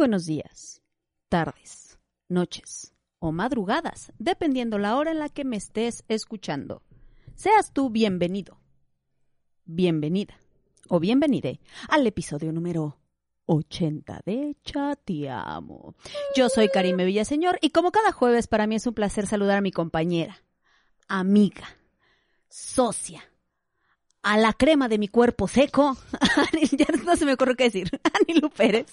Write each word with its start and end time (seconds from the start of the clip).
Buenos 0.00 0.24
días, 0.24 0.80
tardes, 1.28 1.98
noches 2.26 2.94
o 3.18 3.32
madrugadas, 3.32 4.14
dependiendo 4.18 4.78
la 4.78 4.96
hora 4.96 5.10
en 5.10 5.18
la 5.18 5.28
que 5.28 5.44
me 5.44 5.58
estés 5.58 6.04
escuchando. 6.08 6.80
Seas 7.34 7.74
tú 7.74 7.90
bienvenido, 7.90 8.58
bienvenida 9.66 10.40
o 10.88 11.00
bienvenide 11.00 11.60
al 11.90 12.06
episodio 12.06 12.50
número 12.50 12.96
80 13.44 14.22
de 14.24 14.56
Chateamo. 14.64 15.94
Yo 16.34 16.48
soy 16.48 16.70
Karime 16.70 17.04
Villaseñor 17.04 17.58
y 17.60 17.68
como 17.68 17.92
cada 17.92 18.10
jueves 18.10 18.46
para 18.46 18.66
mí 18.66 18.76
es 18.76 18.86
un 18.86 18.94
placer 18.94 19.26
saludar 19.26 19.58
a 19.58 19.60
mi 19.60 19.70
compañera, 19.70 20.42
amiga, 21.08 21.76
socia, 22.48 23.29
a 24.22 24.38
la 24.38 24.52
crema 24.52 24.88
de 24.88 24.98
mi 24.98 25.08
cuerpo 25.08 25.48
seco. 25.48 25.96
ya 26.72 26.86
no 27.04 27.16
se 27.16 27.24
me 27.24 27.34
ocurre 27.34 27.56
qué 27.56 27.64
decir. 27.64 27.90
Anilu 28.20 28.50
Pérez. 28.50 28.86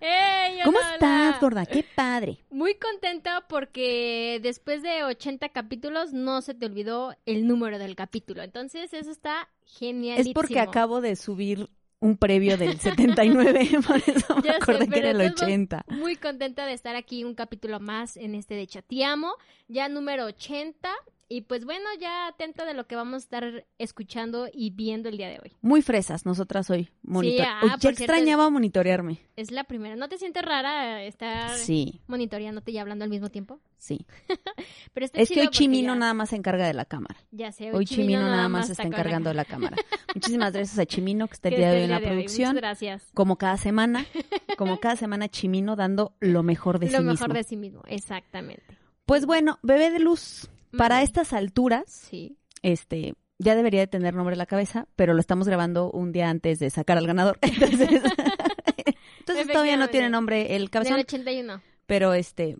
¡Hey, 0.00 0.58
¿Cómo 0.64 0.78
hola, 0.78 0.94
estás, 0.94 1.40
gorda? 1.40 1.66
Qué 1.66 1.84
padre. 1.94 2.38
Muy 2.50 2.76
contenta 2.76 3.44
porque 3.46 4.40
después 4.42 4.82
de 4.82 5.04
80 5.04 5.50
capítulos 5.50 6.12
no 6.14 6.40
se 6.40 6.54
te 6.54 6.64
olvidó 6.64 7.14
el 7.26 7.46
número 7.46 7.78
del 7.78 7.94
capítulo. 7.94 8.42
Entonces 8.42 8.94
eso 8.94 9.10
está 9.10 9.48
genial. 9.64 10.18
Es 10.18 10.30
porque 10.30 10.60
acabo 10.60 11.02
de 11.02 11.16
subir 11.16 11.68
un 12.00 12.16
previo 12.16 12.56
del 12.56 12.78
79, 12.80 13.70
por 13.86 13.96
eso 13.96 14.36
me 14.36 14.42
sé, 14.42 14.50
acordé 14.50 14.88
que 14.88 14.98
era 14.98 15.10
el 15.10 15.18
de 15.18 15.30
todos 15.30 15.42
modos, 15.42 15.52
80. 15.52 15.84
Muy 15.88 16.16
contenta 16.16 16.66
de 16.66 16.72
estar 16.72 16.96
aquí 16.96 17.24
un 17.24 17.34
capítulo 17.34 17.80
más 17.80 18.16
en 18.16 18.34
este 18.34 18.54
de 18.54 18.66
Chateamo, 18.66 19.34
ya 19.68 19.88
número 19.88 20.26
80. 20.26 20.90
Y 21.34 21.40
pues 21.40 21.64
bueno, 21.64 21.84
ya 22.00 22.28
atenta 22.28 22.64
de 22.64 22.74
lo 22.74 22.86
que 22.86 22.94
vamos 22.94 23.14
a 23.14 23.16
estar 23.24 23.66
escuchando 23.78 24.46
y 24.52 24.70
viendo 24.70 25.08
el 25.08 25.16
día 25.16 25.28
de 25.28 25.40
hoy. 25.42 25.52
Muy 25.62 25.82
fresas 25.82 26.24
nosotras 26.24 26.70
hoy. 26.70 26.90
Monitor... 27.02 27.44
ah, 27.48 27.60
Uy, 27.64 27.70
por 27.70 27.70
ya 27.70 27.80
cierto, 27.80 28.02
extrañaba 28.04 28.48
monitorearme. 28.50 29.18
Es 29.34 29.50
la 29.50 29.64
primera. 29.64 29.96
¿No 29.96 30.08
te 30.08 30.16
sientes 30.16 30.44
rara 30.44 31.02
estar 31.02 31.50
Sí, 31.56 32.00
monitoreándote 32.06 32.70
y 32.70 32.78
hablando 32.78 33.02
al 33.04 33.10
mismo 33.10 33.30
tiempo? 33.30 33.58
sí. 33.78 34.06
Pero 34.94 35.06
está 35.06 35.20
Es 35.20 35.28
que 35.28 35.40
hoy 35.40 35.48
Chimino 35.48 35.94
ya- 35.94 35.98
nada 35.98 36.14
más 36.14 36.30
se 36.30 36.36
encarga 36.36 36.68
de 36.68 36.74
la 36.74 36.84
cámara. 36.84 37.16
Ya 37.32 37.50
sé, 37.50 37.72
Hoy 37.72 37.84
Chimino 37.84 38.22
nada 38.22 38.48
más 38.48 38.70
está 38.70 38.84
está 38.84 38.96
encargando 38.96 39.30
de 39.30 39.34
la 39.34 39.44
cámara. 39.44 39.76
Muchísimas 40.14 40.52
gracias 40.52 40.78
a 40.78 40.86
Chimino 40.86 41.26
que 41.26 41.34
está 41.34 41.48
el 41.48 41.56
día 41.56 41.70
de 41.70 41.78
hoy 41.78 41.82
en 41.84 41.90
la 41.90 41.98
producción. 42.00 42.50
Muchas 42.50 42.60
gracias. 42.62 43.08
Como 43.12 43.36
cada 43.38 43.56
semana, 43.56 44.06
como 44.56 44.78
cada 44.78 44.94
semana 44.94 45.28
Chimino 45.28 45.74
dando 45.74 46.14
lo 46.20 46.44
mejor 46.44 46.78
de 46.78 46.86
Lo 46.92 46.98
sí 46.98 47.04
mejor 47.04 47.28
mismo. 47.28 47.34
de 47.34 47.42
sí 47.42 47.56
mismo, 47.56 47.82
exactamente. 47.88 48.62
Pues 49.04 49.26
bueno, 49.26 49.58
bebé 49.62 49.90
de 49.90 49.98
luz, 49.98 50.48
para 50.76 51.02
estas 51.02 51.32
alturas, 51.32 51.84
Sí. 51.90 52.36
este, 52.62 53.14
ya 53.38 53.54
debería 53.54 53.80
de 53.80 53.86
tener 53.86 54.14
nombre 54.14 54.34
en 54.34 54.38
la 54.38 54.46
cabeza, 54.46 54.86
pero 54.96 55.14
lo 55.14 55.20
estamos 55.20 55.46
grabando 55.48 55.90
un 55.90 56.12
día 56.12 56.28
antes 56.30 56.58
de 56.58 56.70
sacar 56.70 56.98
al 56.98 57.06
ganador. 57.06 57.38
Entonces, 57.42 57.88
entonces 59.20 59.46
todavía 59.48 59.76
no 59.76 59.88
tiene 59.88 60.08
nombre 60.10 60.54
el 60.56 60.62
Del 60.62 60.70
cabezón, 60.70 61.00
81. 61.00 61.62
pero 61.86 62.14
este, 62.14 62.56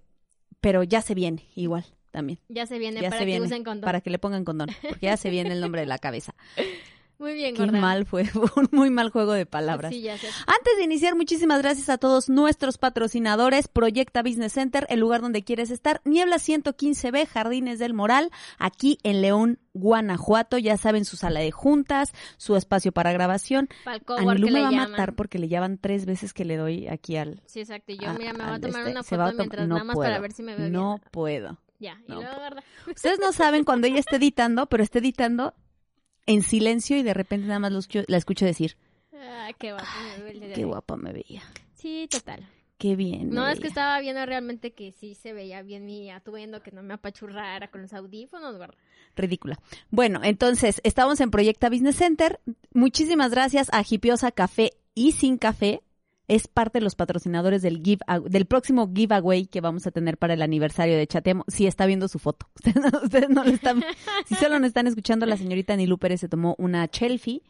pero 0.61 0.83
ya 0.83 1.03
se 1.03 1.15
viene 1.15 1.47
igual 1.55 1.85
también. 2.11 2.39
Ya 2.49 2.67
se 2.67 2.79
viene 2.79 3.01
Ya 3.03 3.09
para 3.11 3.19
se 3.21 3.25
que 3.25 3.31
viene 3.33 3.47
usen 3.47 3.65
condón. 3.65 3.85
para 3.85 4.01
que 4.01 4.11
le 4.11 4.19
pongan 4.19 4.45
condón, 4.45 4.69
porque 4.89 5.07
ya 5.07 5.17
se 5.17 5.31
viene 5.31 5.53
el 5.53 5.61
nombre 5.61 5.81
de 5.83 5.87
la 5.87 5.99
cabeza. 5.99 6.35
Muy 7.19 7.33
bien, 7.35 7.55
Qué 7.55 7.65
gorda. 7.65 7.79
mal 7.81 8.07
fue, 8.07 8.25
fue 8.25 8.43
un 8.57 8.69
muy 8.73 8.91
mal 8.91 9.11
juego 9.11 9.33
de 9.33 9.47
palabras. 9.47 9.93
Sí, 9.93 10.03
ya 10.03 10.19
sé. 10.19 10.27
Antes 10.47 10.77
de 10.77 10.85
iniciar, 10.85 11.15
muchísimas 11.15 11.63
gracias 11.63 11.89
a 11.89 11.97
todos 11.99 12.29
nuestros 12.29 12.77
patrocinadores, 12.79 13.69
Proyecta 13.69 14.23
Business 14.23 14.53
Center, 14.55 14.87
el 14.91 15.01
lugar 15.01 15.21
donde 15.21 15.45
quieres 15.45 15.71
estar, 15.71 16.01
Niebla 16.05 16.37
115B, 16.37 17.27
Jardines 17.27 17.79
del 17.79 17.95
Moral, 17.95 18.31
aquí 18.59 18.99
en 19.05 19.23
León, 19.23 19.59
Guanajuato, 19.75 20.59
ya 20.59 20.77
saben 20.77 21.05
su 21.05 21.17
sala 21.17 21.41
de 21.41 21.51
juntas, 21.53 22.13
su 22.37 22.57
espacio 22.57 22.93
para 22.93 23.13
grabación. 23.13 23.69
Anilú 23.85 24.47
que 24.49 24.53
me 24.53 24.61
va 24.61 24.69
a 24.69 24.71
llaman. 24.73 24.91
matar 24.93 25.15
porque 25.15 25.39
le 25.39 25.49
llevan 25.49 25.79
tres 25.79 26.07
veces 26.07 26.33
que 26.33 26.45
le 26.45 26.57
doy 26.57 26.89
aquí 26.89 27.17
al... 27.17 27.43
Sí, 27.47 27.61
exacto. 27.61 27.93
Y 27.93 27.99
yo, 27.99 28.11
a- 28.11 28.15
mira, 28.15 28.33
me 28.33 28.45
voy 28.45 28.55
a 28.55 28.61
tomar 28.61 28.81
este, 28.81 28.91
una 28.91 29.01
a 29.01 29.03
foto 29.05 29.25
tom- 29.27 29.37
mientras 29.39 29.69
no 29.69 29.75
nada 29.75 29.85
más 29.85 29.95
puedo, 29.95 30.09
para 30.11 30.21
ver 30.21 30.33
si 30.33 30.43
me 30.43 30.57
veo 30.57 30.69
No 30.71 30.97
bien. 30.99 31.11
puedo. 31.11 31.59
Ya, 31.81 31.99
y 32.07 32.13
no 32.13 32.21
luego. 32.23 32.37
Ustedes 32.87 33.19
no 33.19 33.33
saben 33.33 33.65
cuando 33.65 33.87
ella 33.87 33.99
está 33.99 34.17
editando, 34.17 34.67
pero 34.67 34.83
está 34.83 35.01
editando 35.01 35.55
en 36.27 36.43
silencio 36.43 36.97
y 36.97 37.03
de 37.03 37.15
repente 37.15 37.47
nada 37.47 37.61
más 37.61 37.73
lo 37.73 37.79
escucho- 37.79 38.05
la 38.09 38.17
escucho 38.17 38.45
decir, 38.45 38.77
Ah, 39.13 39.51
qué 39.59 39.73
me 39.73 40.31
el 40.31 40.41
día 40.41 40.49
de 40.49 40.55
qué 40.55 40.65
guapa 40.65 40.97
me 40.97 41.13
veía, 41.13 41.43
Sí, 41.75 42.07
total. 42.11 42.47
qué 42.79 42.97
bien. 42.97 43.29
me 43.29 43.35
No, 43.35 43.47
es 43.49 43.55
que 43.55 43.61
veía". 43.63 43.69
estaba 43.69 44.01
viendo 44.01 44.25
realmente 44.27 44.73
que 44.73 44.93
sí 44.93 45.15
se 45.15 45.33
veía 45.33 45.63
bien 45.63 45.87
mi 45.87 46.11
atuendo, 46.11 46.63
que 46.63 46.73
no 46.73 46.83
me 46.83 46.95
apachurrara 46.95 47.69
con 47.71 47.83
los 47.83 47.93
audífonos, 47.93 48.57
gorda. 48.57 48.75
ridícula. 49.17 49.59
Bueno, 49.91 50.21
entonces, 50.25 50.81
estamos 50.85 51.21
en 51.21 51.31
Proyecta 51.31 51.69
Business 51.71 51.97
Center. 51.97 52.41
Muchísimas 52.73 53.31
gracias 53.31 53.69
a 53.73 53.83
Hipiosa 53.89 54.33
Café 54.33 54.73
y 54.95 55.13
Sin 55.13 55.39
Café. 55.39 55.83
Es 56.27 56.49
parte 56.49 56.79
de 56.79 56.85
los 56.85 56.95
patrocinadores 56.95 57.61
del 57.61 57.83
give 57.83 58.01
del 58.29 58.47
próximo 58.47 58.91
giveaway 58.95 59.47
que 59.47 59.61
vamos 59.61 59.87
a 59.87 59.91
tener 59.91 60.17
para 60.17 60.35
el 60.35 60.43
aniversario 60.43 60.97
de 60.97 61.07
Chatemo. 61.07 61.45
Sí, 61.49 61.67
está 61.67 61.85
viendo 61.85 62.09
su 62.09 62.19
foto. 62.19 62.47
Ustedes 62.55 62.77
no, 62.77 62.99
ustedes 63.03 63.29
no 63.29 63.45
lo 63.45 63.51
están, 63.51 63.85
si 64.27 64.35
solo 64.35 64.59
no 64.59 64.67
están 64.67 64.87
escuchando, 64.87 65.27
la 65.27 65.37
señorita 65.37 65.77
Nilu 65.77 65.99
Pérez 65.99 66.21
se 66.21 66.29
tomó 66.29 66.55
una 66.59 66.89
Es 66.89 67.43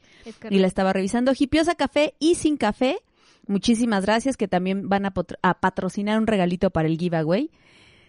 y 0.51 0.59
la 0.59 0.67
estaba 0.67 0.93
revisando. 0.93 1.33
Hipiosa 1.39 1.75
Café 1.75 2.15
y 2.19 2.35
Sin 2.35 2.57
Café. 2.57 2.99
Muchísimas 3.47 4.05
gracias 4.05 4.37
que 4.37 4.49
también 4.49 4.89
van 4.89 5.07
a, 5.07 5.13
a 5.43 5.61
patrocinar 5.61 6.19
un 6.19 6.27
regalito 6.27 6.71
para 6.71 6.89
el 6.89 6.99
giveaway. 6.99 7.51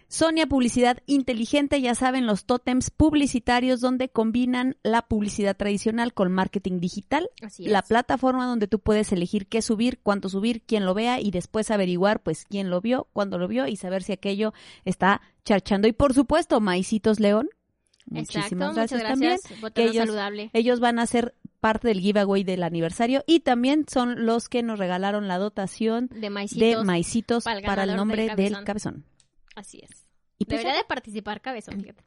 Sonia 0.08 0.46
Publicidad 0.46 0.98
Inteligente, 1.06 1.80
ya 1.80 1.94
saben, 1.94 2.26
los 2.26 2.44
tótems 2.44 2.90
publicitarios 2.90 3.80
donde 3.80 4.08
combinan 4.08 4.76
la 4.82 5.02
publicidad 5.02 5.56
tradicional 5.56 6.14
con 6.14 6.30
marketing 6.32 6.78
digital. 6.80 7.28
Así 7.42 7.66
La 7.66 7.82
plataforma 7.82 8.46
donde 8.46 8.68
tú 8.68 8.78
puedes 8.78 9.10
elegir 9.12 9.46
qué 9.46 9.62
subir, 9.62 9.98
cuánto 10.02 10.28
subir, 10.28 10.62
quién 10.62 10.84
lo 10.84 10.94
vea 10.94 11.20
y 11.20 11.30
después 11.32 11.70
averiguar 11.70 12.22
pues 12.22 12.44
quién 12.48 12.70
lo 12.70 12.80
vio, 12.80 13.08
cuándo 13.12 13.38
lo 13.38 13.48
vio 13.48 13.66
y 13.66 13.76
saber 13.76 14.02
si 14.02 14.12
aquello 14.12 14.52
está 14.84 15.20
charchando. 15.44 15.88
Y 15.88 15.92
por 15.92 16.14
supuesto, 16.14 16.60
Maicitos 16.60 17.18
León. 17.20 17.48
Exacto, 18.14 18.38
Muchísimas 18.38 18.68
muchas 18.68 18.90
gracias, 18.90 19.10
también. 19.10 19.32
gracias. 19.42 19.60
Botella 19.60 19.90
ellos- 19.90 20.06
saludable. 20.06 20.50
Ellos 20.52 20.78
van 20.80 21.00
a 21.00 21.06
ser 21.06 21.34
parte 21.58 21.88
del 21.88 21.98
giveaway 22.00 22.44
del 22.44 22.62
aniversario 22.62 23.24
y 23.26 23.40
también 23.40 23.86
son 23.88 24.24
los 24.26 24.48
que 24.48 24.62
nos 24.62 24.78
regalaron 24.78 25.26
la 25.26 25.38
dotación 25.38 26.08
De 26.14 26.30
maicitos. 26.30 26.78
de 26.78 26.84
maicitos 26.84 27.42
para 27.44 27.82
el 27.82 27.96
nombre 27.96 28.26
del 28.28 28.36
del 28.36 28.62
cabezón. 28.64 29.04
Así 29.56 29.80
es. 29.82 30.06
Y 30.38 30.44
pues 30.44 30.58
Debería 30.60 30.74
ya, 30.74 30.78
de 30.82 30.84
participar 30.84 31.40
cabezón, 31.40 31.80
fíjate. 31.80 32.04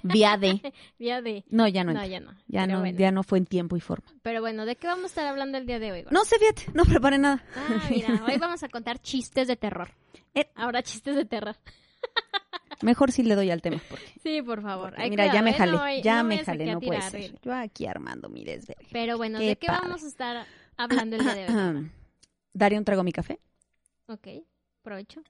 vía 0.04 0.36
de. 0.38 0.72
Ya 0.98 1.20
de... 1.20 1.44
No, 1.50 1.66
ya 1.68 1.82
no. 1.84 1.92
No, 1.92 2.06
ya 2.06 2.20
no. 2.20 2.32
Ya 2.46 2.66
no, 2.66 2.78
bueno. 2.78 2.96
ya 2.98 3.10
no 3.10 3.24
fue 3.24 3.38
en 3.38 3.44
tiempo 3.46 3.76
y 3.76 3.80
forma. 3.80 4.06
Pero 4.22 4.40
bueno, 4.40 4.64
¿de 4.66 4.76
qué 4.76 4.86
vamos 4.86 5.02
a 5.04 5.06
estar 5.08 5.26
hablando 5.26 5.58
el 5.58 5.66
día 5.66 5.80
de 5.80 5.90
hoy? 5.92 6.04
No 6.10 6.24
sé, 6.24 6.38
fíjate, 6.38 6.66
no 6.74 6.84
preparé 6.84 7.18
nada. 7.18 7.44
Ah, 7.56 7.86
mira, 7.90 8.24
hoy 8.28 8.38
vamos 8.38 8.62
a 8.62 8.68
contar 8.68 9.00
chistes 9.00 9.48
de 9.48 9.56
terror. 9.56 9.90
Eh. 10.34 10.48
Ahora 10.54 10.82
chistes 10.82 11.16
de 11.16 11.24
terror. 11.24 11.56
Mejor 12.82 13.12
sí 13.12 13.22
le 13.24 13.34
doy 13.34 13.50
al 13.50 13.62
tema. 13.62 13.80
Porque, 13.88 14.04
Sí, 14.22 14.42
por 14.42 14.62
favor. 14.62 14.94
Ay, 14.96 15.10
mira, 15.10 15.32
ya 15.32 15.42
me 15.42 15.52
jalé, 15.52 15.72
No 15.72 15.78
voy- 15.80 16.02
ya 16.02 16.22
no 16.22 16.28
me 16.28 16.44
jalé, 16.44 16.66
no 16.66 16.80
puede 16.80 16.98
tirar, 16.98 17.10
ser. 17.10 17.20
eh. 17.20 17.34
Yo 17.42 17.52
aquí 17.54 17.86
armando 17.86 18.28
mi 18.28 18.44
desvergue. 18.44 18.88
Pero 18.92 19.16
bueno, 19.16 19.38
¿de 19.40 19.56
qué 19.56 19.66
padre. 19.66 19.80
vamos 19.88 20.04
a 20.04 20.06
estar 20.06 20.46
hablando 20.76 21.16
el 21.16 21.22
día 21.22 21.34
de 21.34 21.46
hoy? 21.52 21.90
Daré 22.54 22.78
un 22.78 22.84
trago 22.84 23.00
a 23.00 23.04
mi 23.04 23.12
café. 23.12 23.40
Ok, 24.06 24.28
provecho. 24.82 25.20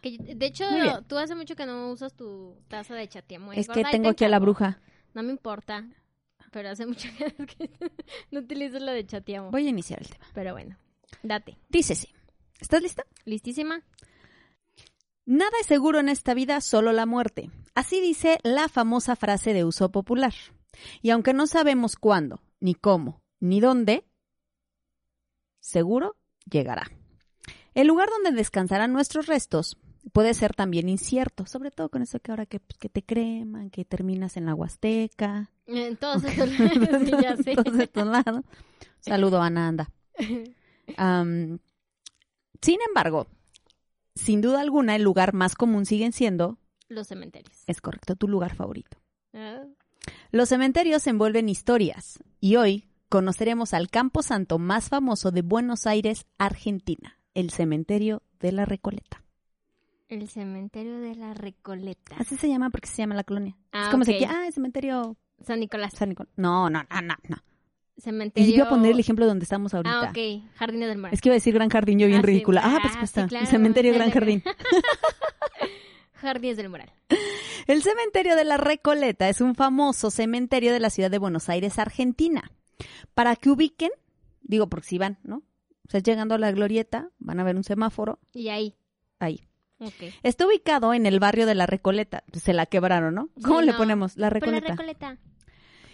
Que, 0.00 0.18
de 0.18 0.46
hecho, 0.46 0.64
tú 1.06 1.18
hace 1.18 1.34
mucho 1.34 1.56
que 1.56 1.66
no 1.66 1.90
usas 1.90 2.14
tu 2.14 2.56
taza 2.68 2.94
de 2.94 3.08
chateamo. 3.08 3.52
¿eh, 3.52 3.60
Es 3.60 3.68
que 3.68 3.82
te 3.82 3.90
tengo 3.90 4.08
aquí 4.08 4.24
a 4.24 4.28
la 4.28 4.38
bruja. 4.38 4.80
No 5.14 5.22
me 5.22 5.30
importa, 5.30 5.88
pero 6.52 6.70
hace 6.70 6.86
mucho 6.86 7.08
que, 7.58 7.70
no 8.30 8.40
utilizo 8.40 8.78
la 8.78 8.92
de 8.92 9.06
chateamo. 9.06 9.50
Voy 9.50 9.66
a 9.66 9.70
iniciar 9.70 10.00
el 10.00 10.08
tema. 10.08 10.26
Pero 10.34 10.52
bueno, 10.52 10.76
date. 11.22 11.58
Dice 11.68 11.94
sí. 11.94 12.08
¿Estás 12.60 12.82
lista? 12.82 13.04
¿Listísima? 13.24 13.82
Nada 15.26 15.50
es 15.60 15.66
seguro 15.66 15.98
en 15.98 16.08
esta 16.08 16.34
vida, 16.34 16.60
solo 16.60 16.92
la 16.92 17.04
muerte. 17.04 17.50
Así 17.74 18.00
dice 18.00 18.38
la 18.44 18.68
famosa 18.68 19.16
frase 19.16 19.52
de 19.52 19.64
uso 19.64 19.90
popular. 19.90 20.32
Y 21.02 21.10
aunque 21.10 21.34
no 21.34 21.46
sabemos 21.46 21.96
cuándo, 21.96 22.40
ni 22.60 22.74
cómo, 22.74 23.22
ni 23.40 23.60
dónde, 23.60 24.04
seguro 25.58 26.16
llegará. 26.48 26.90
El 27.76 27.88
lugar 27.88 28.08
donde 28.08 28.32
descansarán 28.32 28.92
nuestros 28.92 29.26
restos 29.26 29.76
puede 30.12 30.32
ser 30.34 30.54
también 30.54 30.88
incierto, 30.88 31.46
sobre 31.46 31.70
todo 31.70 31.88
con 31.90 32.00
eso 32.02 32.18
que 32.20 32.30
ahora 32.32 32.46
que, 32.46 32.58
pues, 32.60 32.78
que 32.78 32.88
te 32.88 33.02
creman, 33.02 33.70
que 33.70 33.84
terminas 33.84 34.36
en 34.36 34.46
la 34.46 34.54
Huasteca. 34.54 35.50
En 35.66 35.96
todos 35.96 36.24
estos 36.24 36.48
sí, 37.44 37.54
lados. 38.04 38.44
Saludo 39.00 39.42
a 39.42 39.50
Nanda. 39.50 39.90
Am, 40.96 41.58
sin 42.62 42.78
embargo, 42.88 43.26
sin 44.14 44.40
duda 44.40 44.60
alguna, 44.60 44.96
el 44.96 45.02
lugar 45.02 45.34
más 45.34 45.54
común 45.54 45.84
siguen 45.84 46.12
siendo, 46.12 46.58
Los 46.88 47.08
cementerios. 47.08 47.62
es 47.66 47.80
correcto, 47.80 48.16
tu 48.16 48.28
lugar 48.28 48.54
favorito. 48.54 48.96
Ah, 49.34 49.64
Los 50.30 50.48
cementerios 50.48 51.06
envuelven 51.06 51.48
historias 51.48 52.22
y 52.40 52.56
hoy 52.56 52.88
conoceremos 53.08 53.74
al 53.74 53.90
campo 53.90 54.22
santo 54.22 54.58
más 54.58 54.88
famoso 54.88 55.30
de 55.30 55.42
Buenos 55.42 55.86
Aires, 55.86 56.26
Argentina, 56.38 57.18
el 57.36 57.50
cementerio 57.50 58.22
de 58.40 58.50
la 58.52 58.64
Recoleta. 58.64 59.22
El 60.08 60.28
cementerio 60.28 60.98
de 61.00 61.14
la 61.14 61.34
Recoleta. 61.34 62.16
Así 62.18 62.36
se 62.36 62.48
llama 62.48 62.70
porque 62.70 62.88
se 62.88 62.96
llama 62.98 63.14
la 63.14 63.24
colonia. 63.24 63.56
Ah, 63.72 63.84
es 63.84 63.88
como 63.90 64.02
ok. 64.02 64.08
si 64.08 64.18
que, 64.18 64.26
ah, 64.26 64.46
el 64.46 64.52
cementerio 64.52 65.16
San 65.44 65.60
Nicolás. 65.60 65.92
San 65.94 66.08
Nicolás. 66.08 66.32
No, 66.36 66.70
no, 66.70 66.82
no, 66.90 67.02
no, 67.02 67.14
no. 67.28 67.36
Cementerio. 67.98 68.48
Y 68.50 68.54
iba 68.54 68.66
a 68.66 68.68
poner 68.68 68.92
el 68.92 69.00
ejemplo 69.00 69.26
donde 69.26 69.44
estamos 69.44 69.74
ahorita. 69.74 70.08
Ah, 70.08 70.10
ok. 70.10 70.50
Jardines 70.56 70.88
del 70.88 70.98
Mar. 70.98 71.12
Es 71.14 71.20
que 71.20 71.28
iba 71.28 71.34
a 71.34 71.36
decir 71.40 71.54
Gran 71.54 71.68
Jardín, 71.70 71.98
yo 71.98 72.06
bien 72.06 72.20
Ah, 72.20 72.22
ridícula. 72.22 72.60
Ah, 72.64 72.76
ah, 72.76 72.78
pues, 72.82 72.96
pues 72.96 73.10
sí, 73.10 73.20
está. 73.20 73.28
claro. 73.28 73.44
El 73.44 73.50
cementerio 73.50 73.92
Gran 73.94 74.10
Jardín. 74.10 74.42
Jardines 76.14 76.56
del 76.56 76.68
Moral. 76.70 76.90
El 77.66 77.82
cementerio 77.82 78.36
de 78.36 78.44
la 78.44 78.56
Recoleta 78.56 79.28
es 79.28 79.40
un 79.40 79.54
famoso 79.54 80.10
cementerio 80.10 80.72
de 80.72 80.80
la 80.80 80.88
ciudad 80.90 81.10
de 81.10 81.18
Buenos 81.18 81.48
Aires, 81.48 81.78
Argentina. 81.78 82.50
Para 83.14 83.34
que 83.36 83.50
ubiquen, 83.50 83.90
digo 84.42 84.68
porque 84.68 84.86
si 84.86 84.98
van, 84.98 85.18
¿no? 85.24 85.42
O 85.86 85.90
sea, 85.90 86.00
llegando 86.00 86.34
a 86.34 86.38
la 86.38 86.50
glorieta, 86.52 87.10
van 87.18 87.40
a 87.40 87.44
ver 87.44 87.56
un 87.56 87.64
semáforo 87.64 88.18
Y 88.32 88.48
ahí. 88.48 88.74
ahí. 89.18 89.46
Está 90.22 90.46
ubicado 90.46 90.94
en 90.94 91.04
el 91.06 91.20
barrio 91.20 91.44
de 91.46 91.54
la 91.54 91.66
Recoleta. 91.66 92.24
Se 92.32 92.52
la 92.54 92.64
quebraron, 92.66 93.14
¿no? 93.14 93.28
Sí, 93.36 93.42
¿Cómo 93.42 93.60
le 93.60 93.72
no. 93.72 93.78
ponemos? 93.78 94.16
La 94.16 94.30
Pues 94.30 94.40
Recoleta. 94.42 94.68
la 94.68 94.74
Recoleta. 94.74 95.18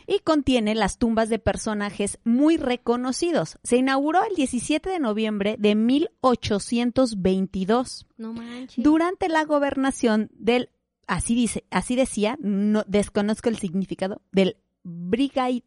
y 0.06 0.18
contiene 0.20 0.74
las 0.76 0.98
tumbas 0.98 1.28
de 1.28 1.38
personajes 1.40 2.18
muy 2.24 2.56
reconocidos. 2.58 3.58
Se 3.64 3.76
inauguró 3.76 4.20
el 4.28 4.34
17 4.36 4.88
de 4.88 4.98
noviembre 5.00 5.56
de 5.58 5.74
1822 5.74 8.06
No 8.16 8.32
manches. 8.32 8.82
durante 8.84 9.28
la 9.28 9.44
gobernación 9.44 10.30
del, 10.34 10.70
así 11.06 11.34
dice, 11.34 11.64
así 11.70 11.96
decía, 11.96 12.36
no 12.40 12.84
desconozco 12.86 13.48
el 13.48 13.58
significado, 13.58 14.22
del 14.32 14.56
brigadier 14.84 15.62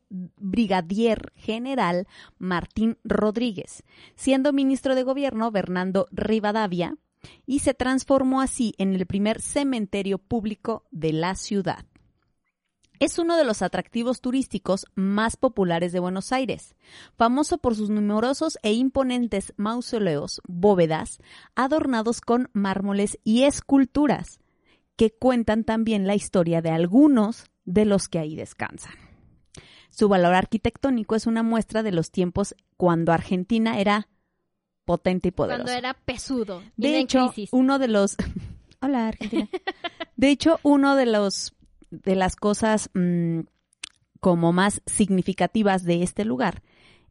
general 1.36 2.08
Martín 2.38 2.98
Rodríguez, 3.04 3.84
siendo 4.16 4.54
ministro 4.54 4.96
de 4.96 5.04
gobierno 5.04 5.52
Bernardo 5.52 6.08
Rivadavia, 6.12 6.98
y 7.46 7.60
se 7.60 7.74
transformó 7.74 8.42
así 8.42 8.74
en 8.78 8.94
el 8.94 9.06
primer 9.06 9.42
cementerio 9.42 10.18
público 10.18 10.84
de 10.92 11.14
la 11.14 11.36
ciudad. 11.36 11.86
Es 13.00 13.20
uno 13.20 13.36
de 13.36 13.44
los 13.44 13.62
atractivos 13.62 14.22
turísticos 14.22 14.86
más 14.96 15.36
populares 15.36 15.92
de 15.92 16.00
Buenos 16.00 16.32
Aires, 16.32 16.76
famoso 17.18 17.58
por 17.58 17.76
sus 17.76 17.90
numerosos 17.90 18.58
e 18.64 18.72
imponentes 18.74 19.54
mausoleos, 19.58 20.42
bóvedas, 20.48 21.20
adornados 21.56 22.22
con 22.22 22.50
mármoles 22.54 23.20
y 23.24 23.44
esculturas, 23.44 24.40
que 24.96 25.12
cuentan 25.12 25.66
también 25.66 26.08
la 26.08 26.16
historia 26.16 26.62
de 26.62 26.70
algunos 26.70 27.52
de 27.66 27.84
los 27.84 28.08
que 28.08 28.20
ahí 28.20 28.36
descansan. 28.36 29.05
Su 29.96 30.10
valor 30.10 30.34
arquitectónico 30.34 31.16
es 31.16 31.26
una 31.26 31.42
muestra 31.42 31.82
de 31.84 31.92
los 31.94 32.12
tiempos 32.12 32.54
cuando 32.76 33.14
Argentina 33.14 33.80
era 33.80 34.10
potente 34.84 35.30
y 35.30 35.32
poderosa. 35.32 35.64
Cuando 35.64 35.78
era 35.80 35.94
pesudo. 35.94 36.62
De 36.76 37.00
hecho, 37.00 37.28
crisis. 37.32 37.50
uno 37.54 37.80
de 37.80 37.88
los 37.88 38.18
Hola, 38.82 39.08
Argentina. 39.08 39.48
De 40.18 40.30
hecho, 40.30 40.60
uno 40.64 40.96
de 40.96 41.06
los 41.06 41.54
de 41.92 42.16
las 42.16 42.36
cosas 42.36 42.90
mm, 42.94 43.42
como 44.20 44.52
más 44.52 44.82
significativas 44.86 45.84
de 45.84 46.04
este 46.04 46.26
lugar 46.26 46.62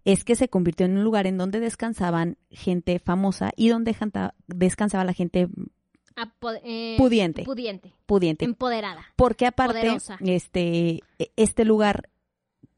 es 0.04 0.22
que 0.24 0.34
se 0.36 0.48
convirtió 0.50 0.84
en 0.84 0.98
un 0.98 1.04
lugar 1.04 1.26
en 1.26 1.38
donde 1.38 1.60
descansaban 1.60 2.36
gente 2.50 2.98
famosa 2.98 3.50
y 3.56 3.70
donde 3.70 3.94
janta- 3.94 4.34
descansaba 4.46 5.04
la 5.04 5.14
gente 5.14 5.48
eh, 6.64 6.96
pudiente. 6.98 7.44
Pudiente. 7.44 7.94
pudiente. 8.04 8.44
Empoderada. 8.44 9.06
Porque 9.16 9.46
aparte, 9.46 9.78
Poderosa. 9.80 10.18
este, 10.20 11.00
este 11.36 11.64
lugar, 11.64 12.10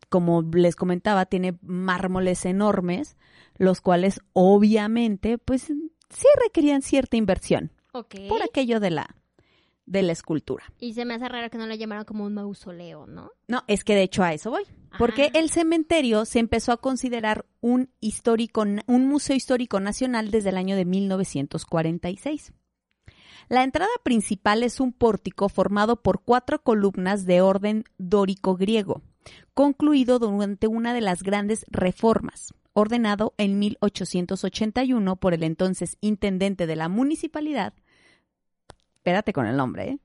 como 0.08 0.42
les 0.42 0.76
comentaba, 0.76 1.26
tiene 1.26 1.58
mármoles 1.62 2.44
enormes, 2.44 3.16
los 3.56 3.80
cuales 3.80 4.20
obviamente, 4.32 5.38
pues 5.38 5.62
sí 5.62 6.28
requerían 6.42 6.82
cierta 6.82 7.16
inversión 7.16 7.72
Ok. 7.92 8.14
por 8.28 8.42
aquello 8.42 8.80
de 8.80 8.90
la, 8.90 9.16
de 9.86 10.02
la 10.02 10.12
escultura. 10.12 10.64
Y 10.78 10.94
se 10.94 11.04
me 11.04 11.14
hace 11.14 11.28
raro 11.28 11.50
que 11.50 11.58
no 11.58 11.66
lo 11.66 11.74
llamaran 11.74 12.04
como 12.04 12.24
un 12.24 12.34
mausoleo, 12.34 13.06
¿no? 13.06 13.30
No, 13.48 13.64
es 13.66 13.84
que 13.84 13.94
de 13.94 14.02
hecho 14.02 14.22
a 14.22 14.32
eso 14.32 14.50
voy. 14.50 14.64
Porque 14.98 15.30
el 15.34 15.50
cementerio 15.50 16.24
se 16.24 16.38
empezó 16.38 16.72
a 16.72 16.78
considerar 16.78 17.44
un 17.60 17.90
histórico, 18.00 18.62
un 18.86 19.08
museo 19.08 19.36
histórico 19.36 19.78
nacional 19.80 20.30
desde 20.30 20.48
el 20.50 20.56
año 20.56 20.74
de 20.76 20.84
1946. 20.86 22.52
La 23.48 23.62
entrada 23.62 23.90
principal 24.02 24.62
es 24.62 24.80
un 24.80 24.92
pórtico 24.92 25.48
formado 25.48 26.02
por 26.02 26.22
cuatro 26.22 26.62
columnas 26.62 27.26
de 27.26 27.40
orden 27.42 27.84
dórico 27.98 28.56
griego, 28.56 29.02
concluido 29.54 30.18
durante 30.18 30.66
una 30.66 30.92
de 30.94 31.00
las 31.00 31.22
grandes 31.22 31.64
reformas, 31.68 32.54
ordenado 32.72 33.34
en 33.38 33.58
1881 33.58 35.16
por 35.16 35.34
el 35.34 35.42
entonces 35.42 35.96
intendente 36.00 36.66
de 36.66 36.76
la 36.76 36.88
municipalidad. 36.88 37.74
Espérate 38.96 39.32
con 39.32 39.46
el 39.46 39.56
nombre, 39.56 39.88
¿eh? 39.90 39.98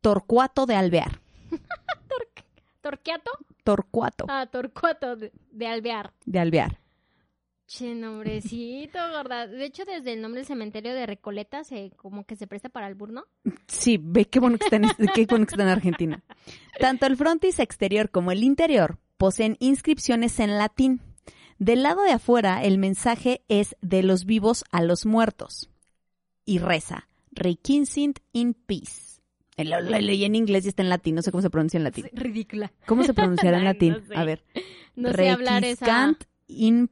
Torcuato 0.00 0.66
de 0.66 0.76
Alvear. 0.76 1.20
¿Torqueato? 2.80 3.30
Torcuato 3.64 4.24
Ah, 4.28 4.46
Torcuato 4.50 5.16
de, 5.16 5.32
de 5.50 5.66
Alvear. 5.66 6.12
de 6.24 6.38
Alvear. 6.38 6.80
Che, 7.68 7.94
nombrecito, 7.94 8.98
gorda. 9.12 9.46
De 9.46 9.62
hecho, 9.66 9.84
desde 9.84 10.14
el 10.14 10.22
nombre 10.22 10.40
del 10.40 10.46
cementerio 10.46 10.94
de 10.94 11.04
Recoleta 11.04 11.64
se 11.64 11.92
como 11.96 12.24
que 12.24 12.34
se 12.34 12.46
presta 12.46 12.70
para 12.70 12.88
el 12.88 12.94
burno. 12.94 13.26
Sí, 13.66 14.00
ve 14.02 14.24
qué 14.24 14.40
bueno 14.40 14.56
que 14.56 14.64
está 14.64 14.76
en, 14.76 14.88
qué 15.14 15.26
bueno 15.26 15.44
que 15.44 15.52
está 15.52 15.64
en 15.64 15.68
Argentina. 15.68 16.24
Tanto 16.80 17.04
el 17.04 17.18
frontis 17.18 17.58
exterior 17.58 18.10
como 18.10 18.32
el 18.32 18.42
interior 18.42 18.98
poseen 19.18 19.56
inscripciones 19.60 20.40
en 20.40 20.56
latín. 20.56 21.02
Del 21.58 21.82
lado 21.82 22.04
de 22.04 22.12
afuera, 22.12 22.64
el 22.64 22.78
mensaje 22.78 23.42
es 23.48 23.76
de 23.82 24.02
los 24.02 24.24
vivos 24.24 24.64
a 24.72 24.80
los 24.82 25.04
muertos. 25.04 25.68
Y 26.46 26.58
reza, 26.60 27.06
Requiescent 27.32 28.20
in 28.32 28.54
peace. 28.54 29.20
Lo, 29.58 29.80
lo 29.82 29.98
leí 29.98 30.24
en 30.24 30.36
inglés 30.36 30.64
y 30.64 30.68
está 30.68 30.82
en 30.82 30.88
latín, 30.88 31.16
no 31.16 31.22
sé 31.22 31.32
cómo 31.32 31.42
se 31.42 31.50
pronuncia 31.50 31.76
en 31.76 31.84
latín. 31.84 32.06
Ridícula. 32.12 32.72
¿Cómo 32.86 33.02
se 33.02 33.12
pronunciará 33.12 33.58
en 33.58 33.62
Ay, 33.66 33.72
latín? 33.74 33.92
no 33.92 34.06
sé. 34.06 34.16
A 34.16 34.24
ver. 34.24 34.44
No 34.96 35.12
sé 35.12 35.28
hablar 35.28 35.64
esa... 35.64 36.16
In. 36.46 36.90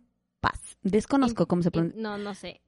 Desconozco 0.91 1.47
cómo 1.47 1.63
se 1.63 1.71
pronuncia. 1.71 2.01
No, 2.01 2.17
no 2.19 2.35
sé. 2.35 2.61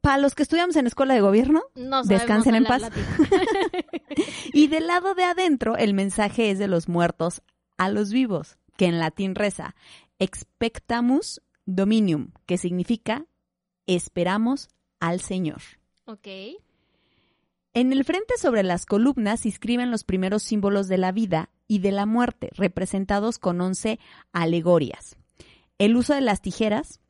Para 0.00 0.18
los 0.18 0.34
que 0.34 0.42
estudiamos 0.42 0.76
en 0.76 0.86
escuela 0.86 1.14
de 1.14 1.20
gobierno, 1.20 1.62
No 1.74 2.02
Descansen 2.04 2.54
en 2.54 2.64
paz. 2.64 2.82
Y 4.52 4.68
del 4.68 4.86
lado 4.86 5.14
de 5.14 5.24
adentro, 5.24 5.76
el 5.76 5.94
mensaje 5.94 6.50
es 6.50 6.58
de 6.58 6.68
los 6.68 6.88
muertos 6.88 7.42
a 7.76 7.88
los 7.88 8.12
vivos, 8.12 8.56
que 8.76 8.86
en 8.86 8.98
latín 8.98 9.34
reza 9.34 9.74
expectamus 10.18 11.42
dominium, 11.66 12.30
que 12.46 12.56
significa 12.58 13.26
esperamos 13.86 14.68
al 15.00 15.20
Señor. 15.20 15.60
ok. 16.06 16.28
En 17.76 17.92
el 17.92 18.04
frente 18.04 18.34
sobre 18.38 18.62
las 18.62 18.86
columnas 18.86 19.40
se 19.40 19.48
inscriben 19.48 19.90
los 19.90 20.04
primeros 20.04 20.44
símbolos 20.44 20.86
de 20.86 20.96
la 20.96 21.10
vida 21.10 21.50
y 21.66 21.80
de 21.80 21.90
la 21.90 22.06
muerte, 22.06 22.50
representados 22.52 23.40
con 23.40 23.60
once 23.60 23.98
alegorias. 24.32 25.16
El 25.78 25.96
uso 25.96 26.14
de 26.14 26.20
las 26.20 26.40
tijeras, 26.40 27.00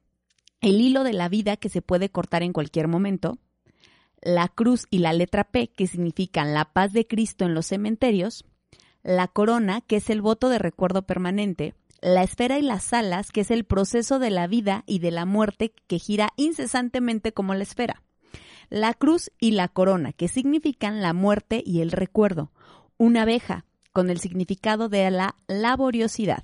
el 0.65 0.81
hilo 0.81 1.05
de 1.05 1.13
la 1.13 1.29
vida 1.29 1.59
que 1.59 1.69
se 1.69 1.83
puede 1.83 2.09
cortar 2.09 2.43
en 2.43 2.55
cualquier 2.55 2.89
momento, 2.89 3.39
la 4.23 4.49
cruz 4.49 4.87
y 4.91 4.99
la 4.99 5.13
letra 5.13 5.45
P, 5.45 5.69
que 5.69 5.87
significan 5.87 6.55
la 6.55 6.73
paz 6.73 6.95
de 6.95 7.07
Cristo 7.07 7.45
en 7.45 7.55
los 7.55 7.67
cementerios, 7.67 8.47
la 9.03 9.29
corona, 9.29 9.83
que 9.83 9.97
es 9.97 10.09
el 10.09 10.23
voto 10.23 10.49
de 10.49 10.59
recuerdo 10.59 11.03
permanente, 11.03 11.75
la 12.01 12.23
esfera 12.23 12.59
y 12.59 12.63
las 12.63 12.95
alas, 12.95 13.31
que 13.31 13.43
es 13.43 13.51
el 13.51 13.65
proceso 13.65 14.19
de 14.19 14.31
la 14.31 14.47
vida 14.47 14.85
y 14.87 15.01
de 15.01 15.11
la 15.11 15.27
muerte 15.27 15.75
que 15.87 15.99
gira 15.99 16.31
incesantemente 16.37 17.33
como 17.33 17.55
la 17.55 17.63
esfera, 17.63 18.03
la 18.71 18.95
cruz 18.95 19.31
y 19.39 19.51
la 19.51 19.69
corona, 19.69 20.15
que 20.15 20.29
significan 20.29 21.03
la 21.03 21.13
muerte 21.13 21.63
y 21.65 21.83
el 21.83 21.93
recuerdo, 21.93 22.51
una 22.97 23.23
abeja, 23.23 23.67
con 23.93 24.09
el 24.09 24.19
significado 24.19 24.89
de 24.89 25.11
la 25.11 25.37
laboriosidad, 25.47 26.43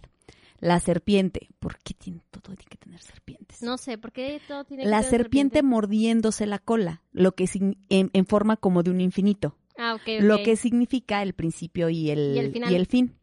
la 0.58 0.78
serpiente, 0.78 1.48
¿por 1.58 1.78
qué 1.78 1.94
tiene 1.94 2.20
todo 2.40 2.56
tiene 2.56 2.70
que 2.70 2.78
tener 2.78 3.02
serpientes? 3.02 3.62
No 3.62 3.78
sé, 3.78 3.98
¿por 3.98 4.12
qué 4.12 4.40
todo 4.46 4.64
tiene 4.64 4.82
que 4.84 4.88
la 4.88 5.02
ser 5.02 5.10
serpiente, 5.22 5.62
mordiéndose 5.62 6.46
la 6.46 6.58
cola, 6.58 7.02
lo 7.12 7.32
que 7.32 7.48
en, 7.54 8.10
en 8.12 8.26
forma 8.26 8.56
como 8.56 8.82
de 8.82 8.90
un 8.90 9.00
infinito, 9.00 9.56
Ah, 9.76 9.94
ok, 9.94 10.02
ok. 10.02 10.22
lo 10.22 10.42
que 10.42 10.56
significa 10.56 11.22
el 11.22 11.32
principio 11.34 11.88
y 11.88 12.10
el, 12.10 12.34
Y 12.34 12.38
el 12.38 12.52
final. 12.52 12.72
y 12.72 12.74
el 12.74 12.86
fin. 12.86 13.16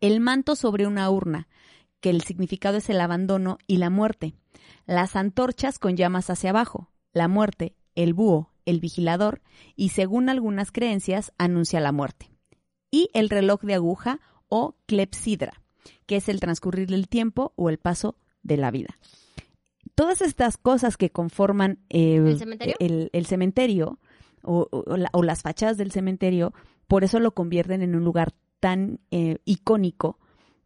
El 0.00 0.20
manto 0.20 0.56
sobre 0.56 0.86
una 0.86 1.08
urna, 1.10 1.48
que 2.00 2.10
el 2.10 2.22
significado 2.22 2.78
es 2.78 2.90
el 2.90 3.00
abandono 3.00 3.58
y 3.68 3.76
la 3.76 3.90
muerte. 3.90 4.34
Las 4.86 5.14
antorchas 5.14 5.78
con 5.78 5.96
llamas 5.96 6.30
hacia 6.30 6.50
abajo, 6.50 6.90
la 7.12 7.28
muerte, 7.28 7.76
el 7.94 8.12
búho, 8.14 8.52
el 8.64 8.80
vigilador, 8.80 9.42
y 9.76 9.90
según 9.90 10.28
algunas 10.28 10.72
creencias, 10.72 11.32
anuncia 11.38 11.78
la 11.80 11.92
muerte. 11.92 12.30
Y 12.90 13.08
el 13.14 13.30
reloj 13.30 13.60
de 13.62 13.74
aguja 13.74 14.20
o 14.48 14.76
clepsidra, 14.86 15.61
que 16.12 16.16
es 16.18 16.28
el 16.28 16.40
transcurrir 16.40 16.88
del 16.90 17.08
tiempo 17.08 17.54
o 17.56 17.70
el 17.70 17.78
paso 17.78 18.16
de 18.42 18.58
la 18.58 18.70
vida. 18.70 18.98
Todas 19.94 20.20
estas 20.20 20.58
cosas 20.58 20.98
que 20.98 21.08
conforman 21.08 21.78
eh, 21.88 22.16
¿El 22.16 22.38
cementerio? 22.38 22.74
el- 22.80 23.08
el 23.14 23.24
cementerio 23.24 23.98
o, 24.42 24.68
o 24.70 24.96
la- 24.98 25.08
o 25.14 25.22
las 25.22 25.40
fachadas 25.40 25.78
del 25.78 25.90
cementerio, 25.90 26.52
por 26.86 27.02
eso 27.02 27.18
lo 27.18 27.32
convierten 27.32 27.80
en 27.80 27.94
un 27.94 28.04
lugar 28.04 28.34
tan 28.60 29.00
eh, 29.10 29.38
icónico, 29.46 30.18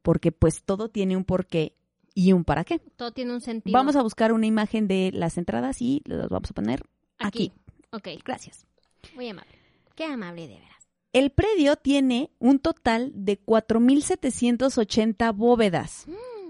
porque 0.02 0.32
pues 0.32 0.64
todo 0.64 0.88
tiene 0.88 1.16
un 1.16 1.22
porqué 1.24 1.76
y 2.12 2.32
un 2.32 2.42
para 2.44 2.64
qué. 2.64 2.80
Todo 2.96 3.12
tiene 3.12 3.32
un 3.32 3.40
sentido. 3.40 3.72
Vamos 3.78 3.94
a 3.94 4.02
buscar 4.02 4.32
una 4.32 4.46
imagen 4.46 4.88
de 4.88 5.12
las 5.14 5.38
entradas 5.38 5.80
y 5.80 6.02
las 6.06 6.28
vamos 6.28 6.50
a 6.50 6.54
poner 6.54 6.82
aquí. 7.20 7.52
Ok, 7.92 8.08
Gracias. 8.24 8.66
muy 9.14 9.28
amable. 9.28 9.52
Qué 9.94 10.06
amable 10.06 10.48
de 10.48 10.54
veras. 10.58 10.75
El 11.16 11.30
predio 11.30 11.76
tiene 11.76 12.30
un 12.38 12.58
total 12.58 13.10
de 13.14 13.40
4.780 13.40 15.34
bóvedas 15.34 16.04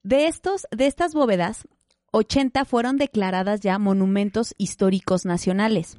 De 0.02 0.26
estos, 0.26 0.66
de 0.70 0.86
estas 0.86 1.12
bóvedas, 1.12 1.68
80 2.12 2.64
fueron 2.64 2.96
declaradas 2.96 3.60
ya 3.60 3.78
monumentos 3.78 4.54
históricos 4.56 5.26
nacionales. 5.26 5.98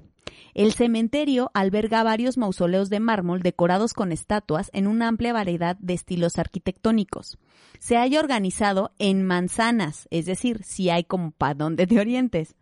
El 0.54 0.74
cementerio 0.74 1.52
alberga 1.54 2.04
varios 2.04 2.38
mausoleos 2.38 2.90
de 2.90 3.00
mármol 3.00 3.42
decorados 3.42 3.94
con 3.94 4.12
estatuas 4.12 4.70
en 4.74 4.88
una 4.88 5.08
amplia 5.08 5.34
variedad 5.34 5.78
de 5.78 5.94
estilos 5.94 6.38
arquitectónicos. 6.38 7.38
Se 7.80 7.96
halla 7.96 8.20
organizado 8.20 8.92
en 9.00 9.24
manzanas, 9.24 10.08
es 10.12 10.26
decir, 10.26 10.64
si 10.64 10.90
hay 10.90 11.04
como 11.04 11.32
para 11.32 11.54
donde 11.54 11.88
te 11.88 12.00
orientes, 12.00 12.56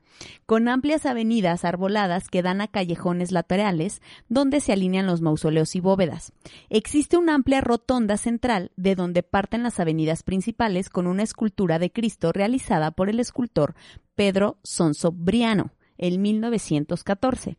con 0.45 0.67
amplias 0.67 1.05
avenidas 1.05 1.65
arboladas 1.65 2.27
que 2.29 2.41
dan 2.41 2.62
a 2.62 2.67
callejones 2.67 3.31
laterales 3.31 4.01
donde 4.29 4.59
se 4.59 4.74
alinean 4.74 5.05
los 5.05 5.21
mausoleos 5.21 5.75
y 5.75 5.79
bóvedas. 5.79 6.33
Existe 6.69 7.17
una 7.17 7.36
amplia 7.36 7.62
rotonda 7.62 8.17
central 8.17 8.71
de 8.75 8.95
donde 8.95 9.24
parten 9.24 9.63
las 9.63 9.79
avenidas 9.79 10.24
principales 10.24 10.89
con 10.89 11.07
una 11.07 11.24
escultura 11.24 11.79
de 11.79 11.91
Cristo 11.91 12.31
realizada 12.31 12.91
por 12.91 13.09
el 13.09 13.19
escultor 13.19 13.75
Pedro 14.15 14.57
Sonso 14.63 15.12
Briano 15.12 15.71
en 15.98 16.22
1914. 16.22 17.58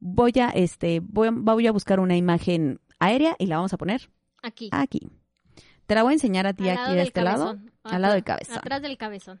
Voy 0.00 0.32
a, 0.40 0.50
este, 0.50 1.00
voy 1.00 1.28
a, 1.28 1.30
voy 1.32 1.66
a 1.66 1.72
buscar 1.72 2.00
una 2.00 2.16
imagen 2.16 2.80
aérea 2.98 3.34
y 3.38 3.46
la 3.46 3.56
vamos 3.56 3.72
a 3.72 3.78
poner 3.78 4.10
Aquí. 4.42 4.68
aquí. 4.72 5.00
Te 5.86 5.94
la 5.94 6.02
voy 6.02 6.12
a 6.12 6.14
enseñar 6.14 6.46
a 6.46 6.52
ti 6.52 6.68
Al 6.68 6.78
aquí 6.78 6.94
de 6.94 7.02
este 7.02 7.22
lado. 7.22 7.58
al 7.84 8.02
lado 8.02 8.14
del 8.14 8.24
cabezón. 8.24 8.58
Atrás 8.58 8.82
del 8.82 8.96
cabezón. 8.98 9.40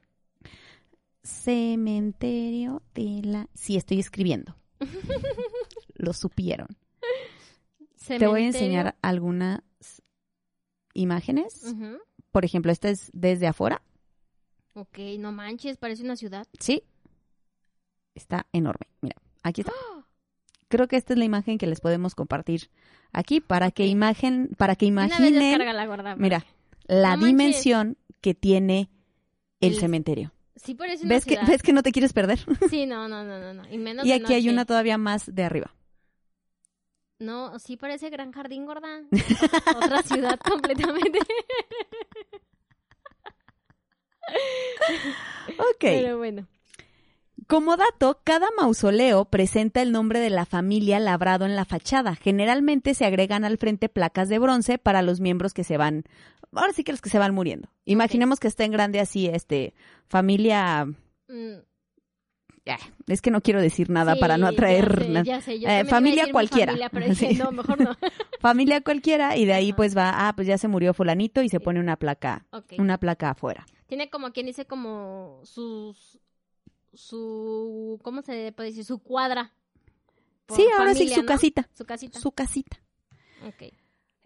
Cementerio 1.22 2.82
de 2.94 3.20
la... 3.24 3.48
Sí, 3.54 3.76
estoy 3.76 3.98
escribiendo. 4.00 4.56
Lo 5.94 6.12
supieron. 6.12 6.68
Te 8.06 8.18
voy 8.26 8.42
a 8.44 8.52
Cementerio. 8.52 8.56
enseñar 8.76 8.96
algunas 9.02 9.60
imágenes. 10.94 11.74
Por 12.30 12.44
ejemplo, 12.44 12.70
esta 12.70 12.88
es 12.90 13.10
desde 13.12 13.46
afuera. 13.48 13.82
Ok, 14.74 14.98
no 15.18 15.32
manches, 15.32 15.76
parece 15.78 16.04
una 16.04 16.16
ciudad. 16.16 16.46
Sí. 16.60 16.82
Está 18.16 18.46
enorme. 18.52 18.86
Mira, 19.02 19.14
aquí 19.44 19.60
está. 19.60 19.72
Creo 20.68 20.88
que 20.88 20.96
esta 20.96 21.12
es 21.12 21.18
la 21.18 21.24
imagen 21.24 21.58
que 21.58 21.66
les 21.68 21.80
podemos 21.80 22.16
compartir 22.16 22.70
aquí 23.12 23.40
para 23.40 23.70
que 23.70 23.86
imagen, 23.86 24.50
para 24.58 24.74
que 24.74 24.86
imaginen, 24.86 25.34
descarga 25.34 25.72
la 25.72 25.86
gorda. 25.86 26.16
mira, 26.16 26.44
la 26.86 27.10
No 27.14 27.22
manches. 27.22 27.26
dimensión 27.26 27.96
que 28.20 28.34
tiene 28.34 28.88
el, 29.60 29.74
El- 29.74 29.78
cementerio. 29.80 30.32
Sí 30.56 30.74
parece 30.74 31.04
una 31.04 31.14
¿Ves 31.14 31.24
que. 31.26 31.38
¿Ves 31.46 31.62
que 31.62 31.72
no 31.74 31.82
te 31.82 31.92
quieres 31.92 32.12
perder? 32.14 32.40
Sí, 32.70 32.86
no, 32.86 33.06
no, 33.06 33.22
no, 33.22 33.52
no. 33.54 33.68
Y 33.70 33.76
menos 33.78 34.06
y 34.06 34.12
aquí 34.12 34.32
hay 34.34 34.48
una 34.48 34.64
todavía 34.64 34.96
más 34.98 35.32
de 35.32 35.44
arriba. 35.44 35.72
No, 37.18 37.58
sí 37.58 37.76
parece 37.76 38.10
Gran 38.10 38.32
Jardín, 38.32 38.64
gorda. 38.66 39.02
Otra 39.76 40.02
ciudad 40.02 40.38
completamente. 40.48 41.18
Ok. 45.58 45.76
Pero 45.80 46.18
bueno. 46.18 46.46
Como 47.46 47.76
dato, 47.76 48.20
cada 48.24 48.48
mausoleo 48.58 49.26
presenta 49.26 49.80
el 49.80 49.92
nombre 49.92 50.18
de 50.18 50.30
la 50.30 50.46
familia 50.46 50.98
labrado 50.98 51.44
en 51.46 51.54
la 51.54 51.64
fachada. 51.64 52.16
Generalmente 52.16 52.92
se 52.94 53.04
agregan 53.04 53.44
al 53.44 53.56
frente 53.56 53.88
placas 53.88 54.28
de 54.28 54.40
bronce 54.40 54.78
para 54.78 55.02
los 55.02 55.20
miembros 55.20 55.54
que 55.54 55.62
se 55.62 55.76
van, 55.76 56.02
ahora 56.52 56.72
sí 56.72 56.82
que 56.82 56.92
los 56.92 57.00
que 57.00 57.10
se 57.10 57.20
van 57.20 57.34
muriendo. 57.34 57.68
Imaginemos 57.84 58.40
que 58.40 58.48
está 58.48 58.64
en 58.64 58.72
grande 58.72 58.98
así, 58.98 59.26
este, 59.28 59.74
familia, 60.08 60.86
mm, 61.28 61.54
eh, 62.64 62.76
es 63.06 63.22
que 63.22 63.30
no 63.30 63.40
quiero 63.40 63.60
decir 63.62 63.90
nada 63.90 64.14
sí, 64.14 64.20
para 64.20 64.38
no 64.38 64.48
atraer 64.48 65.12
ya 65.22 65.40
sé, 65.40 65.60
ya 65.60 65.68
sé, 65.68 65.76
Eh, 65.76 65.80
a 65.82 65.84
familia 65.84 66.32
cualquiera. 66.32 66.72
familia, 66.72 66.88
pero 66.90 67.06
dije, 67.06 67.28
Sí. 67.32 67.36
no, 67.36 67.52
mejor 67.52 67.80
no. 67.80 67.96
familia 68.40 68.80
cualquiera 68.80 69.36
y 69.36 69.44
de 69.44 69.52
ahí 69.54 69.72
pues 69.72 69.96
va, 69.96 70.26
ah, 70.26 70.32
pues 70.34 70.48
ya 70.48 70.58
se 70.58 70.66
murió 70.66 70.92
fulanito 70.94 71.42
y 71.42 71.48
se 71.48 71.60
pone 71.60 71.78
una 71.78 71.94
placa, 71.96 72.44
una 72.76 72.98
placa 72.98 73.30
afuera. 73.30 73.64
Tiene 73.86 74.10
como 74.10 74.32
quien 74.32 74.46
dice 74.46 74.64
como 74.66 75.42
sus 75.44 76.18
su 76.96 77.98
¿cómo 78.02 78.22
se 78.22 78.52
puede 78.52 78.70
decir? 78.70 78.84
Su 78.84 78.98
cuadra. 78.98 79.52
sí, 80.48 80.64
ahora 80.76 80.94
sí, 80.94 81.08
su 81.08 81.20
¿no? 81.22 81.26
casita, 81.26 81.68
Su 81.74 81.84
casita. 81.84 82.18
su 82.20 82.32
casita. 82.32 82.78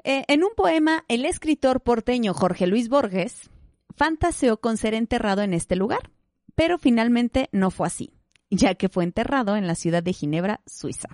Eh, 0.03 0.25
en 0.29 0.45
un 0.45 0.51
poema, 0.57 1.05
el 1.09 1.25
escritor 1.27 1.83
porteño 1.83 2.33
Jorge 2.33 2.67
Luis 2.67 2.89
Borges 2.89 3.51
fantaseó 3.95 4.59
con 4.61 4.77
ser 4.79 4.95
enterrado 4.95 5.43
en 5.43 5.53
este 5.53 5.77
lugar, 5.77 6.11
pero 6.55 6.79
finalmente 6.79 7.49
no 7.53 7.71
fue 7.71 7.87
así, 7.89 8.15
ya 8.51 8.75
que 8.77 8.89
fue 8.89 9.05
enterrado 9.05 9.57
en 9.57 9.67
la 9.67 9.75
ciudad 9.75 10.03
de 10.03 10.13
Ginebra, 10.15 10.61
Suiza. 10.67 11.09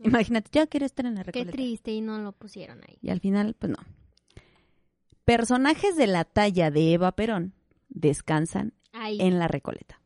Imagínate, 0.00 0.48
ya 0.52 0.66
quiero 0.66 0.86
estar 0.86 1.06
en 1.06 1.14
la 1.14 1.20
Qué 1.22 1.26
Recoleta. 1.30 1.52
triste 1.52 1.92
y 1.92 2.00
no 2.00 2.18
lo 2.18 2.32
pusieron 2.32 2.80
ahí. 2.88 2.98
Y 3.00 3.10
al 3.10 3.20
final, 3.20 3.54
pues 3.56 3.70
no. 3.70 3.78
Personajes 5.24 5.96
de 5.96 6.08
la 6.08 6.24
talla 6.24 6.72
de 6.72 6.92
Eva 6.94 7.12
Perón 7.12 7.54
descansan 7.88 8.74
Ahí. 8.92 9.18
en 9.20 9.38
la 9.38 9.46
Recoleta. 9.46 10.00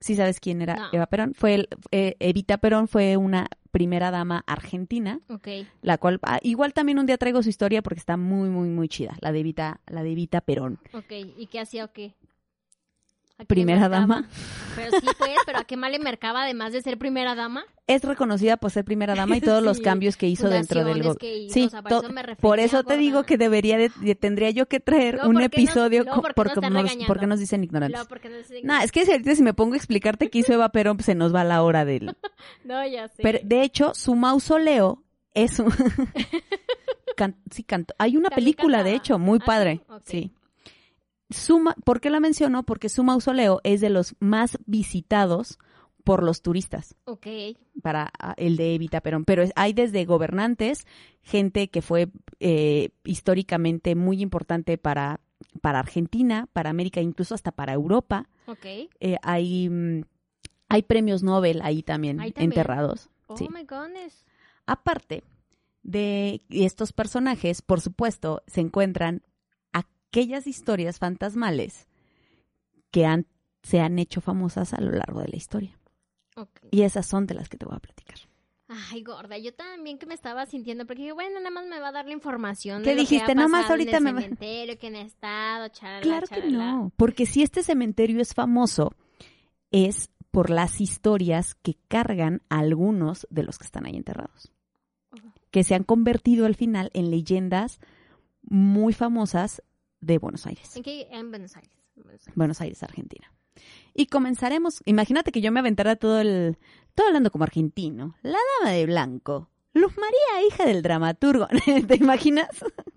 ¿Sí 0.00 0.14
sabes 0.14 0.40
quién 0.40 0.60
era 0.62 0.76
No. 0.76 0.88
Eva 0.92 1.06
Perón? 1.06 1.34
Fue 1.34 1.54
el- 1.54 1.68
eh, 1.90 2.16
Evita 2.20 2.58
Perón 2.58 2.86
fue 2.88 3.16
una 3.16 3.48
primera 3.70 4.10
dama 4.10 4.42
argentina 4.46 5.20
la 5.82 5.98
cual 5.98 6.18
ah, 6.22 6.38
igual 6.42 6.72
también 6.72 6.98
un 6.98 7.06
día 7.06 7.18
traigo 7.18 7.42
su 7.42 7.48
historia 7.50 7.82
porque 7.82 8.00
está 8.00 8.16
muy 8.16 8.48
muy 8.48 8.68
muy 8.68 8.88
chida 8.88 9.16
la 9.20 9.32
de 9.32 9.40
Evita 9.40 9.80
la 9.86 10.02
de 10.02 10.12
Evita 10.12 10.40
Perón 10.40 10.78
Ok. 10.92 11.12
¿Y 11.36 11.46
qué 11.46 11.60
hacía 11.60 11.84
o 11.84 11.92
qué? 11.92 12.14
¿A 13.38 13.42
qué 13.42 13.46
primera 13.46 13.88
dama 13.90 14.26
Pero 14.76 14.98
sí, 14.98 15.06
pues, 15.18 15.30
pero 15.44 15.58
¿a 15.58 15.64
qué 15.64 15.76
más 15.76 15.90
le 15.90 15.98
marcaba 15.98 16.42
además 16.44 16.72
de 16.72 16.80
ser 16.80 16.96
primera 16.96 17.34
dama? 17.34 17.64
es 17.86 18.02
reconocida 18.02 18.56
por 18.56 18.70
ser 18.70 18.84
primera 18.84 19.14
dama 19.14 19.36
y 19.36 19.40
todos 19.42 19.62
los 19.62 19.80
cambios 19.80 20.16
que 20.16 20.26
hizo 20.26 20.48
dentro 20.48 20.82
del 20.84 21.16
que 21.18 21.36
hizo, 21.38 21.52
sí 21.54 21.64
o 21.66 21.68
sea, 21.68 21.82
por 21.82 21.92
eso 21.92 22.08
me 22.12 22.22
refería, 22.22 22.40
por 22.40 22.58
eso 22.60 22.82
te 22.84 22.96
digo 22.96 23.24
que 23.24 23.36
debería 23.36 23.76
de, 23.76 23.90
de- 24.00 24.14
tendría 24.14 24.50
yo 24.50 24.66
que 24.68 24.80
traer 24.80 25.16
un 25.16 25.20
¿por 25.20 25.50
qué 25.50 25.60
nos- 25.62 25.70
episodio 25.70 26.04
co- 26.06 26.22
¿por 26.22 26.28
qué 26.28 26.34
porque 26.34 26.70
nos 26.70 26.96
porque 27.06 27.26
nos 27.26 27.38
dicen 27.38 27.62
ignorantes 27.62 28.00
No, 28.00 28.06
porque 28.08 28.30
Nah, 28.62 28.82
es 28.82 28.90
que 28.90 29.04
si 29.04 29.12
ahorita 29.12 29.34
si 29.34 29.42
me 29.42 29.52
pongo 29.54 29.74
a 29.74 29.76
explicarte 29.76 30.30
qué 30.30 30.38
hizo 30.38 30.52
Eva 30.54 30.70
Perón, 30.70 30.96
pues 30.96 31.06
se 31.06 31.14
nos 31.14 31.34
va 31.34 31.44
la 31.44 31.62
hora 31.62 31.84
del... 31.84 32.16
No, 32.64 32.86
ya 32.86 33.06
sé. 33.08 33.22
Pero, 33.22 33.38
de 33.44 33.62
hecho, 33.62 33.92
su 33.94 34.14
mausoleo 34.14 35.02
es 35.34 35.58
un... 35.58 35.70
Can- 37.16 37.36
sí, 37.50 37.62
canto. 37.62 37.94
Hay 37.98 38.16
una 38.16 38.28
También 38.28 38.54
película, 38.54 38.82
de 38.82 38.94
hecho, 38.94 39.18
muy 39.18 39.38
¿Ah, 39.38 39.42
sí? 39.42 39.46
padre. 39.46 39.80
Sí. 40.04 40.32
Su 41.30 41.58
ma- 41.58 41.74
¿Por 41.84 42.00
qué 42.00 42.10
la 42.10 42.20
menciono? 42.20 42.62
Porque 42.64 42.88
su 42.88 43.02
mausoleo 43.02 43.60
es 43.64 43.80
de 43.80 43.90
los 43.90 44.14
más 44.20 44.58
visitados 44.66 45.58
por 46.04 46.22
los 46.22 46.40
turistas 46.40 46.94
Ok. 47.04 47.26
para 47.82 48.12
ah, 48.20 48.34
el 48.36 48.56
de 48.56 48.74
Evita 48.76 49.00
Perón. 49.00 49.24
Pero 49.24 49.42
hay 49.56 49.72
desde 49.72 50.04
gobernantes, 50.04 50.86
gente 51.22 51.68
que 51.68 51.82
fue 51.82 52.08
eh, 52.38 52.90
históricamente 53.02 53.96
muy 53.96 54.22
importante 54.22 54.78
para, 54.78 55.18
para 55.60 55.80
Argentina, 55.80 56.48
para 56.52 56.70
América, 56.70 57.00
incluso 57.00 57.34
hasta 57.34 57.50
para 57.50 57.72
Europa. 57.72 58.28
Ok. 58.46 58.64
Eh, 59.00 59.16
hay, 59.22 59.68
mm, 59.68 60.02
hay 60.68 60.82
premios 60.82 61.24
Nobel 61.24 61.60
ahí 61.62 61.82
también, 61.82 62.20
Ahí 62.20 62.30
también. 62.30 62.52
enterrados. 62.52 63.10
Oh 63.26 63.36
Sí. 63.36 63.48
my 63.52 63.64
goodness. 63.64 64.24
Aparte 64.64 65.24
de 65.82 66.40
estos 66.50 66.92
personajes, 66.92 67.62
por 67.62 67.80
supuesto, 67.80 68.42
se 68.46 68.60
encuentran 68.60 69.22
aquellas 70.08 70.46
historias 70.46 70.98
fantasmales 70.98 71.86
que 72.90 73.04
han, 73.06 73.26
se 73.62 73.80
han 73.80 73.98
hecho 73.98 74.20
famosas 74.20 74.72
a 74.74 74.80
lo 74.80 74.92
largo 74.92 75.20
de 75.20 75.28
la 75.28 75.36
historia. 75.36 75.78
Y 76.70 76.82
esas 76.82 77.06
son 77.06 77.26
de 77.26 77.34
las 77.34 77.48
que 77.48 77.56
te 77.56 77.64
voy 77.66 77.76
a 77.76 77.80
platicar. 77.80 78.16
Ay, 78.68 79.02
gorda, 79.02 79.38
yo 79.38 79.54
también 79.54 79.96
que 79.98 80.06
me 80.06 80.14
estaba 80.14 80.44
sintiendo, 80.44 80.86
porque 80.86 81.02
dije, 81.02 81.12
bueno, 81.12 81.38
nada 81.38 81.50
más 81.50 81.66
me 81.66 81.78
va 81.78 81.88
a 81.88 81.92
dar 81.92 82.06
la 82.06 82.12
información. 82.12 82.82
¿Qué 82.82 82.90
de 82.90 82.96
lo 82.96 83.00
dijiste? 83.02 83.26
Que 83.26 83.34
Nada 83.36 83.48
más 83.48 83.70
ahorita 83.70 83.98
en 83.98 84.02
me 84.04 84.10
el 84.10 84.16
va- 84.16 84.20
cementerio, 84.22 84.78
que 84.78 84.86
han 84.88 84.96
estado, 84.96 85.68
charala, 85.68 86.02
Claro 86.02 86.26
que 86.26 86.50
no, 86.50 86.92
porque 86.96 87.26
si 87.26 87.42
este 87.42 87.62
cementerio 87.62 88.20
es 88.20 88.34
famoso, 88.34 88.92
es 89.70 90.10
por 90.32 90.50
las 90.50 90.80
historias 90.80 91.54
que 91.54 91.76
cargan 91.88 92.42
a 92.50 92.58
algunos 92.58 93.26
de 93.30 93.44
los 93.44 93.56
que 93.58 93.64
están 93.64 93.86
ahí 93.86 93.96
enterrados, 93.96 94.52
que 95.50 95.62
se 95.64 95.74
han 95.74 95.84
convertido 95.84 96.44
al 96.44 96.56
final 96.56 96.90
en 96.92 97.10
leyendas 97.10 97.78
muy 98.42 98.92
famosas 98.92 99.62
de 100.00 100.18
Buenos 100.18 100.46
Aires, 100.46 100.76
¿En 100.76 100.82
qué? 100.82 101.08
En 101.10 101.30
Buenos 101.30 101.56
Aires. 101.56 101.72
en 101.96 102.02
Buenos 102.02 102.22
Aires. 102.22 102.36
Buenos 102.36 102.60
Aires, 102.60 102.82
Argentina. 102.82 103.32
Y 103.94 104.06
comenzaremos, 104.06 104.82
imagínate 104.84 105.32
que 105.32 105.40
yo 105.40 105.50
me 105.50 105.60
aventara 105.60 105.96
todo 105.96 106.20
el, 106.20 106.58
todo 106.94 107.06
hablando 107.06 107.30
como 107.30 107.44
argentino, 107.44 108.16
la 108.22 108.38
dama 108.60 108.72
de 108.72 108.86
blanco, 108.86 109.50
Luz 109.76 109.92
María, 109.98 110.48
hija 110.48 110.64
del 110.64 110.80
dramaturgo, 110.80 111.48
¿te 111.86 111.96
imaginas? 111.96 112.48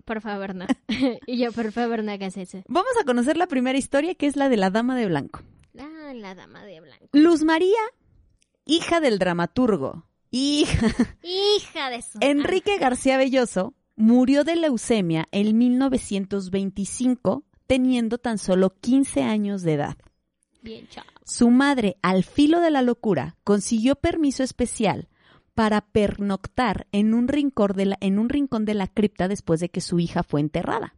Por 0.06 0.22
favor, 0.22 0.54
no. 0.54 0.66
y 1.26 1.38
yo, 1.38 1.52
por 1.52 1.72
favor, 1.72 2.02
no 2.02 2.10
hagas 2.10 2.38
eso. 2.38 2.62
Vamos 2.68 2.92
a 2.98 3.04
conocer 3.04 3.36
la 3.36 3.46
primera 3.46 3.76
historia 3.78 4.14
que 4.14 4.26
es 4.26 4.34
la 4.34 4.48
de 4.48 4.56
la 4.56 4.70
dama 4.70 4.96
de 4.96 5.06
blanco. 5.06 5.42
Ah, 5.78 6.12
la 6.14 6.34
dama 6.34 6.64
de 6.64 6.80
blanco. 6.80 7.08
Luz 7.12 7.44
María, 7.44 7.80
hija 8.64 9.00
del 9.00 9.18
dramaturgo, 9.18 10.06
hija. 10.30 10.86
Hija 11.22 11.90
de 11.90 12.00
su... 12.00 12.18
Enrique 12.22 12.78
García 12.78 13.18
Belloso 13.18 13.74
murió 14.00 14.44
de 14.44 14.56
leucemia 14.56 15.28
en 15.30 15.56
1925, 15.56 17.44
teniendo 17.66 18.18
tan 18.18 18.38
solo 18.38 18.70
15 18.80 19.22
años 19.22 19.62
de 19.62 19.74
edad. 19.74 19.96
Bien, 20.62 20.88
chao. 20.88 21.04
Su 21.24 21.50
madre, 21.50 21.96
al 22.02 22.24
filo 22.24 22.60
de 22.60 22.70
la 22.70 22.82
locura, 22.82 23.36
consiguió 23.44 23.94
permiso 23.96 24.42
especial 24.42 25.08
para 25.54 25.82
pernoctar 25.82 26.86
en 26.92 27.14
un 27.14 27.28
rincón 27.28 27.72
de 27.76 27.84
la, 27.84 27.98
en 28.00 28.18
un 28.18 28.30
rincón 28.30 28.64
de 28.64 28.74
la 28.74 28.86
cripta 28.86 29.28
después 29.28 29.60
de 29.60 29.68
que 29.68 29.80
su 29.80 30.00
hija 30.00 30.22
fue 30.22 30.40
enterrada. 30.40 30.96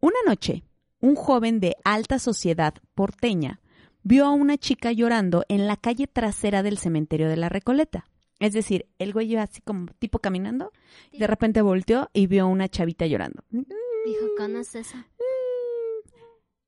Una 0.00 0.18
noche, 0.26 0.62
un 1.00 1.16
joven 1.16 1.60
de 1.60 1.76
alta 1.84 2.18
sociedad 2.18 2.74
porteña 2.94 3.60
vio 4.02 4.26
a 4.26 4.30
una 4.30 4.58
chica 4.58 4.92
llorando 4.92 5.44
en 5.48 5.66
la 5.66 5.76
calle 5.76 6.06
trasera 6.06 6.62
del 6.62 6.78
cementerio 6.78 7.28
de 7.28 7.36
la 7.36 7.48
Recoleta. 7.48 8.06
Es 8.40 8.52
decir, 8.52 8.86
el 8.98 9.12
güey 9.12 9.32
iba 9.32 9.42
así 9.42 9.60
como 9.62 9.86
tipo 9.98 10.18
caminando, 10.18 10.72
y 11.12 11.18
de 11.18 11.26
repente 11.26 11.62
volteó 11.62 12.10
y 12.12 12.26
vio 12.26 12.44
a 12.44 12.46
una 12.48 12.68
chavita 12.68 13.06
llorando. 13.06 13.44
Dijo, 13.50 14.26
¿conoces 14.36 14.88
eso? 14.88 14.98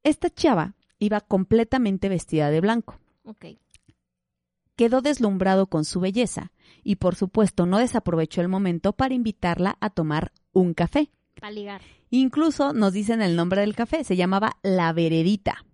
Esta 0.02 0.30
chava 0.30 0.74
iba 0.98 1.20
completamente 1.20 2.08
vestida 2.08 2.50
de 2.50 2.60
blanco. 2.60 2.98
Ok. 3.24 3.46
Quedó 4.76 5.00
deslumbrado 5.00 5.66
con 5.68 5.84
su 5.84 6.00
belleza 6.00 6.52
y 6.84 6.96
por 6.96 7.14
supuesto 7.16 7.66
no 7.66 7.78
desaprovechó 7.78 8.40
el 8.42 8.48
momento 8.48 8.92
para 8.92 9.14
invitarla 9.14 9.76
a 9.80 9.90
tomar 9.90 10.32
un 10.52 10.74
café. 10.74 11.10
Para 11.40 11.50
ligar. 11.50 11.80
Incluso 12.10 12.72
nos 12.72 12.92
dicen 12.92 13.20
el 13.22 13.36
nombre 13.36 13.62
del 13.62 13.74
café, 13.74 14.04
se 14.04 14.16
llamaba 14.16 14.58
La 14.62 14.92
Veredita, 14.92 15.64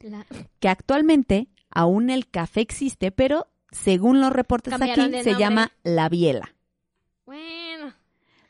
La- 0.00 0.26
que 0.60 0.68
actualmente 0.68 1.48
aún 1.70 2.10
el 2.10 2.28
café 2.28 2.60
existe, 2.60 3.10
pero 3.10 3.46
según 3.70 4.20
los 4.20 4.32
reportes 4.32 4.72
Cambiaron 4.72 5.14
aquí 5.14 5.24
se 5.24 5.36
llama 5.36 5.72
La 5.82 6.08
Biela. 6.08 6.54
Bueno. 7.26 7.94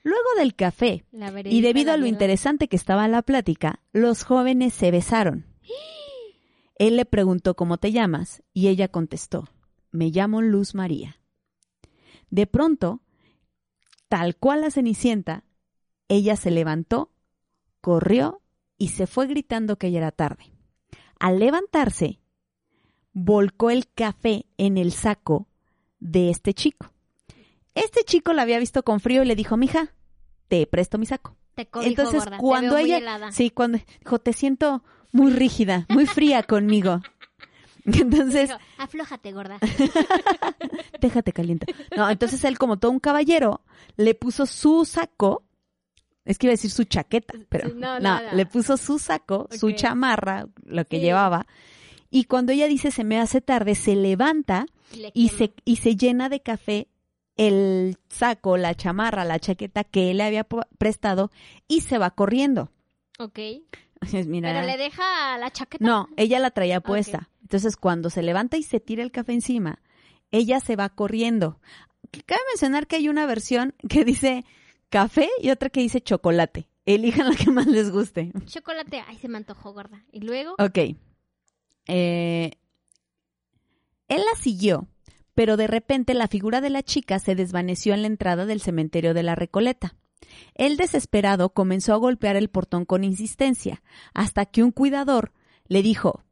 Luego 0.03 0.29
del 0.39 0.55
café 0.55 1.05
y 1.45 1.61
debido 1.61 1.93
a 1.93 1.97
lo 1.97 2.07
interesante 2.07 2.69
que 2.69 2.77
estaba 2.77 3.09
la 3.09 3.23
plática, 3.23 3.81
los 3.93 4.23
jóvenes 4.23 4.73
se 4.73 4.91
besaron. 4.91 5.47
Él 6.77 6.97
le 6.97 7.05
preguntó 7.05 7.55
cómo 7.55 7.79
te 7.79 7.93
llamas 7.93 8.43
y 8.55 8.69
ella 8.69 8.89
contestó, 8.89 9.49
me 9.91 10.11
llamo 10.11 10.41
Luz 10.41 10.75
María. 10.75 11.21
De 12.31 12.47
pronto, 12.47 13.03
tal 14.09 14.37
cual 14.37 14.61
la 14.61 14.71
cenicienta, 14.71 15.45
ella 16.09 16.37
se 16.37 16.51
levantó, 16.51 17.11
corrió 17.81 18.41
y 18.79 18.89
se 18.89 19.07
fue 19.07 19.27
gritando 19.27 19.77
que 19.77 19.91
ya 19.91 19.99
era 19.99 20.13
tarde. 20.13 20.53
Al 21.19 21.39
levantarse, 21.39 22.21
volcó 23.25 23.71
el 23.71 23.89
café 23.89 24.47
en 24.59 24.79
el 24.79 24.93
saco 24.93 25.49
de 25.99 26.31
este 26.31 26.55
chico. 26.55 26.93
Este 27.75 28.05
chico 28.05 28.33
la 28.33 28.43
había 28.43 28.59
visto 28.59 28.83
con 28.83 29.01
frío 29.01 29.23
y 29.23 29.27
le 29.27 29.35
dijo, 29.37 29.57
mija, 29.57 29.93
te 30.49 30.67
presto 30.67 30.99
mi 30.99 31.07
saco. 31.07 31.37
Te 31.55 31.69
Entonces, 31.83 32.21
gorda. 32.25 32.37
Te 32.37 32.43
cuando 32.43 32.73
muy 32.75 32.85
ella, 32.85 32.99
helada. 32.99 33.33
sí, 33.33 33.51
cuando 33.51 33.79
dijo, 34.01 34.19
te 34.21 34.33
siento 34.33 34.85
muy 35.11 35.33
rígida, 35.33 35.87
muy 35.89 36.07
fría 36.07 36.43
conmigo. 36.45 37.01
Entonces, 37.85 38.51
aflójate, 38.77 39.33
gorda. 39.33 39.59
déjate 41.01 41.33
caliente. 41.33 41.75
No, 41.97 42.09
entonces 42.11 42.45
él, 42.45 42.59
como 42.59 42.79
todo 42.79 42.91
un 42.93 43.01
caballero, 43.01 43.63
le 43.97 44.15
puso 44.15 44.47
su 44.47 44.85
saco. 44.85 45.45
Es 46.25 46.37
que 46.39 46.47
iba 46.47 46.53
a 46.53 46.57
decir 46.59 46.71
su 46.71 46.85
chaqueta, 46.85 47.33
pero 47.49 47.71
no, 47.75 47.99
no, 47.99 48.21
le 48.33 48.45
puso 48.47 48.77
su 48.77 48.99
saco, 48.99 49.49
su 49.51 49.73
chamarra, 49.73 50.47
lo 50.65 50.85
que 50.85 50.99
Sí. 50.99 51.03
llevaba. 51.03 51.47
Y 52.11 52.25
cuando 52.25 52.53
ella 52.53 52.67
dice 52.67 52.91
se 52.91 53.05
me 53.05 53.19
hace 53.21 53.41
tarde, 53.41 53.75
se 53.75 53.95
levanta 53.97 54.67
Y 54.93 54.97
le 54.97 55.11
y 55.15 55.29
quema. 55.29 55.39
se, 55.39 55.53
y 55.65 55.77
se 55.77 55.97
llena 55.97 56.29
de 56.29 56.41
café 56.41 56.89
el 57.37 57.97
saco, 58.09 58.57
la 58.57 58.75
chamarra, 58.75 59.25
la 59.25 59.39
chaqueta 59.39 59.85
que 59.85 60.11
él 60.11 60.17
le 60.19 60.25
había 60.25 60.45
prestado 60.45 61.31
y 61.69 61.83
se 61.83 61.99
va 61.99 62.11
corriendo. 62.11 62.71
Ok. 63.19 63.39
Mira, 64.27 64.53
Pero 64.53 64.67
le 64.67 64.77
deja 64.77 65.39
la 65.39 65.51
chaqueta. 65.51 65.85
no, 65.85 66.09
ella 66.17 66.39
la 66.39 66.51
traía 66.51 66.81
puesta. 66.81 67.29
Entonces, 67.43 67.77
cuando 67.77 68.11
se 68.11 68.23
levanta 68.23 68.57
y 68.57 68.63
se 68.63 68.79
tira 68.81 69.03
el 69.03 69.11
café 69.13 69.33
encima, 69.33 69.81
ella 70.31 70.61
se 70.61 70.77
va 70.77 70.89
corriendo. 70.89 71.61
Cabe 72.27 72.41
mencionar 72.53 72.87
que 72.87 72.97
hay 72.97 73.09
una 73.09 73.27
versión 73.27 73.75
que 73.89 74.05
dice 74.05 74.45
café 74.89 75.29
y 75.43 75.51
otra 75.51 75.69
que 75.71 75.81
dice 75.81 76.01
chocolate. 76.01 76.69
Elijan 76.87 77.29
la 77.29 77.37
que 77.37 77.51
más 77.51 77.67
les 77.67 77.91
guste. 77.91 78.33
Chocolate. 78.47 79.03
Ay, 79.07 79.19
se 79.19 79.29
me 79.29 79.37
antojó, 79.37 79.73
gorda. 79.73 80.05
Y 80.13 80.21
luego. 80.21 80.55
Ok. 80.59 80.97
Eh, 81.89 82.53
él 84.09 84.19
la 84.19 84.41
siguió, 84.41 84.87
pero 85.35 85.57
de 85.57 85.67
repente 85.67 86.15
la 86.15 86.29
figura 86.29 86.61
de 86.61 86.71
la 86.71 86.83
chica 86.83 87.19
se 87.19 87.35
desvaneció 87.35 87.95
en 87.95 88.03
la 88.03 88.09
entrada 88.09 88.47
del 88.47 88.61
cementerio 88.61 89.15
de 89.15 89.23
la 89.23 89.35
Recoleta. 89.35 89.95
Él 90.55 90.77
desesperado 90.77 91.51
comenzó 91.51 91.95
a 91.95 91.99
golpear 91.99 92.37
el 92.37 92.49
portón 92.49 92.85
con 92.85 93.05
insistencia, 93.05 93.83
hasta 94.15 94.47
que 94.47 94.63
un 94.63 94.73
cuidador 94.73 95.33
le 95.67 95.83
dijo, 95.83 96.25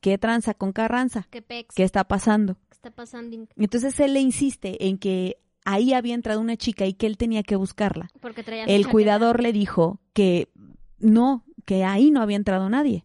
¿qué 0.00 0.18
tranza 0.18 0.54
con 0.54 0.72
Carranza? 0.72 1.26
¿Qué 1.30 1.42
pex? 1.42 1.74
¿Qué 1.74 1.82
está 1.82 2.04
pasando? 2.04 2.56
¿Qué 2.68 2.76
está 2.76 2.90
pasando? 2.90 3.48
Entonces 3.56 3.98
él 4.00 4.14
le 4.14 4.20
insiste 4.20 4.86
en 4.86 4.98
que 4.98 5.38
ahí 5.64 5.92
había 5.92 6.14
entrado 6.14 6.40
una 6.40 6.56
chica 6.56 6.86
y 6.86 6.94
que 6.94 7.06
él 7.06 7.16
tenía 7.16 7.42
que 7.42 7.56
buscarla. 7.56 8.10
Porque 8.20 8.42
traía 8.42 8.64
su 8.64 8.70
El 8.70 8.88
cuidador 8.88 9.42
le 9.42 9.52
dijo 9.52 10.00
que 10.12 10.48
no, 10.98 11.44
que 11.64 11.84
ahí 11.84 12.10
no 12.10 12.22
había 12.22 12.36
entrado 12.36 12.68
nadie. 12.68 13.04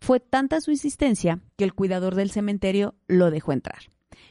Fue 0.00 0.20
tanta 0.20 0.60
su 0.60 0.70
insistencia 0.70 1.40
que 1.56 1.64
el 1.64 1.74
cuidador 1.74 2.14
del 2.14 2.30
cementerio 2.30 2.94
lo 3.06 3.30
dejó 3.30 3.52
entrar. 3.52 3.90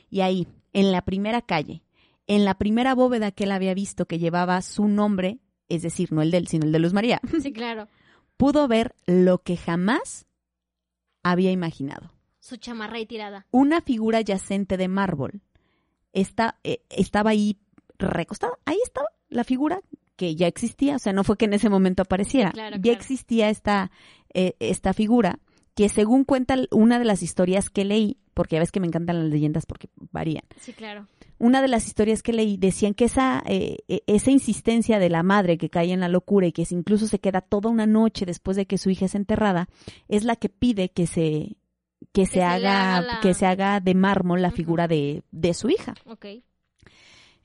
Y 0.10 0.22
ahí, 0.22 0.48
en 0.74 0.92
la 0.92 1.04
primera 1.04 1.42
calle, 1.42 1.84
en 2.28 2.46
la 2.46 2.58
primera 2.58 2.96
bóveda 2.96 3.32
que 3.32 3.44
él 3.46 3.52
había 3.52 3.74
visto 3.74 4.06
que 4.06 4.20
llevaba 4.20 4.62
su 4.62 4.88
nombre, 4.88 5.40
es 5.70 5.82
decir, 5.82 6.12
no 6.12 6.22
el 6.22 6.32
de 6.32 6.38
él, 6.38 6.48
sino 6.48 6.66
el 6.66 6.72
de 6.72 6.80
Luz 6.80 6.94
María, 6.94 7.20
Sí, 7.42 7.52
claro. 7.52 7.88
pudo 8.38 8.68
ver 8.68 8.96
lo 9.06 9.40
que 9.44 9.58
jamás 9.58 10.26
había 11.24 11.52
imaginado. 11.52 12.14
Su 12.40 12.56
chamarra 12.58 12.96
ahí 12.98 13.06
tirada. 13.06 13.46
Una 13.52 13.82
figura 13.82 14.22
yacente 14.22 14.78
de 14.78 14.88
mármol 14.88 15.42
está, 16.14 16.60
eh, 16.64 16.82
estaba 16.90 17.32
ahí 17.32 17.58
recostada. 18.00 18.54
Ahí 18.66 18.78
estaba 18.84 19.08
la 19.30 19.44
figura 19.44 19.82
que 20.16 20.36
ya 20.36 20.48
existía, 20.48 20.96
o 20.96 21.00
sea, 21.00 21.14
no 21.14 21.24
fue 21.24 21.38
que 21.38 21.46
en 21.46 21.54
ese 21.54 21.70
momento 21.70 22.02
apareciera, 22.04 22.50
Sí, 22.50 22.54
claro, 22.56 22.78
ya 22.78 22.82
claro. 22.82 22.98
existía 22.98 23.50
esta, 23.50 23.92
eh, 24.34 24.56
esta 24.60 24.94
figura 24.94 25.40
que 25.78 25.90
según 25.90 26.24
cuenta 26.26 26.56
una 26.72 26.98
de 27.00 27.06
las 27.06 27.22
historias 27.22 27.70
que 27.70 27.86
leí, 27.86 28.18
porque 28.34 28.56
ya 28.56 28.60
ves 28.62 28.72
que 28.72 28.80
me 28.80 28.88
encantan 28.88 29.20
las 29.22 29.30
leyendas 29.32 29.66
porque 29.68 29.90
varían, 30.12 30.44
Sí, 30.60 30.74
claro. 30.74 31.06
una 31.38 31.62
de 31.62 31.68
las 31.68 31.86
historias 31.86 32.24
que 32.24 32.34
leí 32.34 32.58
decían 32.58 32.96
que 32.96 33.06
esa, 33.06 33.44
eh, 33.46 33.78
eh, 33.88 34.02
esa 34.08 34.32
insistencia 34.32 34.98
de 34.98 35.10
la 35.10 35.22
madre 35.22 35.58
que 35.60 35.70
cae 35.70 35.92
en 35.94 36.00
la 36.00 36.10
locura 36.10 36.48
y 36.48 36.52
que 36.52 36.66
incluso 36.72 37.06
se 37.08 37.20
queda 37.20 37.42
toda 37.42 37.70
una 37.70 37.86
noche 37.86 38.26
después 38.26 38.58
de 38.58 38.66
que 38.66 38.80
su 38.80 38.90
hija 38.90 39.06
es 39.06 39.14
enterrada, 39.16 39.70
es 40.08 40.24
la 40.24 40.36
que 40.36 40.50
pide 40.50 40.90
que 40.90 41.06
se, 41.06 41.58
que 42.12 42.26
se, 42.26 42.42
haga, 42.44 43.02
la- 43.02 43.20
que 43.22 43.36
se 43.36 43.46
haga 43.46 43.80
de 43.80 43.94
mármol 43.94 44.42
la 44.42 44.50
figura 44.52 44.88
de, 44.88 45.24
de 45.32 45.54
su 45.54 45.70
hija. 45.70 45.94
Ok. 46.08 46.26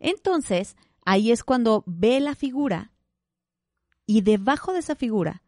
Entonces, 0.00 0.76
ahí 1.04 1.30
es 1.32 1.44
cuando 1.44 1.84
ve 1.86 2.18
la 2.20 2.34
figura 2.34 2.92
y 4.06 4.22
debajo 4.22 4.72
de 4.72 4.80
esa 4.80 4.94
figura 4.96 5.42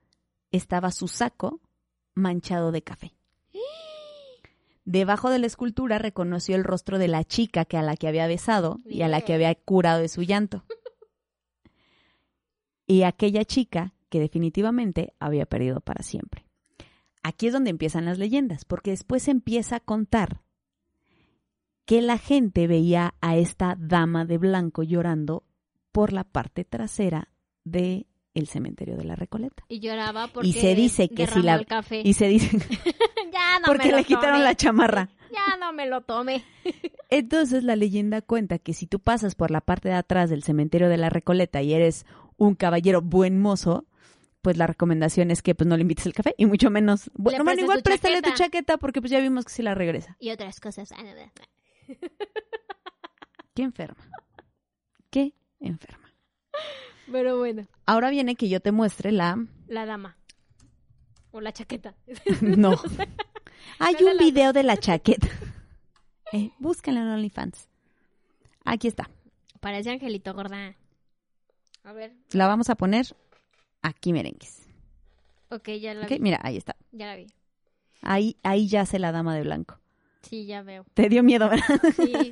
estaba 0.52 0.90
su 0.92 1.08
saco 1.08 1.60
manchado 2.14 2.72
de 2.72 2.82
café. 2.82 3.14
Debajo 4.84 5.30
de 5.30 5.38
la 5.38 5.46
escultura 5.46 5.98
reconoció 5.98 6.56
el 6.56 6.64
rostro 6.64 6.98
de 6.98 7.08
la 7.08 7.24
chica 7.24 7.64
que 7.64 7.78
a 7.78 7.82
la 7.82 7.96
que 7.96 8.06
había 8.06 8.26
besado 8.26 8.80
y 8.84 9.02
a 9.02 9.08
la 9.08 9.22
que 9.22 9.32
había 9.32 9.54
curado 9.54 10.00
de 10.00 10.08
su 10.08 10.22
llanto. 10.22 10.64
y 12.86 13.02
aquella 13.02 13.44
chica 13.44 13.94
que 14.10 14.20
definitivamente 14.20 15.14
había 15.18 15.46
perdido 15.46 15.80
para 15.80 16.02
siempre. 16.02 16.46
Aquí 17.22 17.46
es 17.46 17.54
donde 17.54 17.70
empiezan 17.70 18.04
las 18.04 18.18
leyendas, 18.18 18.66
porque 18.66 18.90
después 18.90 19.26
empieza 19.28 19.76
a 19.76 19.80
contar 19.80 20.42
que 21.86 22.02
la 22.02 22.18
gente 22.18 22.66
veía 22.66 23.14
a 23.22 23.36
esta 23.36 23.76
dama 23.78 24.26
de 24.26 24.38
blanco 24.38 24.82
llorando 24.82 25.44
por 25.92 26.12
la 26.12 26.24
parte 26.24 26.64
trasera 26.64 27.28
de 27.64 28.06
el 28.34 28.48
cementerio 28.48 28.96
de 28.96 29.04
la 29.04 29.14
Recoleta. 29.16 29.64
Y 29.68 29.80
lloraba 29.80 30.28
porque 30.28 30.48
Y 30.48 30.52
se 30.52 30.74
dice 30.74 31.08
que 31.08 31.26
si 31.26 31.40
la 31.42 31.54
el 31.54 31.66
café. 31.66 32.02
y 32.04 32.12
se 32.14 32.26
dice 32.28 32.58
ya 33.32 33.58
no 33.60 33.66
porque 33.66 33.86
me 33.86 33.90
lo 33.92 33.96
le 33.98 34.04
quitaron 34.04 34.32
tomé. 34.34 34.44
la 34.44 34.54
chamarra. 34.54 35.08
Ya 35.32 35.56
no 35.58 35.72
me 35.72 35.86
lo 35.86 36.02
tomé. 36.02 36.44
Entonces 37.10 37.64
la 37.64 37.76
leyenda 37.76 38.22
cuenta 38.22 38.58
que 38.58 38.72
si 38.74 38.86
tú 38.86 39.00
pasas 39.00 39.34
por 39.34 39.50
la 39.50 39.60
parte 39.60 39.88
de 39.88 39.94
atrás 39.94 40.30
del 40.30 40.42
cementerio 40.42 40.88
de 40.88 40.96
la 40.96 41.10
Recoleta 41.10 41.62
y 41.62 41.72
eres 41.74 42.06
un 42.36 42.54
caballero 42.54 43.00
buen 43.02 43.40
mozo, 43.40 43.86
pues 44.42 44.56
la 44.56 44.66
recomendación 44.66 45.30
es 45.30 45.40
que 45.40 45.54
pues 45.54 45.66
no 45.68 45.76
le 45.76 45.82
invites 45.82 46.06
el 46.06 46.12
café 46.12 46.34
y 46.36 46.46
mucho 46.46 46.70
menos, 46.70 47.10
bueno, 47.14 47.50
igual 47.54 47.78
tu 47.78 47.84
préstale 47.84 48.20
tu 48.20 48.32
chaqueta. 48.34 48.76
porque 48.78 49.00
pues 49.00 49.10
ya 49.10 49.20
vimos 49.20 49.44
que 49.44 49.52
si 49.52 49.62
la 49.62 49.74
regresa. 49.74 50.16
Y 50.20 50.30
otras 50.30 50.60
cosas. 50.60 50.92
Ah. 50.92 51.02
Qué 53.54 53.62
enferma. 53.62 54.04
Qué 55.10 55.32
enferma. 55.60 56.12
Pero 57.10 57.38
bueno, 57.38 57.66
Ahora 57.86 58.10
viene 58.10 58.34
que 58.36 58.48
yo 58.48 58.60
te 58.60 58.72
muestre 58.72 59.12
la 59.12 59.44
la 59.66 59.86
dama. 59.86 60.16
O 61.30 61.40
la 61.40 61.52
chaqueta. 61.52 61.94
no. 62.40 62.70
Hay 63.78 63.94
¿Cuál 63.94 64.06
es 64.06 64.12
un 64.12 64.18
video 64.18 64.52
de 64.52 64.62
la 64.62 64.76
chaqueta. 64.76 65.28
Eh, 66.32 66.50
en 66.58 66.96
OnlyFans. 66.96 67.68
Aquí 68.64 68.88
está. 68.88 69.08
Parece 69.60 69.90
angelito 69.90 70.34
gorda. 70.34 70.74
A 71.84 71.92
ver. 71.92 72.12
La 72.32 72.48
vamos 72.48 72.70
a 72.70 72.74
poner 72.74 73.14
aquí 73.82 74.12
merengues. 74.12 74.66
Ok, 75.50 75.68
ya 75.80 75.94
la 75.94 76.06
¿Ok? 76.06 76.10
vi. 76.10 76.18
Mira, 76.18 76.40
ahí 76.42 76.56
está. 76.56 76.74
Ya 76.90 77.06
la 77.06 77.14
vi. 77.14 77.28
Ahí, 78.02 78.36
ahí 78.42 78.66
yace 78.66 78.98
la 78.98 79.12
dama 79.12 79.36
de 79.36 79.42
blanco. 79.42 79.78
Sí, 80.22 80.46
ya 80.46 80.62
veo. 80.62 80.84
Te 80.94 81.08
dio 81.08 81.22
miedo, 81.22 81.48
¿verdad? 81.48 81.80
Sí. 81.94 82.30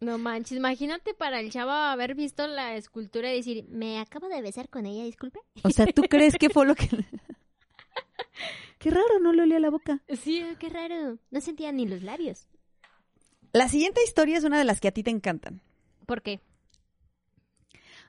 No 0.00 0.18
manches, 0.18 0.58
imagínate 0.58 1.14
para 1.14 1.40
el 1.40 1.50
chavo 1.50 1.70
haber 1.70 2.14
visto 2.14 2.46
la 2.46 2.76
escultura 2.76 3.32
y 3.32 3.36
decir, 3.36 3.64
me 3.68 3.98
acabo 3.98 4.28
de 4.28 4.42
besar 4.42 4.68
con 4.68 4.84
ella, 4.84 5.04
disculpe. 5.04 5.40
O 5.62 5.70
sea, 5.70 5.86
¿tú 5.86 6.02
crees 6.02 6.36
que 6.36 6.50
fue 6.50 6.66
lo 6.66 6.74
que... 6.74 6.88
Qué 8.78 8.90
raro, 8.90 9.18
no 9.20 9.32
le 9.32 9.42
olía 9.42 9.58
la 9.58 9.70
boca. 9.70 10.02
Sí, 10.22 10.44
qué 10.60 10.68
raro. 10.68 11.18
No 11.30 11.40
sentía 11.40 11.72
ni 11.72 11.86
los 11.86 12.02
labios. 12.02 12.46
La 13.52 13.68
siguiente 13.68 14.04
historia 14.04 14.36
es 14.36 14.44
una 14.44 14.58
de 14.58 14.64
las 14.64 14.80
que 14.80 14.88
a 14.88 14.92
ti 14.92 15.02
te 15.02 15.10
encantan. 15.10 15.62
¿Por 16.04 16.22
qué? 16.22 16.40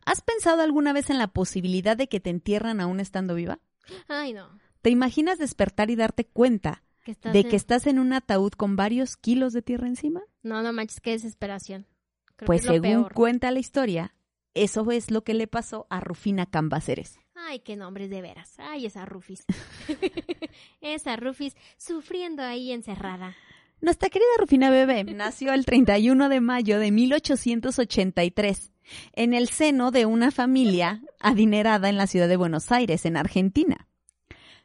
¿Has 0.05 0.21
pensado 0.21 0.61
alguna 0.61 0.93
vez 0.93 1.09
en 1.09 1.17
la 1.17 1.27
posibilidad 1.27 1.95
de 1.95 2.07
que 2.07 2.19
te 2.19 2.29
entierran 2.29 2.81
aún 2.81 2.99
estando 2.99 3.33
viva? 3.33 3.59
Ay, 4.07 4.33
no. 4.33 4.49
¿Te 4.81 4.89
imaginas 4.89 5.39
despertar 5.39 5.89
y 5.89 5.95
darte 5.95 6.25
cuenta 6.25 6.83
Que 7.07 7.11
estás 7.11 7.31
de 7.31 7.39
en- 7.39 7.47
que 7.49 7.55
estás 7.55 7.87
en 7.87 7.99
un 7.99 8.11
ataúd 8.11 8.51
con 8.51 8.75
varios 8.75 9.15
kilos 9.15 9.53
de 9.53 9.61
tierra 9.61 9.87
encima? 9.87 10.19
No, 10.43 10.61
no 10.61 10.73
manches, 10.73 10.99
qué 10.99 11.11
desesperación. 11.11 11.87
Creo 12.35 12.47
pues 12.47 12.63
que 12.63 12.67
es 12.67 12.67
lo 12.67 12.83
según 12.83 13.01
peor. 13.03 13.13
cuenta 13.13 13.49
la 13.51 13.59
historia, 13.59 14.13
eso 14.53 14.91
es 14.91 15.09
lo 15.09 15.23
que 15.23 15.33
le 15.33 15.47
pasó 15.47 15.87
a 15.89 16.01
Rufina 16.01 16.47
Cambaceres. 16.47 17.17
Ay, 17.33 17.59
qué 17.59 17.77
nombres 17.77 18.09
de 18.09 18.21
veras. 18.21 18.55
Ay, 18.57 18.87
esa 18.87 19.05
Rufis. 19.05 19.45
esa 20.81 21.15
Rufis 21.15 21.55
sufriendo 21.77 22.43
ahí 22.43 22.73
encerrada. 22.73 23.37
Nuestra 23.79 24.09
querida 24.09 24.27
Rufina 24.37 24.69
Bebé 24.69 25.05
nació 25.05 25.53
el 25.53 25.63
31 25.65 26.27
de 26.27 26.41
mayo 26.41 26.77
de 26.79 26.91
1883 26.91 28.73
en 29.13 29.33
el 29.33 29.47
seno 29.47 29.91
de 29.91 30.05
una 30.05 30.31
familia 30.31 31.01
adinerada 31.21 31.87
en 31.87 31.95
la 31.95 32.07
ciudad 32.07 32.27
de 32.27 32.35
Buenos 32.35 32.69
Aires, 32.73 33.05
en 33.05 33.15
Argentina. 33.15 33.87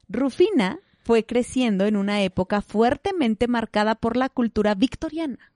Rufina 0.09 0.81
fue 1.03 1.25
creciendo 1.25 1.85
en 1.87 1.97
una 1.97 2.23
época 2.23 2.61
fuertemente 2.63 3.49
marcada 3.49 3.95
por 3.95 4.17
la 4.17 4.29
cultura 4.29 4.75
victoriana, 4.75 5.53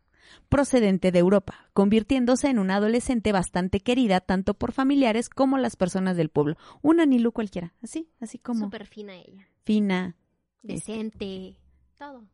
procedente 0.49 1.13
de 1.13 1.19
Europa, 1.19 1.69
convirtiéndose 1.73 2.49
en 2.49 2.59
una 2.59 2.77
adolescente 2.77 3.33
bastante 3.33 3.81
querida 3.81 4.21
tanto 4.21 4.55
por 4.55 4.73
familiares 4.73 5.29
como 5.29 5.59
las 5.59 5.77
personas 5.77 6.17
del 6.17 6.29
pueblo. 6.29 6.57
Una 6.83 7.07
Nilu 7.07 7.33
cualquiera, 7.33 7.73
así, 7.83 8.09
así 8.21 8.39
como 8.39 8.65
Súper 8.67 8.87
fina 8.87 9.15
ella. 9.17 9.49
fina, 9.65 10.17
Decente. 10.63 11.57
Todo. 11.99 12.25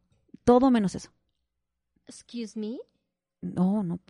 todo 0.45 0.71
menos 0.71 0.95
eso. 0.95 1.11
Excuse 2.07 2.59
me. 2.59 2.79
No, 3.43 3.83
no. 3.83 4.01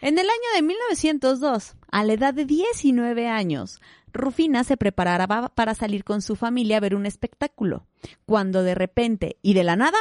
En 0.00 0.18
el 0.18 0.26
año 0.26 0.54
de 0.54 0.62
1902, 0.62 1.76
a 1.90 2.04
la 2.04 2.12
edad 2.12 2.34
de 2.34 2.44
19 2.44 3.28
años, 3.28 3.80
Rufina 4.12 4.64
se 4.64 4.76
preparaba 4.76 5.48
para 5.54 5.74
salir 5.74 6.04
con 6.04 6.22
su 6.22 6.36
familia 6.36 6.78
a 6.78 6.80
ver 6.80 6.94
un 6.94 7.06
espectáculo, 7.06 7.86
cuando 8.24 8.62
de 8.62 8.74
repente 8.74 9.38
y 9.42 9.54
de 9.54 9.64
la 9.64 9.76
nada, 9.76 9.98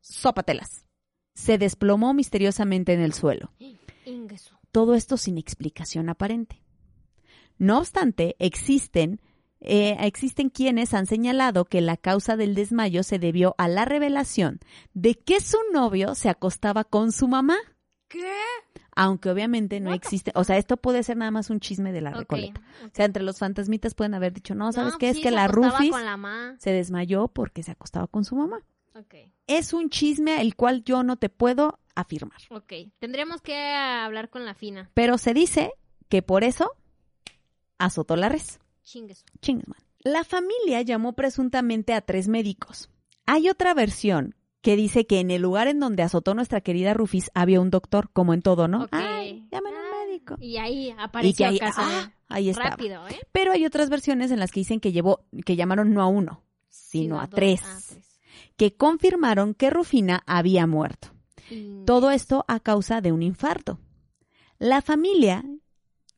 sópatelas. 0.00 0.86
Se 1.34 1.58
desplomó 1.58 2.14
misteriosamente 2.14 2.92
en 2.92 3.00
el 3.00 3.12
suelo. 3.12 3.52
Todo 4.70 4.94
esto 4.94 5.16
sin 5.16 5.38
explicación 5.38 6.08
aparente. 6.08 6.62
No 7.58 7.78
obstante, 7.78 8.36
existen, 8.38 9.20
eh, 9.60 9.96
existen 10.00 10.50
quienes 10.50 10.94
han 10.94 11.06
señalado 11.06 11.64
que 11.64 11.80
la 11.80 11.96
causa 11.96 12.36
del 12.36 12.54
desmayo 12.54 13.02
se 13.02 13.18
debió 13.18 13.54
a 13.58 13.68
la 13.68 13.84
revelación 13.84 14.60
de 14.94 15.14
que 15.14 15.40
su 15.40 15.58
novio 15.72 16.14
se 16.14 16.28
acostaba 16.28 16.84
con 16.84 17.12
su 17.12 17.28
mamá. 17.28 17.56
¿Qué? 18.12 18.30
Aunque 18.94 19.30
obviamente 19.30 19.80
no 19.80 19.94
existe, 19.94 20.32
o 20.34 20.44
sea, 20.44 20.58
esto 20.58 20.76
puede 20.76 21.02
ser 21.02 21.16
nada 21.16 21.30
más 21.30 21.48
un 21.48 21.60
chisme 21.60 21.92
de 21.92 22.02
la 22.02 22.10
Recoleta. 22.10 22.60
O 22.84 22.90
sea, 22.92 23.06
entre 23.06 23.22
los 23.22 23.38
fantasmitas 23.38 23.94
pueden 23.94 24.12
haber 24.12 24.34
dicho, 24.34 24.54
no, 24.54 24.70
¿sabes 24.70 24.92
No, 24.92 24.98
qué? 24.98 25.08
Es 25.08 25.18
que 25.18 25.30
la 25.30 25.48
Rufis 25.48 25.90
la 25.92 26.56
se 26.58 26.72
desmayó 26.72 27.28
porque 27.28 27.62
se 27.62 27.70
acostaba 27.70 28.06
con 28.06 28.26
su 28.26 28.36
mamá. 28.36 28.62
Ok, 28.94 29.14
Es 29.46 29.72
un 29.72 29.88
chisme 29.88 30.42
el 30.42 30.54
cual 30.56 30.84
yo 30.84 31.02
no 31.02 31.16
te 31.16 31.30
puedo 31.30 31.78
afirmar. 31.94 32.36
ok. 32.50 32.72
Tendremos 32.98 33.40
que 33.40 33.56
hablar 33.56 34.28
con 34.28 34.44
la 34.44 34.52
fina. 34.52 34.90
Pero 34.92 35.16
se 35.16 35.32
dice 35.32 35.72
que 36.10 36.20
por 36.20 36.44
eso 36.44 36.70
azotó 37.78 38.16
la 38.16 38.28
res. 38.28 38.60
Chinguesu. 38.82 39.24
Chingues, 39.40 39.68
man. 39.68 39.78
La 40.00 40.24
familia 40.24 40.82
llamó 40.82 41.14
presuntamente 41.14 41.94
a 41.94 42.02
tres 42.02 42.28
médicos. 42.28 42.90
Hay 43.24 43.48
otra 43.48 43.72
versión 43.72 44.34
que 44.62 44.76
dice 44.76 45.06
que 45.06 45.20
en 45.20 45.30
el 45.30 45.42
lugar 45.42 45.66
en 45.68 45.80
donde 45.80 46.02
azotó 46.02 46.34
nuestra 46.34 46.60
querida 46.60 46.94
Rufis 46.94 47.30
había 47.34 47.60
un 47.60 47.70
doctor, 47.70 48.10
como 48.12 48.32
en 48.32 48.42
todo, 48.42 48.68
¿no? 48.68 48.84
Ok. 48.84 48.88
Ay, 48.92 49.46
llamen 49.52 49.74
a 49.74 49.76
Ah, 49.76 49.82
un 50.04 50.08
médico. 50.08 50.36
Y 50.40 50.56
ahí 50.56 50.86
Y 50.88 50.94
apareció 50.98 51.46
ahí, 51.48 51.58
casa. 51.58 51.82
ah, 51.84 52.12
ahí 52.28 52.48
estaba. 52.48 52.70
Rápido, 52.70 53.06
¿eh? 53.08 53.18
Pero 53.32 53.52
hay 53.52 53.66
otras 53.66 53.90
versiones 53.90 54.30
en 54.30 54.38
las 54.38 54.50
que 54.52 54.60
dicen 54.60 54.80
que 54.80 54.92
llevó, 54.92 55.24
que 55.44 55.56
llamaron 55.56 55.92
no 55.92 56.00
a 56.02 56.06
uno, 56.06 56.42
sino 56.68 57.20
a 57.20 57.26
tres, 57.26 57.60
Ah, 57.64 57.78
tres. 57.88 58.18
que 58.56 58.76
confirmaron 58.76 59.54
que 59.54 59.70
Rufina 59.70 60.22
había 60.26 60.66
muerto. 60.66 61.08
Y- 61.50 61.84
Todo 61.84 62.10
esto 62.12 62.44
a 62.48 62.60
causa 62.60 63.00
de 63.00 63.10
un 63.12 63.22
infarto. 63.22 63.78
La 64.58 64.80
familia 64.80 65.44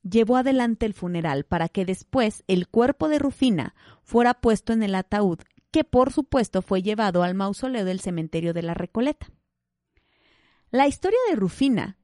llevó 0.03 0.37
adelante 0.37 0.85
el 0.85 0.93
funeral 0.93 1.45
para 1.45 1.69
que 1.71 1.87
después 1.87 2.45
el 2.47 2.69
cuerpo 2.69 3.09
de 3.09 3.19
Rufina 3.19 3.75
fuera 4.03 4.35
puesto 4.35 4.75
en 4.75 4.83
el 4.83 4.95
ataúd, 4.95 5.39
que 5.75 5.83
por 5.83 6.13
supuesto 6.13 6.63
fue 6.63 6.83
llevado 6.83 7.25
al 7.25 7.35
mausoleo 7.35 7.85
del 7.85 7.99
cementerio 7.99 8.55
de 8.55 8.63
la 8.63 8.75
Recoleta. 8.75 9.33
La 10.71 10.87
historia 10.87 11.19
de 11.29 11.35
Rufina 11.35 11.99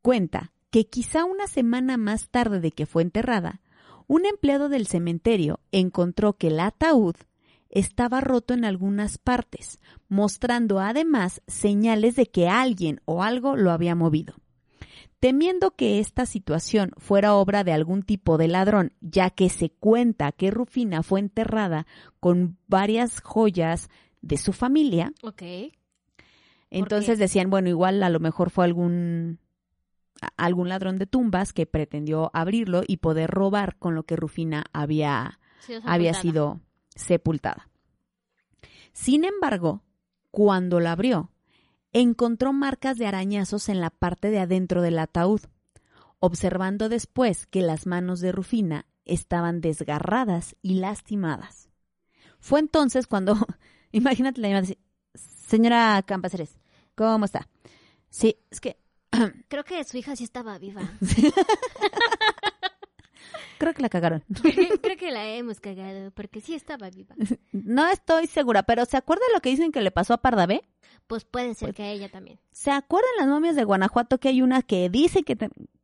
cuenta 0.00 0.52
que 0.70 0.86
quizá 0.86 1.24
una 1.24 1.48
semana 1.48 1.96
más 1.96 2.28
tarde 2.28 2.60
de 2.60 2.70
que 2.70 2.86
fue 2.86 3.02
enterrada, 3.02 3.62
un 4.06 4.26
empleado 4.26 4.68
del 4.68 4.86
cementerio 4.86 5.58
encontró 5.72 6.34
que 6.34 6.46
el 6.46 6.60
ataúd 6.60 7.16
estaba 7.68 8.20
roto 8.20 8.54
en 8.54 8.64
algunas 8.64 9.18
partes, 9.18 9.80
mostrando 10.08 10.78
además 10.78 11.42
señales 11.48 12.14
de 12.14 12.26
que 12.26 12.46
alguien 12.46 13.00
o 13.06 13.24
algo 13.24 13.56
lo 13.56 13.72
había 13.72 13.96
movido. 13.96 14.36
Temiendo 15.26 15.72
que 15.72 15.98
esta 15.98 16.24
situación 16.24 16.92
fuera 16.98 17.34
obra 17.34 17.64
de 17.64 17.72
algún 17.72 18.04
tipo 18.04 18.38
de 18.38 18.46
ladrón, 18.46 18.92
ya 19.00 19.28
que 19.30 19.48
se 19.48 19.70
cuenta 19.70 20.30
que 20.30 20.52
Rufina 20.52 21.02
fue 21.02 21.18
enterrada 21.18 21.84
con 22.20 22.58
varias 22.68 23.20
joyas 23.22 23.90
de 24.20 24.36
su 24.36 24.52
familia, 24.52 25.12
Ok. 25.24 25.42
entonces 26.70 27.18
decían, 27.18 27.50
bueno, 27.50 27.68
igual 27.68 28.04
a 28.04 28.08
lo 28.08 28.20
mejor 28.20 28.50
fue 28.50 28.66
algún 28.66 29.40
algún 30.36 30.68
ladrón 30.68 30.96
de 30.96 31.06
tumbas 31.06 31.52
que 31.52 31.66
pretendió 31.66 32.30
abrirlo 32.32 32.82
y 32.86 32.98
poder 32.98 33.28
robar 33.28 33.74
con 33.78 33.96
lo 33.96 34.04
que 34.04 34.14
Rufina 34.14 34.66
había 34.72 35.40
había 35.82 36.14
sido 36.14 36.60
sepultada. 36.94 37.68
Sin 38.92 39.24
embargo, 39.24 39.82
cuando 40.30 40.78
la 40.78 40.92
abrió, 40.92 41.32
encontró 42.00 42.52
marcas 42.52 42.98
de 42.98 43.06
arañazos 43.06 43.68
en 43.68 43.80
la 43.80 43.90
parte 43.90 44.30
de 44.30 44.38
adentro 44.38 44.82
del 44.82 44.98
ataúd, 44.98 45.40
observando 46.18 46.88
después 46.88 47.46
que 47.46 47.62
las 47.62 47.86
manos 47.86 48.20
de 48.20 48.32
Rufina 48.32 48.86
estaban 49.04 49.60
desgarradas 49.60 50.56
y 50.62 50.74
lastimadas. 50.74 51.68
Fue 52.38 52.60
entonces 52.60 53.06
cuando, 53.06 53.36
imagínate 53.92 54.40
la 54.40 54.48
llamada, 54.48 54.74
señora 55.14 56.02
Campaceres, 56.06 56.58
¿cómo 56.94 57.24
está? 57.24 57.48
Sí, 58.10 58.36
es 58.50 58.60
que 58.60 58.78
Creo 59.48 59.64
que 59.64 59.82
su 59.84 59.96
hija 59.96 60.16
sí 60.16 60.24
estaba 60.24 60.58
viva. 60.58 60.82
creo 63.58 63.74
que 63.74 63.82
la 63.82 63.88
cagaron. 63.88 64.24
Creo 64.82 64.96
que 64.96 65.10
la 65.10 65.26
hemos 65.28 65.60
cagado, 65.60 66.10
porque 66.12 66.40
sí 66.40 66.54
estaba 66.54 66.90
viva. 66.90 67.14
No 67.52 67.88
estoy 67.88 68.26
segura, 68.26 68.62
pero 68.64 68.84
¿se 68.84 68.96
acuerdan 68.96 69.28
lo 69.34 69.40
que 69.40 69.50
dicen 69.50 69.72
que 69.72 69.80
le 69.80 69.90
pasó 69.90 70.14
a 70.14 70.22
Pardavé? 70.22 70.62
Pues 71.06 71.24
puede 71.24 71.54
ser 71.54 71.72
que 71.72 71.84
a 71.84 71.90
ella 71.90 72.10
también. 72.10 72.40
¿Se 72.50 72.70
acuerdan 72.72 73.10
las 73.18 73.28
momias 73.28 73.54
de 73.54 73.62
Guanajuato 73.64 74.18
que 74.18 74.28
hay 74.28 74.42
una 74.42 74.62
que 74.62 74.88
dice 74.90 75.22
que 75.22 75.36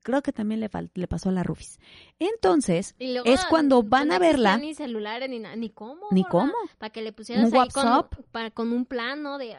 creo 0.03 0.21
que 0.23 0.33
también 0.33 0.59
le, 0.61 0.69
le 0.95 1.07
pasó 1.07 1.29
a 1.29 1.33
la 1.33 1.45
Rufis? 1.45 1.79
Entonces, 2.19 2.97
luego, 2.99 3.25
es 3.27 3.45
cuando 3.47 3.81
pues, 3.83 3.91
van 3.91 4.09
no 4.09 4.15
a 4.15 4.19
verla. 4.19 4.57
Ni 4.59 4.75
celulares, 4.75 5.29
ni 5.31 5.39
nada, 5.39 5.55
ni 5.55 5.71
cómo. 5.71 6.09
Ni 6.11 6.25
cómo. 6.25 6.53
Para 6.79 6.91
que 6.91 7.03
le 7.03 7.13
pusieras 7.13 7.45
Un 7.53 7.57
ahí 7.57 7.69
con, 7.71 7.85
WhatsApp. 7.87 8.15
para- 8.33 8.51
con 8.51 8.73
un 8.73 8.85
plano 8.85 9.39
de, 9.39 9.53
¡eh, 9.53 9.57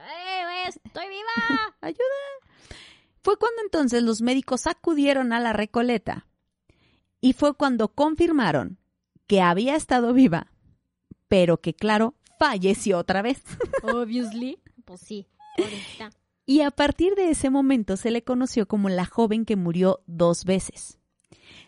estoy 0.67 1.06
viva! 1.08 1.76
Ayuda. 1.82 1.99
Fue 3.21 3.38
cuando 3.38 3.62
entonces 3.62 4.04
los 4.04 4.21
médicos 4.21 4.67
acudieron 4.67 5.32
a 5.32 5.39
la 5.39 5.54
Recoleta 5.54 6.28
y 7.21 7.32
fue 7.32 7.54
cuando 7.54 7.88
confirmaron 7.88 8.80
que 9.28 9.39
había 9.39 9.78
estado 9.78 10.12
viva, 10.12 10.52
pero 11.30 11.62
que 11.62 11.73
claro, 11.73 12.15
falleció 12.38 12.97
otra 12.97 13.21
vez. 13.21 13.41
Obviously. 13.84 14.60
Pues 14.86 14.99
sí, 14.99 15.30
Y 16.46 16.62
a 16.62 16.72
partir 16.72 17.16
de 17.16 17.30
ese 17.30 17.50
momento 17.50 17.96
se 17.98 18.12
le 18.12 18.24
conoció 18.24 18.68
como 18.68 18.89
la 18.89 19.06
joven 19.06 19.46
que 19.46 19.56
murió 19.56 20.02
dos 20.08 20.44
veces. 20.46 21.00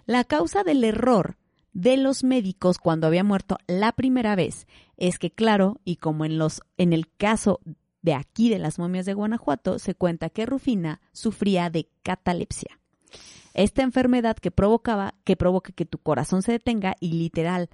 La 0.05 0.23
causa 0.23 0.63
del 0.63 0.83
error 0.83 1.37
de 1.71 1.97
los 1.97 2.23
médicos 2.23 2.77
cuando 2.77 3.07
había 3.07 3.23
muerto 3.23 3.57
la 3.67 3.91
primera 3.91 4.35
vez 4.35 4.67
es 4.97 5.19
que, 5.19 5.31
claro, 5.31 5.81
y 5.83 5.97
como 5.97 6.25
en, 6.25 6.37
los, 6.37 6.61
en 6.77 6.93
el 6.93 7.09
caso 7.15 7.59
de 8.01 8.13
aquí 8.13 8.49
de 8.49 8.59
las 8.59 8.79
momias 8.79 9.05
de 9.05 9.13
Guanajuato, 9.13 9.79
se 9.79 9.95
cuenta 9.95 10.29
que 10.29 10.45
Rufina 10.45 11.01
sufría 11.11 11.69
de 11.69 11.89
catalepsia. 12.03 12.79
Esta 13.53 13.81
enfermedad 13.81 14.37
que 14.37 14.51
provocaba, 14.51 15.15
que 15.23 15.35
provoca 15.35 15.71
que 15.71 15.85
tu 15.85 15.97
corazón 15.97 16.41
se 16.41 16.51
detenga 16.51 16.95
y 16.99 17.13
literal 17.13 17.69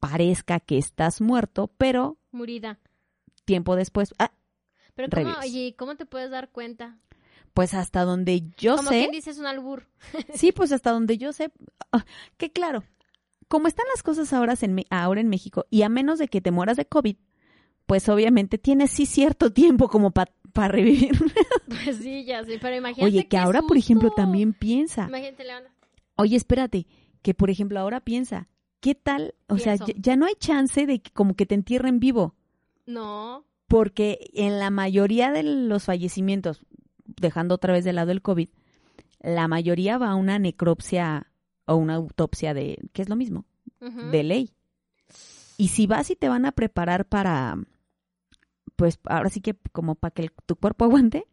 parezca 0.00 0.60
que 0.60 0.78
estás 0.78 1.20
muerto, 1.20 1.72
pero 1.78 2.18
Murida. 2.30 2.78
tiempo 3.44 3.74
después, 3.74 4.14
ah, 4.18 4.32
Pero 5.06 5.10
cómo, 5.10 5.36
oye, 5.40 5.74
¿cómo 5.78 5.94
te 5.96 6.06
puedes 6.06 6.30
dar 6.30 6.50
cuenta? 6.50 6.98
pues 7.54 7.74
hasta 7.74 8.04
donde 8.04 8.44
yo 8.56 8.76
Como 8.76 8.90
sé, 8.90 9.00
quien 9.00 9.10
dices 9.10 9.38
un 9.38 9.46
albur. 9.46 9.86
Sí, 10.34 10.52
pues 10.52 10.70
hasta 10.70 10.92
donde 10.92 11.18
yo 11.18 11.32
sé, 11.32 11.50
ah, 11.92 12.04
que 12.36 12.52
claro, 12.52 12.84
como 13.48 13.66
están 13.66 13.86
las 13.92 14.02
cosas 14.02 14.32
ahora 14.32 14.54
en, 14.60 14.84
ahora 14.90 15.20
en 15.20 15.28
México, 15.28 15.66
y 15.70 15.82
a 15.82 15.88
menos 15.88 16.18
de 16.18 16.28
que 16.28 16.40
te 16.40 16.52
mueras 16.52 16.76
de 16.76 16.86
COVID, 16.86 17.16
pues 17.86 18.08
obviamente 18.08 18.58
tienes 18.58 18.90
sí 18.90 19.06
cierto 19.06 19.52
tiempo 19.52 19.88
como 19.88 20.10
para 20.12 20.30
revivir. 20.68 21.12
Pues 21.68 21.98
sí, 21.98 22.24
ya 22.24 22.44
sé, 22.44 22.58
pero 22.60 22.76
imagínate 22.76 23.04
Oye, 23.04 23.22
que 23.22 23.28
qué 23.28 23.38
ahora, 23.38 23.62
por 23.62 23.76
ejemplo, 23.76 24.10
también 24.10 24.52
piensa. 24.52 25.06
Imagínate, 25.08 25.44
Leona. 25.44 25.74
Oye, 26.16 26.36
espérate, 26.36 26.86
que 27.22 27.34
por 27.34 27.50
ejemplo 27.50 27.78
ahora 27.78 28.00
piensa, 28.00 28.48
¿qué 28.80 28.94
tal? 28.94 29.34
O 29.48 29.58
sea, 29.58 29.74
ya, 29.76 29.94
ya 29.96 30.16
no 30.16 30.26
hay 30.26 30.34
chance 30.34 30.86
de 30.86 31.00
que 31.00 31.10
como 31.10 31.34
que 31.34 31.44
te 31.44 31.54
entierren 31.54 32.00
vivo, 32.00 32.34
No, 32.86 33.44
porque 33.68 34.30
en 34.34 34.58
la 34.58 34.70
mayoría 34.70 35.30
de 35.30 35.42
los 35.44 35.84
fallecimientos, 35.84 36.60
dejando 37.04 37.54
otra 37.54 37.72
vez 37.72 37.84
de 37.84 37.92
lado 37.92 38.10
el 38.10 38.22
COVID, 38.22 38.48
la 39.20 39.46
mayoría 39.48 39.98
va 39.98 40.10
a 40.10 40.14
una 40.14 40.38
necropsia 40.38 41.30
o 41.66 41.76
una 41.76 41.94
autopsia 41.94 42.54
de, 42.54 42.78
que 42.92 43.02
es 43.02 43.08
lo 43.08 43.16
mismo, 43.16 43.44
de 44.10 44.22
ley. 44.24 44.54
Y 45.58 45.68
si 45.68 45.86
vas 45.86 46.10
y 46.10 46.16
te 46.16 46.28
van 46.28 46.46
a 46.46 46.52
preparar 46.52 47.04
para, 47.06 47.56
pues 48.76 48.98
ahora 49.04 49.28
sí 49.28 49.40
que 49.40 49.54
como 49.72 49.94
para 49.96 50.12
que 50.12 50.22
el- 50.22 50.32
tu 50.46 50.56
cuerpo 50.56 50.84
aguante, 50.84 51.26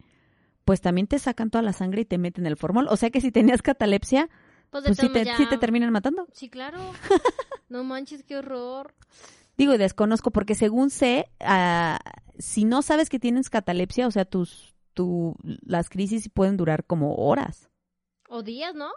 pues 0.64 0.80
también 0.80 1.06
te 1.06 1.18
sacan 1.18 1.48
toda 1.50 1.62
la 1.62 1.72
sangre 1.72 2.02
y 2.02 2.04
te 2.04 2.18
meten 2.18 2.44
el 2.46 2.56
formol. 2.56 2.88
O 2.88 2.96
sea 2.96 3.10
que 3.10 3.20
si 3.20 3.30
tenías 3.30 3.62
catalepsia, 3.62 4.28
Pues, 4.70 4.84
pues 4.84 4.98
sí 4.98 5.08
te, 5.08 5.20
sí 5.36 5.46
te 5.48 5.58
terminan 5.58 5.92
matando. 5.92 6.26
Sí, 6.32 6.48
claro. 6.50 6.78
No 7.68 7.82
manches, 7.82 8.22
qué 8.22 8.36
horror. 8.36 8.94
Digo, 9.56 9.74
y 9.74 9.78
desconozco 9.78 10.30
porque 10.30 10.54
según 10.54 10.90
sé, 10.90 11.30
ah, 11.40 11.98
si 12.38 12.64
no 12.64 12.82
sabes 12.82 13.08
que 13.08 13.18
tienes 13.18 13.48
catalepsia, 13.48 14.06
o 14.06 14.10
sea, 14.10 14.24
tus, 14.24 14.74
tu, 14.92 15.34
las 15.62 15.88
crisis 15.88 16.28
pueden 16.28 16.56
durar 16.56 16.84
como 16.84 17.14
horas. 17.16 17.70
O 18.28 18.42
días, 18.42 18.74
¿no? 18.74 18.90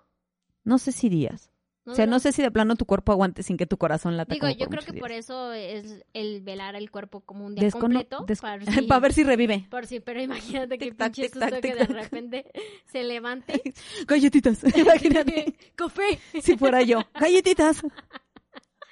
No 0.66 0.78
sé 0.78 0.92
si 0.92 1.08
días. 1.08 1.52
o 1.86 1.96
sea, 1.96 2.06
no 2.06 2.20
sé 2.20 2.32
si 2.34 2.42
de 2.44 2.52
plano 2.52 2.76
tu 2.76 2.86
cuerpo 2.86 3.12
aguante 3.12 3.42
sin 3.42 3.58
que 3.58 3.66
tu 3.66 3.78
corazón 3.78 4.16
lata 4.18 4.34
Digo, 4.34 4.48
yo 4.50 4.68
creo 4.68 4.84
que 4.84 4.94
por 5.00 5.12
eso 5.12 5.54
es 5.54 6.04
el 6.14 6.42
velar 6.42 6.76
el 6.76 6.92
cuerpo 6.92 7.22
como 7.22 7.46
un 7.46 7.56
día 7.56 7.64
Descono- 7.64 8.04
completo. 8.04 8.26
para, 8.42 8.60
para 8.88 9.00
ver 9.00 9.14
si 9.14 9.24
revive. 9.24 9.66
Por 9.72 9.88
si, 9.88 10.00
pero 10.00 10.22
imagínate 10.22 10.78
que 10.78 10.92
pinche 10.94 11.30
tic-tac, 11.30 11.50
susto 11.50 11.62
que 11.62 11.76
de 11.76 11.86
repente 11.86 12.52
se 12.86 13.04
levante. 13.04 13.62
Galletitas, 14.06 14.62
imagínate. 14.76 15.56
¡Café! 15.76 16.20
si 16.42 16.58
fuera 16.58 16.82
yo. 16.84 17.00
Galletitas. 17.20 17.82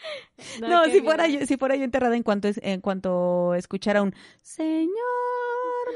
No, 0.61 0.85
si 0.85 1.01
fuera 1.01 1.27
yo, 1.27 1.45
si 1.45 1.57
fuera 1.57 1.75
yo 1.75 1.83
enterrada 1.83 2.15
en 2.15 2.23
cuanto 2.23 2.47
es- 2.47 2.59
en 2.63 2.79
cuanto 2.81 3.53
escuchara 3.55 4.01
un 4.01 4.15
Señor. 4.41 4.87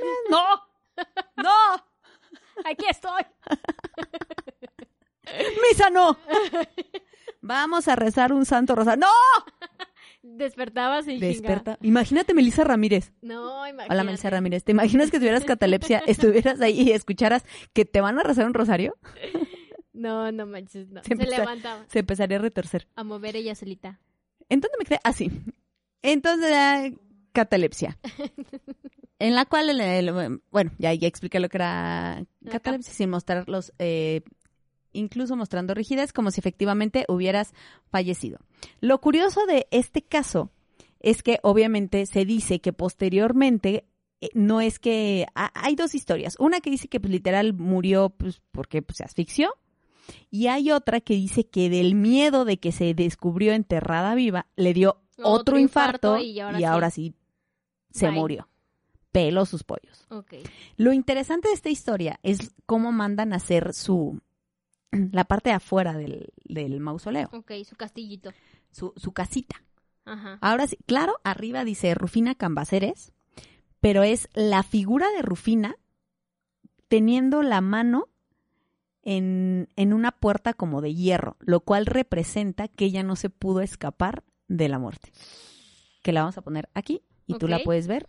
me-". 0.02 0.30
No. 0.30 0.44
No. 1.38 1.86
Aquí 2.66 2.86
estoy. 2.90 3.24
Misa 5.70 5.90
no. 5.90 6.18
Vamos 7.42 7.88
a 7.88 7.96
rezar 7.96 8.34
un 8.34 8.46
santo 8.46 8.76
rosario. 8.76 9.06
No. 9.06 9.12
Despertabas 10.24 11.08
y 11.08 11.20
Desperta. 11.20 11.78
Imagínate 11.82 12.34
Melissa 12.34 12.64
Ramírez. 12.64 13.12
No, 13.22 13.66
imagínate. 13.68 13.94
Hola 13.94 14.04
Melissa 14.04 14.30
Ramírez. 14.30 14.64
¿Te 14.64 14.72
imaginas 14.72 15.10
que 15.10 15.18
tuvieras 15.18 15.46
catalepsia, 15.46 16.04
estuvieras 16.06 16.62
ahí 16.62 16.82
y 16.82 16.92
escucharas 16.92 17.44
que 17.74 17.86
te 17.86 18.02
van 18.02 18.20
a 18.20 18.24
rezar 18.24 18.46
un 18.46 18.54
rosario? 18.54 18.96
No, 20.02 20.32
no 20.32 20.46
manches, 20.46 20.90
no. 20.90 21.04
Se 21.04 21.16
levantaba 21.16 21.86
Se 21.88 22.00
empezaría 22.00 22.38
a 22.38 22.42
retorcer. 22.42 22.88
a 22.96 23.04
mover 23.04 23.36
ella 23.36 23.56
solita. 23.56 24.00
¿En 24.50 24.60
dónde 24.62 24.78
me 24.80 24.86
quedé? 24.86 25.00
Ah, 25.04 25.14
sí. 25.14 25.30
Entonces, 26.02 26.52
ah, 26.54 26.90
catalepsia. 27.32 27.98
En 29.20 29.36
la 29.36 29.46
cual, 29.46 29.70
el- 29.70 29.82
el- 29.82 30.42
bueno, 30.50 30.72
ya, 30.80 30.92
ya 30.96 31.08
expliqué 31.08 31.40
lo 31.40 31.48
que 31.48 31.58
era 31.58 32.26
catalepsia 32.50 32.92
sin 32.92 33.12
mostrar 33.12 33.48
los, 33.48 33.72
eh, 33.78 34.22
incluso 34.94 35.36
mostrando 35.36 35.76
rigidez, 35.76 36.12
como 36.12 36.32
si 36.32 36.40
efectivamente 36.40 37.06
hubieras 37.08 37.54
fallecido. 37.92 38.40
Lo 38.80 39.00
curioso 39.00 39.46
de 39.46 39.68
este 39.70 40.02
caso 40.02 40.50
es 41.02 41.22
que 41.22 41.38
obviamente 41.44 42.08
se 42.08 42.26
dice 42.26 42.62
que 42.62 42.74
posteriormente 42.74 43.86
eh, 44.22 44.30
no 44.34 44.60
es 44.60 44.80
que 44.80 45.28
ha- 45.36 45.52
hay 45.54 45.76
dos 45.76 45.94
historias. 45.94 46.36
Una 46.40 46.60
que 46.60 46.72
dice 46.72 46.88
que 46.88 47.00
pues, 47.00 47.12
literal 47.12 47.54
murió 47.54 48.10
pues, 48.10 48.42
porque 48.52 48.82
pues, 48.82 48.98
se 48.98 49.04
asfixió 49.04 49.54
y 50.30 50.48
hay 50.48 50.72
otra 50.72 51.02
que 51.02 51.14
dice 51.16 51.48
que 51.48 51.70
del 51.70 51.96
miedo 51.96 52.46
de 52.46 52.58
que 52.60 52.72
se 52.72 52.94
descubrió 52.94 53.54
enterrada 53.54 54.16
viva 54.16 54.48
le 54.56 54.74
dio 54.74 55.02
otro, 55.18 55.32
Otro 55.32 55.60
infarto, 55.60 56.18
infarto 56.18 56.58
y 56.60 56.64
ahora, 56.64 56.90
sí. 56.90 57.14
se 57.92 58.08
Bye. 58.10 58.16
murió. 58.20 58.48
Peló 59.12 59.46
sus 59.46 59.64
pollos. 59.64 60.08
Lo 60.78 60.94
interesante 60.94 61.50
de 61.50 61.54
esta 61.54 61.70
historia 61.70 62.20
es 62.24 62.54
cómo 62.66 62.92
mandan 62.92 63.34
a 63.34 63.36
hacer 63.38 63.74
su 63.74 64.22
la 64.92 65.26
parte 65.26 65.50
de 65.50 65.56
afuera 65.56 65.94
del, 65.94 66.34
del 66.46 66.80
mausoleo, 66.80 67.30
Ok, 67.34 67.52
su 67.68 67.76
castillito. 67.76 68.32
su, 68.72 68.94
su 68.96 69.12
casita. 69.12 69.64
Ajá. 70.06 70.38
Ahora 70.42 70.66
sí, 70.66 70.78
claro, 70.88 71.20
arriba 71.24 71.64
dice 71.64 71.94
Rufina 71.94 72.34
Cambaceres, 72.36 73.12
pero 73.80 74.02
es 74.04 74.30
la 74.34 74.64
figura 74.64 75.08
de 75.12 75.22
Rufina 75.22 75.76
teniendo 76.88 77.44
la 77.44 77.62
mano 77.62 78.10
en, 79.04 79.70
en 79.76 79.94
una 79.94 80.12
puerta 80.12 80.54
como 80.54 80.82
de 80.82 80.94
hierro, 80.94 81.38
lo 81.40 81.62
cual 81.62 81.86
representa 81.86 82.68
que 82.68 82.86
ella 82.86 83.04
no 83.04 83.16
se 83.16 83.30
pudo 83.30 83.62
escapar 83.62 84.24
de 84.48 84.70
la 84.70 84.80
muerte. 84.80 85.12
Que 86.04 86.12
la 86.12 86.22
vamos 86.22 86.38
a 86.38 86.42
poner 86.42 86.70
aquí 86.74 87.02
y 87.26 87.36
tú 87.38 87.48
la 87.48 87.60
puedes 87.60 87.88
ver 87.88 88.08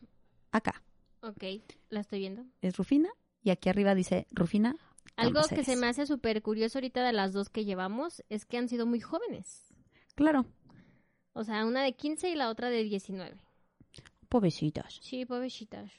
acá. 0.51 0.83
Ok, 1.21 1.45
la 1.91 2.01
estoy 2.01 2.19
viendo. 2.21 2.45
Es 2.61 2.77
Rufina 2.77 3.11
y 3.43 3.51
aquí 3.51 3.69
arriba 3.69 3.95
dice 3.95 4.27
Rufina. 4.33 4.77
Algo 5.17 5.43
que 5.49 5.63
se 5.63 5.77
me 5.77 5.87
hace 5.87 6.07
súper 6.07 6.43
curioso 6.43 6.79
ahorita 6.79 7.05
de 7.05 7.13
las 7.13 7.33
dos 7.33 7.51
que 7.51 7.65
llevamos 7.65 8.23
es 8.31 8.47
que 8.47 8.57
han 8.57 8.69
sido 8.69 8.87
muy 8.87 9.01
jóvenes. 9.01 9.75
Claro, 10.15 10.47
O 11.35 11.45
sea, 11.45 11.65
una 11.67 11.83
de 11.83 11.93
15 11.95 12.31
y 12.31 12.35
la 12.35 12.49
otra 12.51 12.71
de 12.71 12.83
19. 12.83 13.37
pobrecitas. 14.29 14.99
Sí, 15.03 15.25
pobrecitas. 15.27 15.91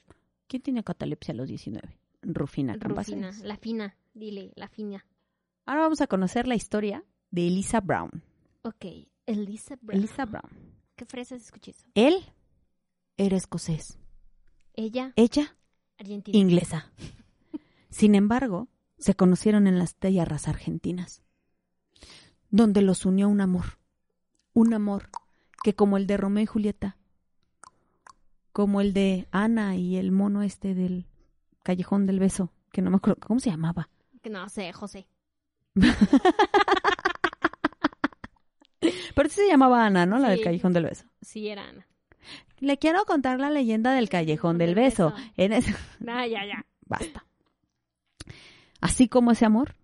¿Quién 0.47 0.61
tiene 0.61 0.83
catalepsia 0.83 1.33
a 1.33 1.37
los 1.37 1.47
19? 1.47 1.97
Rufina 2.23 2.75
Rufina, 2.79 3.31
la 3.43 3.57
fina, 3.57 3.95
dile, 4.13 4.51
la 4.55 4.67
fina. 4.67 5.05
Ahora 5.65 5.81
vamos 5.81 6.01
a 6.01 6.07
conocer 6.07 6.47
la 6.47 6.55
historia 6.55 7.03
de 7.31 7.47
Elisa 7.47 7.79
Brown. 7.81 8.23
Ok, 8.63 8.85
Elisa 9.25 9.77
Brown. 9.81 9.99
Elisa 9.99 10.25
Brown. 10.25 10.49
¿Qué 10.95 11.05
fresas 11.05 11.41
escuché 11.41 11.71
eso? 11.71 11.85
Él 11.95 12.15
era 13.17 13.37
escocés. 13.37 13.97
Ella, 14.73 15.13
Ella, 15.15 15.55
Argentina. 15.97 16.37
inglesa. 16.37 16.91
Sin 17.89 18.15
embargo, 18.15 18.67
se 18.97 19.13
conocieron 19.15 19.67
en 19.67 19.77
las 19.77 19.95
tierras 19.95 20.47
argentinas, 20.47 21.21
donde 22.49 22.81
los 22.81 23.05
unió 23.05 23.29
un 23.29 23.41
amor. 23.41 23.79
Un 24.53 24.73
amor 24.73 25.09
que 25.63 25.73
como 25.75 25.97
el 25.97 26.05
de 26.07 26.17
Romeo 26.17 26.43
y 26.43 26.47
Julieta, 26.47 26.97
como 28.51 28.81
el 28.81 28.93
de 28.93 29.27
Ana 29.31 29.77
y 29.77 29.95
el 29.95 30.11
mono 30.11 30.43
este 30.43 30.75
del 30.75 31.07
Callejón 31.63 32.05
del 32.05 32.19
Beso, 32.19 32.51
que 32.71 32.81
no 32.81 32.91
me 32.91 32.97
acuerdo, 32.97 33.19
¿cómo 33.25 33.39
se 33.39 33.49
llamaba? 33.49 33.89
Que 34.23 34.29
no 34.29 34.49
sé, 34.49 34.73
José. 34.73 35.07
Pero 39.15 39.29
sí 39.29 39.35
se 39.35 39.47
llamaba 39.47 39.85
Ana, 39.85 40.05
¿no? 40.05 40.17
La 40.17 40.29
del. 40.29 40.41
Callejón 40.41 40.73
del 40.73 40.85
Beso. 40.85 41.05
Sí, 41.21 41.49
era 41.49 41.67
Ana. 41.67 41.85
Le 42.59 42.77
quiero 42.79 43.03
contar 43.05 43.39
la 43.39 43.49
leyenda 43.49 43.93
del 43.93 44.07
Callejón 44.09 44.57
del 44.57 44.73
Del 44.73 44.75
Beso. 44.75 45.11
Beso. 45.11 45.31
En 45.35 45.53
ese... 45.53 45.75
Ah, 46.07 46.25
ya, 46.25 46.45
ya. 46.45 46.65
Basta. 46.85 47.25
Así 48.79 49.07
como 49.09 49.31
ese 49.31 49.45
amor, 49.45 49.75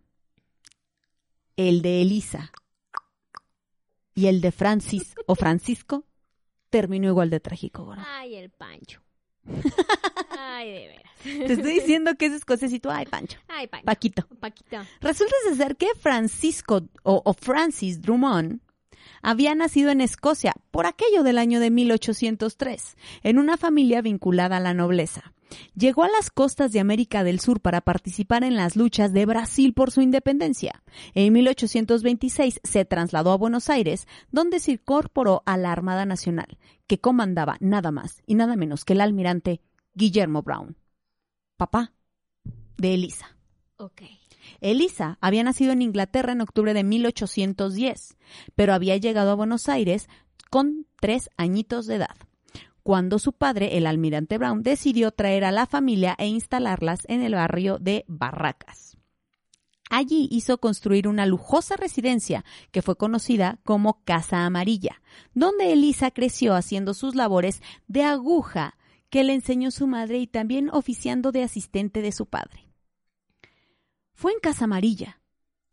el 1.58 1.82
de 1.82 2.02
Elisa 2.02 2.52
y 4.14 4.28
el 4.28 4.42
de 4.42 4.52
Francis 4.52 5.16
o 5.28 5.36
Francisco 5.36 6.06
terminó 6.70 7.08
igual 7.08 7.30
de 7.30 7.40
trágico, 7.40 7.86
gordo. 7.86 8.04
Ay, 8.06 8.36
el 8.36 8.50
Pancho. 8.50 9.02
Ay, 10.38 10.72
de 10.72 10.88
veras. 10.88 11.12
Te 11.24 11.54
estoy 11.54 11.74
diciendo 11.74 12.16
que 12.16 12.28
es 12.28 12.34
tú, 12.80 12.90
ay, 12.90 13.06
Pancho. 13.06 13.38
Ay, 13.48 13.68
Pancho. 13.68 13.86
Paquito. 13.86 14.28
Paquito. 14.40 14.78
Resulta 15.02 15.36
ser 15.56 15.76
que 15.76 15.88
Francisco 16.00 16.82
o, 17.04 17.22
o 17.26 17.34
Francis 17.34 18.02
Drummond 18.02 18.62
había 19.22 19.56
nacido 19.56 19.90
en 19.92 20.02
Escocia 20.02 20.54
por 20.72 20.86
aquello 20.86 21.24
del 21.24 21.38
año 21.38 21.60
de 21.60 21.72
1803, 21.72 22.98
en 23.24 23.40
una 23.40 23.58
familia 23.58 24.02
vinculada 24.02 24.58
a 24.58 24.60
la 24.60 24.74
nobleza. 24.74 25.34
Llegó 25.76 26.04
a 26.04 26.10
las 26.10 26.30
costas 26.30 26.72
de 26.72 26.80
América 26.80 27.24
del 27.24 27.40
Sur 27.40 27.60
para 27.60 27.82
participar 27.82 28.44
en 28.44 28.56
las 28.56 28.76
luchas 28.76 29.14
de 29.14 29.26
Brasil 29.26 29.74
por 29.74 29.92
su 29.92 30.02
independencia. 30.02 30.84
En 31.14 31.34
1826 31.34 32.62
se 32.64 32.86
trasladó 32.86 33.32
a 33.32 33.38
Buenos 33.38 33.70
Aires, 33.70 34.08
donde 34.32 34.60
se 34.60 34.74
incorporó 34.74 35.42
a 35.46 35.58
la 35.58 35.72
Armada 35.72 36.06
Nacional, 36.06 36.58
que 36.88 37.00
comandaba 37.00 37.58
nada 37.60 37.92
más 37.92 38.22
y 38.26 38.36
nada 38.36 38.56
menos 38.56 38.86
que 38.86 38.94
el 38.94 39.02
almirante 39.02 39.62
Guillermo 39.96 40.44
Brown, 40.44 40.78
papá 41.58 41.94
de 42.78 42.94
Elisa. 42.94 43.36
Ok. 43.78 44.04
Elisa 44.62 45.18
había 45.22 45.44
nacido 45.44 45.72
en 45.72 45.82
Inglaterra 45.82 46.32
en 46.32 46.42
octubre 46.42 46.74
de 46.74 46.84
1810, 46.84 48.18
pero 48.56 48.74
había 48.74 48.98
llegado 48.98 49.32
a 49.32 49.36
Buenos 49.36 49.70
Aires 49.70 50.08
con 50.50 50.86
tres 51.00 51.30
añitos 51.38 51.86
de 51.86 51.96
edad, 51.96 52.16
cuando 52.84 53.20
su 53.20 53.34
padre, 53.34 53.78
el 53.78 53.88
almirante 53.88 54.38
Brown, 54.38 54.64
decidió 54.64 55.12
traer 55.12 55.46
a 55.46 55.52
la 55.52 55.66
familia 55.66 56.16
e 56.18 56.28
instalarlas 56.28 57.02
en 57.08 57.22
el 57.22 57.36
barrio 57.36 57.78
de 57.80 58.06
Barracas. 58.08 58.98
Allí 59.90 60.28
hizo 60.32 60.60
construir 60.60 61.08
una 61.08 61.26
lujosa 61.26 61.76
residencia 61.76 62.46
que 62.72 62.84
fue 62.84 62.96
conocida 62.96 63.60
como 63.64 64.04
Casa 64.04 64.46
Amarilla, 64.46 65.02
donde 65.34 65.74
Elisa 65.74 66.12
creció 66.12 66.54
haciendo 66.54 66.94
sus 66.94 67.16
labores 67.16 67.62
de 67.88 68.04
aguja 68.04 68.78
que 69.10 69.24
le 69.24 69.34
enseñó 69.34 69.72
su 69.72 69.88
madre 69.88 70.20
y 70.20 70.28
también 70.28 70.70
oficiando 70.72 71.32
de 71.32 71.44
asistente 71.44 72.04
de 72.04 72.12
su 72.12 72.28
padre. 72.28 72.69
Fue 74.20 74.34
en 74.34 74.40
Casa 74.42 74.66
Amarilla, 74.66 75.22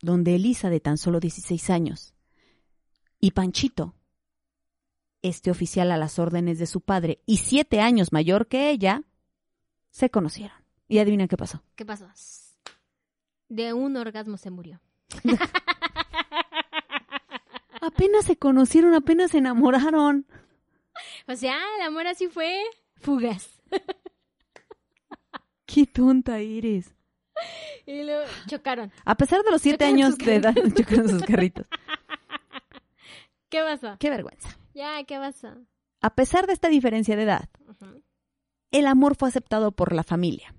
donde 0.01 0.37
Elisa, 0.37 0.71
de 0.71 0.79
tan 0.79 0.99
solo 0.99 1.19
16 1.19 1.69
años, 1.69 2.15
y 3.19 3.33
Panchito, 3.33 3.97
este 5.21 5.51
oficial 5.51 5.91
a 5.91 5.97
las 5.97 6.21
órdenes 6.21 6.61
de 6.61 6.67
su 6.67 6.81
padre 6.81 7.21
y 7.27 7.39
siete 7.39 7.81
años 7.81 8.13
mayor 8.13 8.47
que 8.47 8.71
ella, 8.71 9.03
se 9.91 10.11
conocieron. 10.11 10.57
Y 10.87 11.01
adivina 11.01 11.27
qué 11.27 11.37
pasó. 11.37 11.65
¿Qué 11.75 11.85
pasó? 11.85 12.09
De 13.49 13.73
un 13.73 13.97
orgasmo 13.97 14.37
se 14.37 14.51
murió. 14.51 14.81
Apenas 17.81 18.27
se 18.27 18.37
conocieron, 18.37 18.95
apenas 18.95 19.33
se 19.33 19.39
enamoraron. 19.39 20.25
O 21.27 21.35
sea, 21.35 21.59
el 21.81 21.85
amor 21.85 22.07
así 22.07 22.29
fue 22.29 22.63
fugaz. 23.01 23.61
Qué 25.67 25.85
tonta 25.85 26.39
eres. 26.39 26.97
Y 27.87 28.03
luego 28.03 28.25
chocaron. 28.49 28.91
A 29.05 29.15
pesar 29.17 29.43
de 29.45 29.51
los 29.53 29.63
siete 29.63 29.85
Chocaron 29.85 29.95
años 29.95 30.19
de 30.19 30.35
edad, 30.35 30.55
chocaron 30.75 31.09
sus 31.09 31.23
carritos. 31.23 31.67
¿Qué 33.49 33.61
pasó? 33.63 33.97
Qué 34.01 34.11
vergüenza. 34.11 34.59
Ya, 34.75 35.05
¿qué 35.05 35.17
pasó? 35.19 35.49
A 36.01 36.15
pesar 36.15 36.47
de 36.47 36.53
esta 36.53 36.69
diferencia 36.69 37.17
de 37.17 37.23
edad, 37.23 37.49
el 38.73 38.87
amor 38.87 39.17
fue 39.17 39.29
aceptado 39.29 39.73
por 39.73 39.93
la 39.93 40.03
familia, 40.03 40.55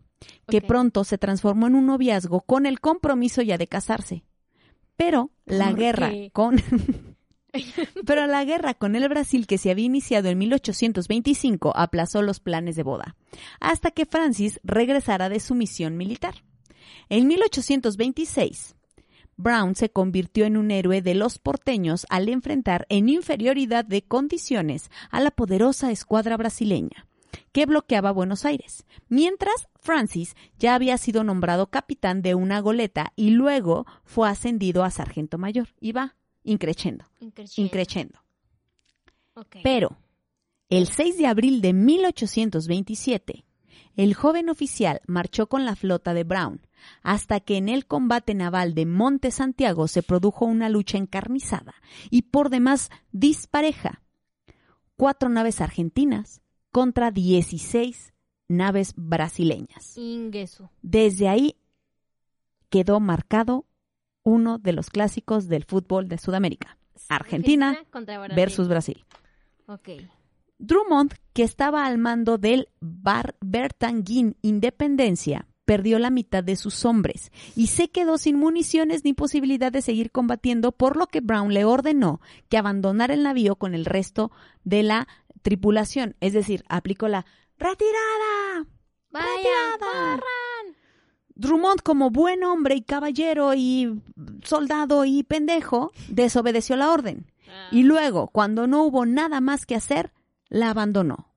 que 0.47 0.61
pronto 0.61 1.03
se 1.03 1.17
transformó 1.17 1.67
en 1.67 1.75
un 1.75 1.85
noviazgo 1.85 2.41
con 2.41 2.65
el 2.65 2.79
compromiso 2.79 3.41
ya 3.41 3.57
de 3.57 3.67
casarse. 3.67 4.23
Pero 4.95 5.31
la 5.45 5.69
¿Por 5.69 5.79
guerra 5.79 6.09
qué? 6.09 6.31
con 6.33 6.55
Pero 8.05 8.27
la 8.27 8.43
guerra 8.45 8.73
con 8.73 8.95
el 8.95 9.07
Brasil 9.09 9.47
que 9.47 9.57
se 9.57 9.71
había 9.71 9.85
iniciado 9.85 10.29
en 10.29 10.37
1825 10.37 11.73
aplazó 11.75 12.21
los 12.21 12.39
planes 12.39 12.75
de 12.75 12.83
boda, 12.83 13.15
hasta 13.59 13.91
que 13.91 14.05
Francis 14.05 14.59
regresara 14.63 15.29
de 15.29 15.39
su 15.39 15.55
misión 15.55 15.97
militar. 15.97 16.43
En 17.09 17.27
1826, 17.27 18.75
Brown 19.37 19.75
se 19.75 19.89
convirtió 19.89 20.45
en 20.45 20.57
un 20.57 20.71
héroe 20.71 21.01
de 21.01 21.13
los 21.13 21.37
porteños 21.37 22.05
al 22.09 22.27
enfrentar 22.27 22.85
en 22.89 23.07
inferioridad 23.07 23.85
de 23.85 24.01
condiciones 24.01 24.89
a 25.11 25.21
la 25.21 25.31
poderosa 25.31 25.91
escuadra 25.91 26.35
brasileña 26.37 27.07
que 27.51 27.65
bloqueaba 27.65 28.11
Buenos 28.11 28.45
Aires, 28.45 28.85
mientras 29.09 29.67
Francis 29.79 30.35
ya 30.57 30.75
había 30.75 30.97
sido 30.97 31.23
nombrado 31.23 31.67
capitán 31.67 32.21
de 32.21 32.35
una 32.35 32.59
goleta 32.61 33.13
y 33.15 33.31
luego 33.31 33.85
fue 34.03 34.29
ascendido 34.29 34.83
a 34.83 34.91
sargento 34.91 35.37
mayor. 35.37 35.69
Iba 35.79 36.15
increciendo, 36.43 37.05
Increciendo. 37.19 38.19
Pero, 39.63 39.97
el 40.69 40.87
6 40.87 41.17
de 41.17 41.27
abril 41.27 41.61
de 41.61 41.73
1827, 41.73 43.45
el 43.97 44.13
joven 44.13 44.47
oficial 44.47 45.01
marchó 45.07 45.47
con 45.47 45.65
la 45.65 45.75
flota 45.75 46.13
de 46.13 46.23
Brown, 46.23 46.61
hasta 47.01 47.39
que 47.39 47.57
en 47.57 47.67
el 47.67 47.87
combate 47.87 48.35
naval 48.35 48.75
de 48.75 48.85
Monte 48.85 49.31
Santiago 49.31 49.87
se 49.87 50.03
produjo 50.03 50.45
una 50.45 50.69
lucha 50.69 50.97
encarnizada 50.97 51.73
y 52.11 52.21
por 52.21 52.49
demás 52.49 52.89
dispareja. 53.11 54.03
Cuatro 54.95 55.29
naves 55.29 55.61
argentinas 55.61 56.41
contra 56.71 57.11
16 57.11 58.13
naves 58.47 58.93
brasileñas. 58.95 59.97
Ingueso. 59.97 60.69
Desde 60.83 61.27
ahí 61.27 61.57
quedó 62.69 62.99
marcado 62.99 63.65
uno 64.23 64.59
de 64.59 64.73
los 64.73 64.89
clásicos 64.91 65.47
del 65.47 65.63
fútbol 65.63 66.07
de 66.07 66.19
Sudamérica. 66.19 66.77
Argentina 67.09 67.83
contra 67.89 68.19
Brasil. 68.19 68.35
versus 68.35 68.67
Brasil. 68.67 69.05
Ok. 69.65 69.89
Drummond, 70.59 71.13
que 71.33 71.43
estaba 71.43 71.85
al 71.85 71.97
mando 71.97 72.37
del 72.37 72.69
Bar 72.79 73.35
Bertanguín 73.41 74.37
Independencia, 74.41 75.47
perdió 75.65 75.99
la 75.99 76.09
mitad 76.09 76.43
de 76.43 76.55
sus 76.55 76.85
hombres 76.85 77.31
y 77.55 77.67
se 77.67 77.89
quedó 77.89 78.17
sin 78.17 78.37
municiones 78.39 79.03
ni 79.03 79.13
posibilidad 79.13 79.71
de 79.71 79.81
seguir 79.81 80.11
combatiendo, 80.11 80.71
por 80.71 80.95
lo 80.95 81.07
que 81.07 81.19
Brown 81.19 81.53
le 81.53 81.65
ordenó 81.65 82.21
que 82.49 82.57
abandonara 82.57 83.13
el 83.13 83.23
navío 83.23 83.57
con 83.57 83.75
el 83.75 83.85
resto 83.85 84.31
de 84.63 84.83
la 84.83 85.07
tripulación. 85.41 86.15
Es 86.21 86.33
decir, 86.33 86.63
aplicó 86.69 87.07
la 87.07 87.25
retirada. 87.57 88.65
Vaya, 89.11 89.25
Retirada. 89.27 89.77
corran. 89.79 90.75
Drummond, 91.35 91.81
como 91.81 92.09
buen 92.09 92.43
hombre 92.43 92.75
y 92.75 92.81
caballero 92.81 93.53
y 93.53 94.01
soldado 94.43 95.05
y 95.05 95.23
pendejo, 95.23 95.91
desobedeció 96.07 96.77
la 96.77 96.91
orden. 96.91 97.31
Ah. 97.47 97.67
Y 97.71 97.83
luego, 97.83 98.29
cuando 98.29 98.67
no 98.67 98.83
hubo 98.83 99.05
nada 99.05 99.39
más 99.39 99.65
que 99.65 99.75
hacer, 99.75 100.11
la 100.49 100.69
abandonó. 100.69 101.33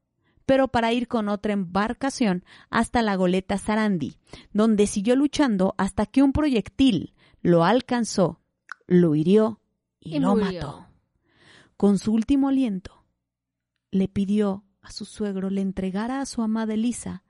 Pero 0.46 0.68
para 0.68 0.92
ir 0.92 1.06
con 1.06 1.28
otra 1.28 1.52
embarcación 1.52 2.44
hasta 2.70 3.02
la 3.02 3.14
goleta 3.14 3.56
Sarandi, 3.58 4.16
donde 4.52 4.86
siguió 4.86 5.14
luchando 5.16 5.74
hasta 5.78 6.06
que 6.06 6.22
un 6.22 6.32
proyectil 6.32 7.14
lo 7.40 7.64
alcanzó, 7.64 8.40
lo 8.86 9.14
hirió 9.14 9.60
y, 10.00 10.16
Y 10.16 10.18
lo 10.18 10.30
murió. 10.36 10.60
mató. 10.60 10.86
Con 11.76 11.98
su 11.98 12.12
último 12.12 12.48
aliento, 12.48 13.04
le 13.90 14.08
pidió 14.08 14.64
a 14.82 14.90
su 14.90 15.04
suegro 15.04 15.50
le 15.50 15.60
entregara 15.60 16.20
a 16.20 16.26
su 16.26 16.42
amada 16.42 16.74
Elisa 16.74 17.22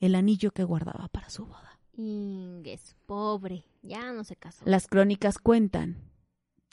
el 0.00 0.14
anillo 0.14 0.52
que 0.52 0.64
guardaba 0.64 1.08
para 1.08 1.28
su 1.30 1.44
boda. 1.46 1.78
Ingueso. 1.96 2.94
Pobre. 3.06 3.64
Ya 3.82 4.12
no 4.12 4.24
se 4.24 4.36
casó. 4.36 4.64
Las 4.66 4.86
crónicas 4.86 5.38
cuentan 5.38 5.96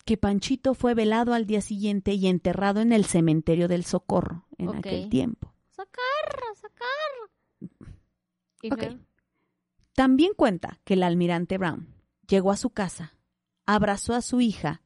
que 0.03 0.17
Panchito 0.17 0.73
fue 0.73 0.93
velado 0.93 1.33
al 1.33 1.45
día 1.45 1.61
siguiente 1.61 2.13
y 2.13 2.27
enterrado 2.27 2.81
en 2.81 2.91
el 2.93 3.05
cementerio 3.05 3.67
del 3.67 3.83
Socorro 3.85 4.45
en 4.57 4.69
aquel 4.75 5.09
tiempo. 5.09 5.53
Socorro, 5.69 6.55
socorro. 6.55 7.77
¿Y 8.61 8.71
Ok. 8.73 8.77
luego? 8.81 8.99
También 9.93 10.31
cuenta 10.35 10.79
que 10.83 10.93
el 10.93 11.03
almirante 11.03 11.57
Brown 11.57 11.93
llegó 12.27 12.51
a 12.51 12.57
su 12.57 12.69
casa, 12.69 13.17
abrazó 13.65 14.13
a 14.13 14.21
su 14.21 14.41
hija 14.41 14.81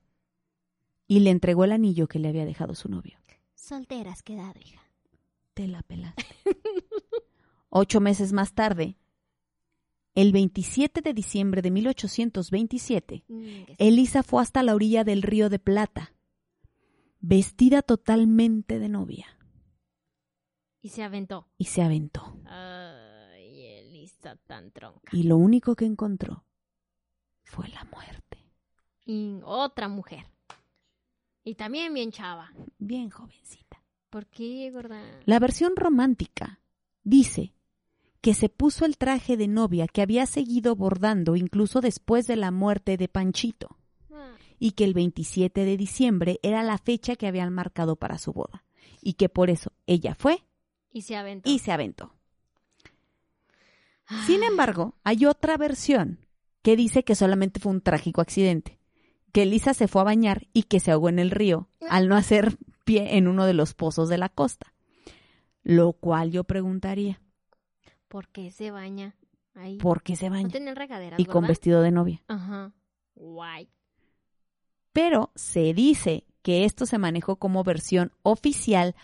y 1.08 1.20
le 1.20 1.30
entregó 1.30 1.64
el 1.64 1.72
anillo 1.72 2.08
que 2.08 2.20
le 2.20 2.30
había 2.30 2.46
dejado 2.46 2.74
su 2.76 2.90
novio. 2.90 3.18
Soltera 3.54 4.12
has 4.12 4.24
quedado, 4.24 4.60
hija. 4.60 4.82
Te 5.54 5.68
la 5.68 5.82
pelaste. 5.84 6.24
Ocho 7.70 8.00
meses 8.00 8.32
más 8.34 8.54
tarde, 8.54 8.98
el 10.16 10.32
27 10.32 11.02
de 11.02 11.14
diciembre 11.14 11.62
de 11.62 11.72
1827, 11.72 13.24
Ingueso. 13.28 13.74
Elisa 13.78 14.24
fue 14.24 14.42
hasta 14.42 14.64
la 14.64 14.74
orilla 14.74 15.04
del 15.04 15.22
río 15.22 15.50
de 15.50 15.60
Plata, 15.60 16.14
vestida 17.20 17.82
totalmente 17.82 18.80
de 18.80 18.90
novia, 18.90 19.28
Y 20.82 20.90
se 20.90 21.04
aventó. 21.04 21.48
y 21.58 21.66
se 21.66 21.82
aventó. 21.82 22.40
Ay, 22.46 23.62
Elisa 23.66 24.36
tan 24.48 24.72
tronca. 24.72 25.10
Y 25.16 25.24
lo 25.24 25.38
único 25.38 25.76
que 25.76 25.86
encontró 25.86 26.46
fue 27.44 27.68
la 27.70 27.84
muerte. 27.86 28.38
Y 29.06 29.40
otra 29.44 29.88
mujer. 29.88 30.26
Y 31.44 31.56
también 31.56 31.94
bien 31.94 32.12
chava. 32.12 32.52
bien 32.80 33.10
jovencita. 33.10 33.84
¿Por 34.10 34.26
qué, 34.28 34.72
gorda? 34.72 35.02
La 35.26 35.40
versión 35.40 35.74
romántica 35.76 36.60
dice 37.04 37.54
que 38.26 38.34
se 38.34 38.50
puso 38.50 38.86
el 38.86 38.98
traje 38.98 39.38
de 39.38 39.48
novia 39.48 39.88
que 39.88 40.02
había 40.02 40.26
seguido 40.26 40.76
bordando 40.76 41.36
incluso 41.36 41.80
después 41.80 42.26
de 42.26 42.36
la 42.36 42.50
muerte 42.50 42.98
de 42.98 43.08
Panchito 43.08 43.78
y 44.58 44.72
que 44.72 44.84
el 44.84 44.96
27 44.96 45.64
de 45.64 45.78
diciembre 45.78 46.40
era 46.42 46.64
la 46.64 46.80
fecha 46.80 47.16
que 47.16 47.28
habían 47.28 47.54
marcado 47.54 47.98
para 47.98 48.18
su 48.18 48.34
boda 48.34 48.66
y 49.00 49.14
que 49.14 49.30
por 49.30 49.52
eso 49.52 49.74
ella 49.86 50.16
fue 50.16 50.44
Y 50.92 51.04
se 51.04 51.16
aventó. 51.16 51.48
y 51.48 51.60
se 51.60 51.72
aventó. 51.72 52.16
Sin 54.26 54.42
embargo, 54.42 54.96
hay 55.04 55.28
otra 55.28 55.56
versión 55.56 56.18
que 56.64 56.76
dice 56.76 57.04
que 57.04 57.14
solamente 57.14 57.60
fue 57.60 57.74
un 57.74 57.82
trágico 57.82 58.22
accidente, 58.22 58.80
que 59.34 59.46
Lisa 59.46 59.76
se 59.76 59.88
fue 59.88 60.02
a 60.02 60.06
bañar 60.06 60.48
y 60.52 60.64
que 60.64 60.80
se 60.80 60.90
ahogó 60.90 61.10
en 61.10 61.20
el 61.20 61.30
río 61.30 61.70
al 61.92 62.08
no 62.08 62.16
hacer 62.16 62.58
pie 62.86 63.18
en 63.18 63.28
uno 63.28 63.46
de 63.46 63.54
los 63.54 63.76
pozos 63.76 64.10
de 64.10 64.18
la 64.18 64.30
costa. 64.30 64.74
Lo 65.62 65.94
cual 65.94 66.32
yo 66.32 66.44
preguntaría, 66.44 67.22
¿Por 68.16 68.30
qué 68.30 68.50
se 68.50 68.72
baña 68.72 69.14
ahí? 69.56 69.78
¿por 69.78 70.02
qué 70.02 70.16
se 70.16 70.30
¿No 70.30 70.38
baña? 70.38 70.48
tenían 70.48 70.78
regaderas, 70.78 71.20
Y 71.20 71.26
con 71.26 71.46
vestido 71.48 71.82
de 71.82 71.92
novia. 71.92 72.24
Ajá. 72.30 72.72
Guay. 73.14 73.68
Pero 74.94 75.34
se 75.36 75.74
dice 75.74 76.24
que 76.42 76.64
esto 76.64 76.86
se 76.86 76.98
manejó 76.98 77.36
como 77.36 77.66
versión 77.66 78.14
oficial 78.24 78.96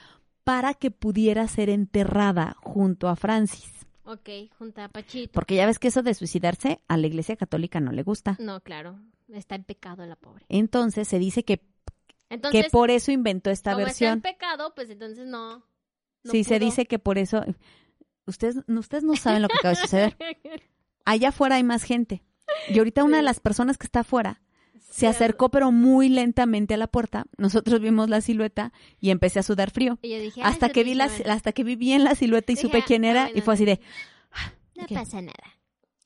para 0.45 0.74
que 0.74 0.91
pudiera 0.91 1.45
ser 1.49 1.70
enterrada 1.70 2.55
junto 2.64 3.09
a 3.09 3.18
Francis. 3.18 3.86
Ok, 4.05 4.30
junta 4.57 4.86
a 4.86 4.88
Pachito. 4.88 5.34
Porque 5.34 5.55
ya 5.55 5.66
ves 5.66 5.78
que 5.78 5.89
eso 5.89 6.03
de 6.03 6.14
suicidarse 6.14 6.80
a 6.88 6.95
la 6.95 7.07
Iglesia 7.07 7.36
Católica 7.36 7.82
no 7.82 7.91
le 7.91 8.03
gusta. 8.03 8.38
No, 8.39 8.62
claro. 8.62 8.97
Está 9.28 9.55
en 9.55 9.66
pecado 9.66 10.05
la 10.05 10.16
pobre. 10.16 10.45
Entonces 10.47 11.09
se 11.09 11.20
dice 11.20 11.43
que, 11.43 11.62
Entonces, 12.30 12.64
que 12.64 12.70
por 12.70 12.89
eso 12.89 13.12
inventó 13.12 13.49
esta 13.49 13.74
como 13.74 13.88
está 13.88 14.05
en 14.05 14.20
versión. 14.20 14.22
pecado, 14.22 14.74
pues 14.74 14.89
entonces 14.89 15.28
no. 15.28 15.57
no 16.24 16.32
sí, 16.32 16.45
se 16.45 16.59
dice 16.59 16.86
que 16.86 16.97
por 16.97 17.18
eso... 17.18 17.43
Ustedes, 18.26 18.57
ustedes 18.67 19.03
no 19.03 19.15
saben 19.15 19.41
lo 19.41 19.47
que 19.47 19.57
acaba 19.57 19.74
de 19.76 19.82
suceder. 19.82 20.17
Allá 21.05 21.30
afuera 21.30 21.55
hay 21.55 21.63
más 21.63 21.84
gente. 21.84 22.24
Y 22.69 22.78
ahorita 22.78 23.03
una 23.03 23.17
de 23.17 23.24
las 23.24 23.39
personas 23.39 23.78
que 23.78 23.86
está 23.88 24.01
afuera 24.01 24.41
se 24.89 25.07
acercó 25.07 25.49
pero 25.49 25.72
muy 25.72 26.09
lentamente 26.09 26.74
a 26.74 26.78
la 26.78 26.88
puerta. 26.88 27.26
Nosotros 27.38 27.80
vimos 27.80 28.09
la 28.09 28.19
silueta 28.22 28.74
y 28.99 29.09
empecé 29.09 29.39
a 29.39 29.43
sudar 29.43 29.72
frío. 29.72 29.97
Y 30.01 30.09
yo 30.11 30.19
dije, 30.19 30.41
"Ah, 30.43 30.49
Hasta 30.49 30.69
que 30.69 30.84
vi 30.84 30.93
la, 30.95 31.09
hasta 31.30 31.53
que 31.53 31.63
vi 31.63 31.76
bien 31.78 32.03
la 32.03 32.13
silueta 32.15 32.51
y 32.51 32.55
Dije, 32.55 32.67
supe 32.67 32.84
quién 32.84 33.05
"Ah, 33.05 33.09
era 33.09 33.22
bueno, 33.24 33.38
y 33.38 33.41
fue 33.41 33.53
así 33.53 33.65
de, 33.65 33.80
No 34.76 34.84
ok. 34.84 34.93
pasa 34.93 35.22
nada. 35.22 35.57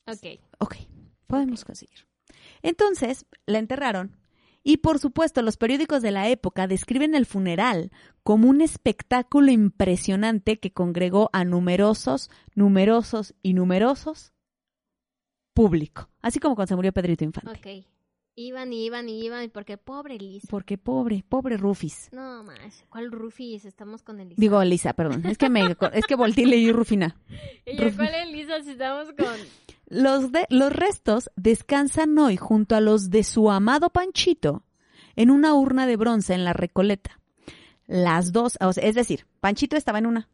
Ok. 0.06 0.40
ok, 0.58 0.76
podemos 1.26 1.64
conseguir. 1.64 2.06
Entonces 2.62 3.26
la 3.46 3.58
enterraron 3.58 4.16
y 4.66 4.78
por 4.78 4.98
supuesto 4.98 5.42
los 5.42 5.56
periódicos 5.56 6.02
de 6.02 6.10
la 6.10 6.28
época 6.28 6.66
describen 6.66 7.14
el 7.14 7.24
funeral 7.24 7.92
como 8.24 8.48
un 8.48 8.60
espectáculo 8.60 9.52
impresionante 9.52 10.58
que 10.58 10.72
congregó 10.72 11.30
a 11.32 11.44
numerosos, 11.44 12.30
numerosos 12.56 13.36
y 13.44 13.54
numerosos 13.54 14.32
público, 15.54 16.10
así 16.20 16.40
como 16.40 16.56
cuando 16.56 16.70
se 16.70 16.74
murió 16.74 16.92
Pedrito 16.92 17.22
Infante. 17.22 17.50
Ok. 17.50 17.86
Iban 18.34 18.72
y 18.72 18.84
iban 18.84 19.08
y 19.08 19.24
iban, 19.24 19.48
porque 19.50 19.78
pobre 19.78 20.18
Lisa. 20.18 20.48
Porque 20.50 20.76
pobre, 20.76 21.24
pobre 21.26 21.56
Rufis. 21.56 22.10
No 22.12 22.42
más. 22.42 22.84
¿Cuál 22.90 23.12
Rufis? 23.12 23.64
Estamos 23.64 24.02
con 24.02 24.18
Elisa. 24.20 24.38
Digo, 24.38 24.60
Elisa, 24.60 24.92
perdón. 24.94 25.24
Es 25.24 25.38
que 25.38 25.48
me 25.48 25.76
es 25.94 26.06
que 26.06 26.16
volteé 26.16 26.44
y 26.44 26.48
leí 26.48 26.72
Rufina. 26.72 27.16
¿Y 27.64 27.76
cuál 27.92 28.14
Elisa 28.14 28.62
si 28.62 28.72
estamos 28.72 29.06
con...? 29.12 29.75
Los, 29.88 30.32
de, 30.32 30.46
los 30.50 30.72
restos 30.72 31.30
descansan 31.36 32.18
hoy 32.18 32.36
junto 32.36 32.74
a 32.74 32.80
los 32.80 33.10
de 33.10 33.22
su 33.22 33.50
amado 33.50 33.90
Panchito 33.90 34.64
en 35.14 35.30
una 35.30 35.54
urna 35.54 35.86
de 35.86 35.96
bronce 35.96 36.34
en 36.34 36.44
la 36.44 36.52
Recoleta. 36.52 37.20
Las 37.86 38.32
dos, 38.32 38.58
o 38.60 38.72
sea, 38.72 38.84
es 38.84 38.94
decir, 38.96 39.26
Panchito 39.40 39.76
estaba 39.76 39.98
en 39.98 40.06
una 40.06 40.28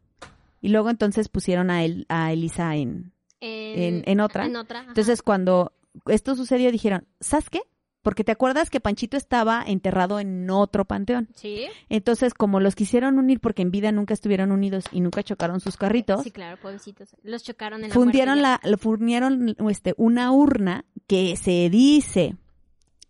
y 0.59 0.69
luego 0.69 0.89
entonces 0.89 1.29
pusieron 1.29 1.69
a, 1.69 1.83
él, 1.83 2.05
a 2.09 2.31
Elisa 2.33 2.75
en... 2.75 3.11
En- 3.41 4.03
en 4.05 4.19
otra. 4.21 4.45
En 4.45 4.55
otra. 4.55 4.85
Entonces 4.87 5.21
cuando 5.21 5.73
esto 6.07 6.33
sucedió 6.35 6.71
dijeron, 6.71 7.05
¿sabes 7.19 7.49
qué? 7.49 7.61
Porque 8.03 8.25
te 8.25 8.33
acuerdas 8.33 8.69
que 8.69 8.81
Panchito 8.81 9.15
estaba 9.15 9.63
enterrado 9.65 10.19
en 10.19 10.49
otro 10.49 10.83
panteón. 10.85 11.29
Sí. 11.35 11.65
Entonces, 11.87 12.33
como 12.33 12.59
los 12.59 12.75
quisieron 12.75 13.17
unir 13.17 13.39
porque 13.39 13.61
en 13.61 13.71
vida 13.71 13.91
nunca 13.93 14.13
estuvieron 14.13 14.51
unidos 14.51 14.83
y 14.91 14.99
nunca 14.99 15.23
chocaron 15.23 15.61
sus 15.61 15.77
carritos, 15.77 16.21
Sí, 16.23 16.31
claro, 16.31 16.59
pobrecitos. 16.61 17.15
Los 17.23 17.43
chocaron 17.43 17.83
en 17.83 17.89
la 17.89 17.93
fundieron 17.95 18.41
la, 18.41 18.59
fundieron 18.77 19.55
este 19.69 19.95
una 19.97 20.31
urna 20.33 20.85
que 21.07 21.37
se 21.37 21.69
dice 21.69 22.35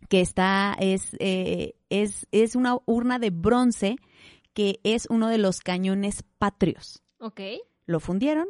que 0.10 0.22
está 0.22 0.76
es 0.80 1.16
eh, 1.20 1.74
es 1.90 2.28
es 2.32 2.56
una 2.56 2.78
urna 2.86 3.18
de 3.18 3.32
bronce 3.32 3.96
que 4.54 4.80
es 4.84 5.08
uno 5.10 5.28
de 5.28 5.40
los 5.40 5.60
cañones 5.62 6.24
patrios. 6.38 7.02
Ok. 7.18 7.42
Lo 7.88 8.00
fundieron 8.00 8.50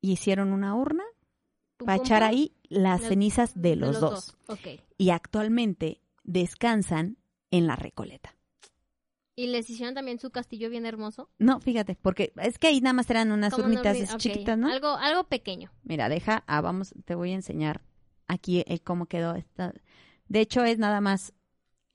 y 0.00 0.12
hicieron 0.12 0.52
una 0.52 0.76
urna 0.76 1.02
para 1.78 1.96
echar 1.96 2.22
ahí 2.22 2.52
las 2.68 3.02
cenizas 3.02 3.52
de 3.60 3.76
los, 3.76 4.00
dos. 4.00 4.36
Y 4.98 5.10
actualmente 5.10 6.00
descansan 6.24 7.18
en 7.50 7.66
la 7.66 7.76
Recoleta. 7.76 8.36
¿Y 9.38 9.48
les 9.48 9.68
hicieron 9.68 9.94
también 9.94 10.18
su 10.18 10.30
castillo 10.30 10.70
bien 10.70 10.86
hermoso? 10.86 11.28
No, 11.38 11.60
fíjate, 11.60 11.94
porque 12.00 12.32
es 12.36 12.58
que 12.58 12.68
ahí 12.68 12.80
nada 12.80 12.94
más 12.94 13.10
eran 13.10 13.32
unas 13.32 13.52
urnitas 13.58 14.16
chiquitas, 14.16 14.56
¿no? 14.56 14.72
Algo, 14.72 14.88
algo 14.88 15.24
pequeño. 15.24 15.70
Mira, 15.84 16.08
deja, 16.08 16.42
ah, 16.46 16.62
vamos, 16.62 16.94
te 17.04 17.14
voy 17.14 17.32
a 17.32 17.34
enseñar 17.34 17.82
aquí 18.28 18.64
eh, 18.66 18.80
cómo 18.80 19.06
quedó 19.06 19.34
esta. 19.34 19.74
De 20.28 20.40
hecho, 20.40 20.64
es 20.64 20.78
nada 20.78 21.02
más 21.02 21.34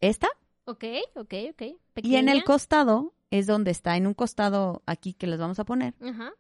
esta. 0.02 0.28
Ok, 0.66 0.84
ok, 1.16 1.34
ok. 1.50 1.64
Y 2.04 2.16
en 2.18 2.30
el 2.30 2.44
costado 2.44 3.16
es 3.32 3.48
donde 3.48 3.72
está, 3.72 3.98
en 3.98 4.06
un 4.06 4.14
costado 4.14 4.84
aquí 4.86 5.14
que 5.14 5.26
les 5.26 5.40
vamos 5.40 5.58
a 5.58 5.66
poner. 5.66 5.96
Ajá. 6.00 6.34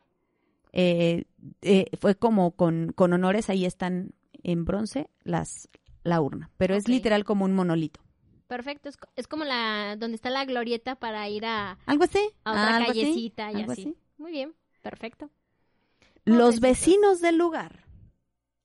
eh, 0.71 1.25
eh, 1.63 1.85
fue 1.99 2.13
como 2.13 2.51
con, 2.51 2.93
con 2.93 3.11
honores, 3.11 3.49
ahí 3.49 3.65
están 3.65 4.13
en 4.43 4.65
bronce 4.65 5.09
las 5.23 5.69
la 6.03 6.21
urna. 6.21 6.49
Pero 6.57 6.75
es 6.75 6.87
literal 6.87 7.23
como 7.23 7.45
un 7.45 7.53
monolito. 7.53 8.01
Perfecto. 8.47 8.89
Es, 8.89 8.97
es 9.15 9.27
como 9.27 9.45
la 9.45 9.95
donde 9.97 10.15
está 10.15 10.29
la 10.29 10.45
glorieta 10.45 10.95
para 10.95 11.27
ir 11.29 11.45
a, 11.45 11.77
¿Algo 11.85 12.03
así? 12.03 12.19
a 12.43 12.51
otra 12.51 12.77
¿Algo 12.77 12.91
así? 12.91 13.01
callecita 13.01 13.51
y 13.51 13.55
¿Algo 13.55 13.71
así. 13.71 13.81
así? 13.81 13.97
Muy 14.17 14.31
bien. 14.31 14.53
Perfecto. 14.81 15.29
Los 16.25 16.59
vecinos 16.59 17.21
del 17.21 17.37
lugar 17.37 17.85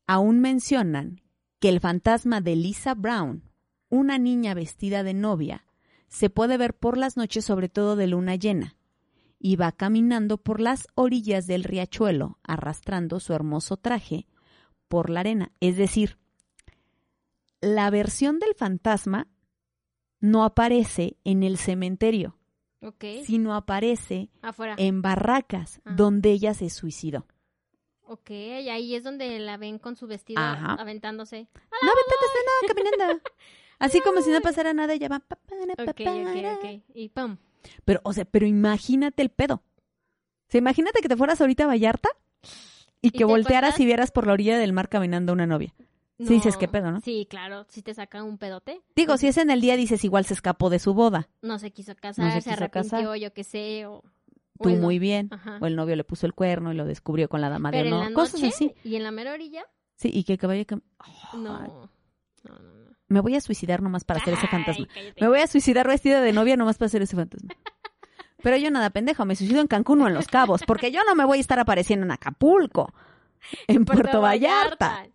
aún 0.07 0.41
mencionan 0.41 1.23
que 1.59 1.69
el 1.69 1.81
fantasma 1.81 2.41
de 2.41 2.57
Lisa 2.57 2.95
Brown, 2.95 3.43
una 3.89 4.19
niña 4.19 4.55
vestida 4.55 5.03
de 5.03 5.15
novia, 5.15 5.65
se 6.09 6.31
puede 6.31 6.57
ver 6.59 6.75
por 6.75 6.97
las 6.97 7.17
noches, 7.17 7.45
sobre 7.45 7.69
todo 7.69 7.97
de 7.97 8.07
luna 8.07 8.37
llena, 8.37 8.77
y 9.39 9.57
va 9.57 9.73
caminando 9.73 10.39
por 10.39 10.61
las 10.61 10.87
orillas 10.95 11.47
del 11.47 11.65
riachuelo, 11.65 12.39
arrastrando 12.43 13.21
su 13.21 13.33
hermoso 13.33 13.77
traje 13.77 14.27
por 14.89 15.11
la 15.11 15.21
arena. 15.21 15.53
Es 15.61 15.77
decir, 15.77 16.19
la 17.61 17.91
versión 17.91 18.39
del 18.39 18.55
fantasma 18.55 19.27
no 20.21 20.45
aparece 20.45 21.17
en 21.25 21.43
el 21.43 21.57
cementerio, 21.59 22.37
sino 23.25 23.55
aparece 23.55 24.29
Afuera. 24.43 24.75
en 24.79 25.03
barracas 25.03 25.81
Ah. 25.85 25.93
donde 25.97 26.31
ella 26.31 26.55
se 26.55 26.71
suicidó. 26.71 27.27
Ok. 28.09 28.31
Y 28.31 28.69
ahí 28.69 28.95
es 28.95 29.03
donde 29.03 29.39
la 29.41 29.57
ven 29.57 29.79
con 29.79 29.97
su 29.97 30.07
vestido 30.07 30.41
Ajá. 30.41 30.75
aventándose. 30.75 31.49
No, 31.83 31.91
aventándose, 31.91 32.39
no, 32.47 32.69
caminando. 32.75 33.23
Así 33.79 34.01
como 34.01 34.23
si 34.23 34.31
no 34.31 34.41
pasara 34.41 34.73
nada, 34.73 34.95
ella 34.95 35.09
va. 35.09 35.19
pa, 35.21 35.37
para, 35.37 35.75
pa, 35.77 35.83
Ok, 35.91 36.03
para. 36.05 36.55
ok, 36.55 36.59
ok. 36.65 36.83
Y 36.95 37.09
pum. 37.11 37.37
Pero, 37.85 38.01
o 38.05 38.13
sea, 38.13 38.25
pero 38.25 38.47
imagínate 38.47 39.23
el 39.23 39.29
pedo. 39.31 39.57
O 39.57 40.49
sea, 40.49 40.59
imagínate 40.61 41.01
que 41.01 41.09
te 41.09 41.17
fueras 41.17 41.41
ahorita 41.41 41.65
a 41.65 41.67
Vallarta 41.67 42.09
y 43.07 43.11
que 43.11 43.19
te 43.19 43.25
voltearas 43.25 43.79
y 43.81 43.85
vieras 43.87 44.11
por 44.11 44.27
la 44.27 44.33
orilla 44.35 44.59
del 44.59 44.73
mar 44.73 44.89
caminando 44.89 45.33
una 45.33 45.47
novia. 45.47 45.75
Sí 46.19 46.25
dices, 46.35 46.57
¿qué 46.57 46.67
pedo, 46.67 46.91
no? 46.91 47.01
Sí, 47.03 47.27
claro. 47.29 47.67
Si 47.69 47.83
te 47.83 47.93
sacan 47.93 48.25
un 48.25 48.39
pedote. 48.39 48.81
Digo, 48.95 49.19
si 49.19 49.27
es 49.27 49.37
en 49.37 49.51
el 49.51 49.61
día, 49.61 49.77
dices, 49.77 50.03
igual 50.03 50.25
se 50.25 50.33
escapó 50.33 50.71
de 50.71 50.79
su 50.79 50.95
boda. 50.95 51.29
No 51.43 51.59
se 51.59 51.73
quiso 51.73 51.95
casar, 51.95 52.25
No 52.25 52.31
se 52.33 52.41
se, 52.41 52.51
quiso 52.51 52.53
arrepintió, 52.65 52.91
casar. 52.91 53.17
yo 53.19 53.33
qué 53.35 53.45
sé. 53.45 53.85
O, 53.87 54.03
Tú 54.63 54.71
muy 54.71 54.99
bien. 54.99 55.29
Ajá. 55.31 55.59
O 55.61 55.67
el 55.67 55.77
novio 55.77 55.95
le 55.95 56.05
puso 56.05 56.25
el 56.25 56.33
cuerno 56.33 56.73
y 56.73 56.75
lo 56.77 56.87
descubrió 56.87 57.29
con 57.29 57.43
la 57.43 57.51
dama 57.51 57.71
de 57.71 57.81
en 57.81 57.93
honor. 57.93 58.13
Cosas 58.15 58.43
así. 58.45 58.73
y 58.83 58.97
en 58.97 59.03
la 59.03 59.11
mera 59.11 59.35
orilla, 59.35 59.67
Sí, 59.97 60.11
y 60.13 60.25
que 60.25 60.39
caballo... 60.39 60.65
no. 60.71 60.81
No, 61.35 61.91
no, 62.45 62.59
no. 62.59 62.97
Me 63.09 63.21
voy 63.21 63.35
a 63.37 63.41
suicidar 63.43 63.83
nomás 63.83 64.05
para 64.05 64.21
hacer 64.21 64.35
ese 64.35 64.47
fantasma. 64.49 64.87
cállate. 64.93 65.21
Me 65.21 65.29
voy 65.29 65.41
a 65.41 65.47
suicidar 65.47 65.87
vestida 65.87 66.21
de 66.23 66.33
novia 66.33 66.57
nomás 66.57 66.79
para 66.79 66.87
hacer 66.87 67.03
ese 67.03 67.15
fantasma. 67.15 67.51
Pero 68.43 68.57
yo 68.57 68.71
nada 68.71 68.91
pendejo, 68.91 69.25
me 69.25 69.35
suicido 69.37 69.61
en 69.61 69.67
Cancún 69.67 70.03
o 70.03 70.09
en 70.09 70.15
Los 70.15 70.27
Cabos, 70.29 70.63
porque 70.67 70.91
yo 70.91 71.01
no 71.05 71.15
me 71.15 71.25
voy 71.25 71.39
a 71.39 71.41
estar 71.41 71.59
apareciendo 71.59 72.05
en 72.05 72.11
Acapulco, 72.13 72.93
en 73.67 73.85
Puerto, 73.85 74.21
Vallarta. 74.21 75.07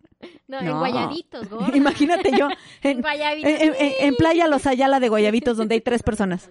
No, 0.46 0.60
en. 0.60 0.78
Guayabitos, 0.78 1.48
gorda. 1.48 1.76
Imagínate 1.76 2.30
yo 2.38 2.48
En 2.82 3.02
en, 3.04 4.14
Playa 4.16 4.46
Los 4.46 4.66
Ayala 4.66 5.00
de 5.00 5.08
Guayabitos, 5.08 5.56
donde 5.56 5.74
hay 5.74 5.80
tres 5.80 6.02
personas. 6.02 6.48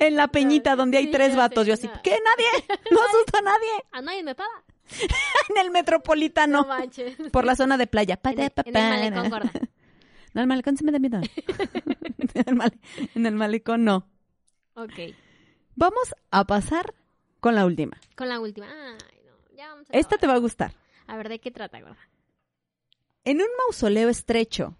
en 0.00 0.16
la 0.16 0.28
Peñita, 0.28 0.76
donde 0.76 0.98
hay 0.98 1.10
tres 1.10 1.36
vatos. 1.36 1.66
Yo 1.66 1.74
así. 1.74 1.88
¿qué? 2.02 2.18
Nadie, 2.24 2.46
no 2.90 2.98
asusto 3.02 3.38
a 3.38 3.42
nadie. 3.42 3.70
A 3.92 4.00
nadie 4.02 4.22
me 4.22 4.34
paga. 4.34 4.62
En 5.50 5.58
el 5.58 5.70
metropolitano, 5.70 6.62
No 6.62 6.68
manches. 6.68 7.16
por 7.32 7.44
la 7.44 7.56
zona 7.56 7.76
de 7.76 7.86
playa. 7.86 8.18
En 8.24 8.40
el, 8.40 8.52
en 8.64 8.76
el 8.76 8.90
malecón, 9.12 9.30
gorda. 9.30 9.50
No, 10.36 10.42
el 10.42 10.48
malecón 10.48 10.76
sí 10.76 10.84
me 10.84 10.92
da 10.92 10.98
miedo. 10.98 11.18
en, 12.34 12.44
el 12.46 12.54
male- 12.54 12.78
en 13.14 13.24
el 13.24 13.34
malecón 13.34 13.84
no. 13.84 14.06
Ok. 14.74 14.92
Vamos 15.74 16.14
a 16.30 16.44
pasar 16.44 16.94
con 17.40 17.54
la 17.54 17.64
última. 17.64 17.98
Con 18.16 18.28
la 18.28 18.38
última. 18.38 18.66
Ay, 18.68 19.18
no. 19.24 19.56
Ya 19.56 19.68
vamos 19.68 19.86
a 19.90 19.96
Esta 19.96 20.18
te 20.18 20.26
va 20.26 20.34
a 20.34 20.38
gustar. 20.38 20.74
A 21.06 21.16
ver, 21.16 21.30
¿de 21.30 21.38
qué 21.38 21.50
trata, 21.50 21.80
gorda? 21.80 21.96
En 23.24 23.38
un 23.38 23.46
mausoleo 23.64 24.10
estrecho, 24.10 24.76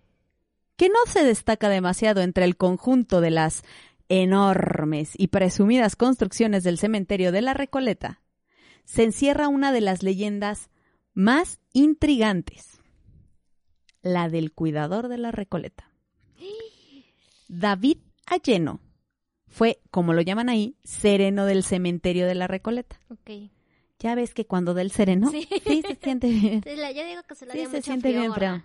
que 0.76 0.90
no 0.90 0.98
se 1.07 1.24
destaca 1.24 1.70
demasiado 1.70 2.20
entre 2.20 2.44
el 2.44 2.59
conjunto 2.59 3.22
de 3.22 3.30
las 3.30 3.62
enormes 4.11 5.12
y 5.16 5.28
presumidas 5.28 5.96
construcciones 5.96 6.64
del 6.64 6.76
cementerio 6.78 7.32
de 7.32 7.40
la 7.40 7.54
Recoleta, 7.54 8.20
se 8.84 9.04
encierra 9.04 9.48
una 9.48 9.72
de 9.72 9.80
las 9.80 10.02
leyendas 10.02 10.68
más 11.14 11.61
intrigantes, 11.72 12.75
la 14.07 14.28
del 14.28 14.52
cuidador 14.52 15.09
de 15.09 15.18
la 15.18 15.32
Recoleta. 15.32 15.90
David 17.48 17.98
Alleno 18.26 18.80
fue, 19.48 19.80
como 19.90 20.12
lo 20.12 20.20
llaman 20.20 20.48
ahí, 20.48 20.76
sereno 20.84 21.46
del 21.46 21.62
cementerio 21.62 22.26
de 22.26 22.34
la 22.34 22.46
Recoleta. 22.46 23.00
Ok. 23.11 23.50
Ya 23.98 24.14
ves 24.14 24.34
que 24.34 24.46
cuando 24.46 24.74
da 24.74 24.82
el 24.82 24.90
sereno, 24.90 25.30
Sí. 25.30 25.48
sí 25.66 25.82
se 25.86 25.94
siente 25.96 26.28
bien. 26.28 26.62
Yo 26.62 27.04
digo 27.07 27.22
que 27.26 27.34
se 27.34 27.46
la 27.46 27.52
Sí, 27.54 27.61
se 27.61 27.68
mucho 27.68 27.82
siente 27.82 28.09
frío, 28.11 28.20
bien, 28.20 28.32
pero... 28.34 28.62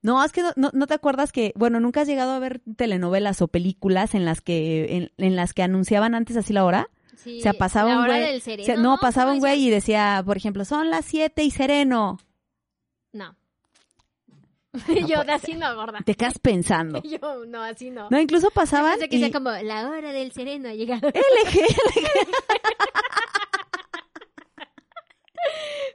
No, 0.00 0.22
es 0.24 0.30
que 0.30 0.42
no, 0.42 0.52
no, 0.56 0.70
no 0.74 0.86
te 0.86 0.94
acuerdas 0.94 1.32
que, 1.32 1.52
bueno, 1.56 1.80
nunca 1.80 2.02
has 2.02 2.08
llegado 2.08 2.30
a 2.32 2.38
ver 2.38 2.60
telenovelas 2.76 3.42
o 3.42 3.48
películas 3.48 4.14
en 4.14 4.24
las 4.24 4.40
que, 4.40 4.96
en, 4.96 5.10
en 5.16 5.34
las 5.36 5.54
que 5.54 5.62
anunciaban 5.64 6.14
antes 6.14 6.36
así 6.36 6.52
la 6.52 6.64
hora. 6.64 6.88
Sí, 7.16 7.38
o 7.40 7.42
sea, 7.42 7.52
pasaba 7.52 7.90
la 7.90 7.98
un 8.00 8.06
güey. 8.06 8.20
del 8.20 8.36
o 8.36 8.40
sea, 8.40 8.56
sereno, 8.56 8.82
no, 8.82 8.98
pasaba 8.98 9.32
un 9.32 9.38
¿cómo 9.38 9.48
güey 9.50 9.66
y 9.66 9.70
decía, 9.70 10.22
por 10.24 10.36
ejemplo, 10.36 10.64
son 10.64 10.88
las 10.90 11.04
siete 11.04 11.42
y 11.42 11.50
sereno. 11.50 12.18
No. 13.12 13.34
puede 14.86 15.06
yo 15.06 15.20
así 15.28 15.54
no, 15.54 15.74
gorda. 15.74 16.00
Te 16.04 16.14
quedas 16.14 16.38
pensando. 16.38 17.02
Yo, 17.04 17.44
no, 17.46 17.62
así 17.62 17.90
no. 17.90 18.08
No, 18.10 18.20
incluso 18.20 18.50
pasaban. 18.50 18.92
Pensé 18.92 19.08
que 19.08 19.16
y- 19.16 19.20
decía 19.20 19.32
como, 19.38 19.50
la 19.50 19.88
hora 19.88 20.12
del 20.12 20.30
sereno 20.32 20.68
ha 20.68 20.74
llegado. 20.74 21.08
LG. 21.08 21.66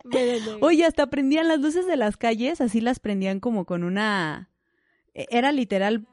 No. 0.06 0.58
Oye, 0.62 0.86
hasta 0.86 1.08
prendían 1.08 1.48
las 1.48 1.60
luces 1.60 1.86
de 1.88 1.96
las 1.98 2.18
calles, 2.18 2.60
así 2.62 2.82
las 2.82 3.00
prendían 3.00 3.40
como 3.40 3.66
con 3.66 3.84
una. 3.84 4.50
e- 5.14 5.28
Era 5.30 5.52
literal. 5.52 6.08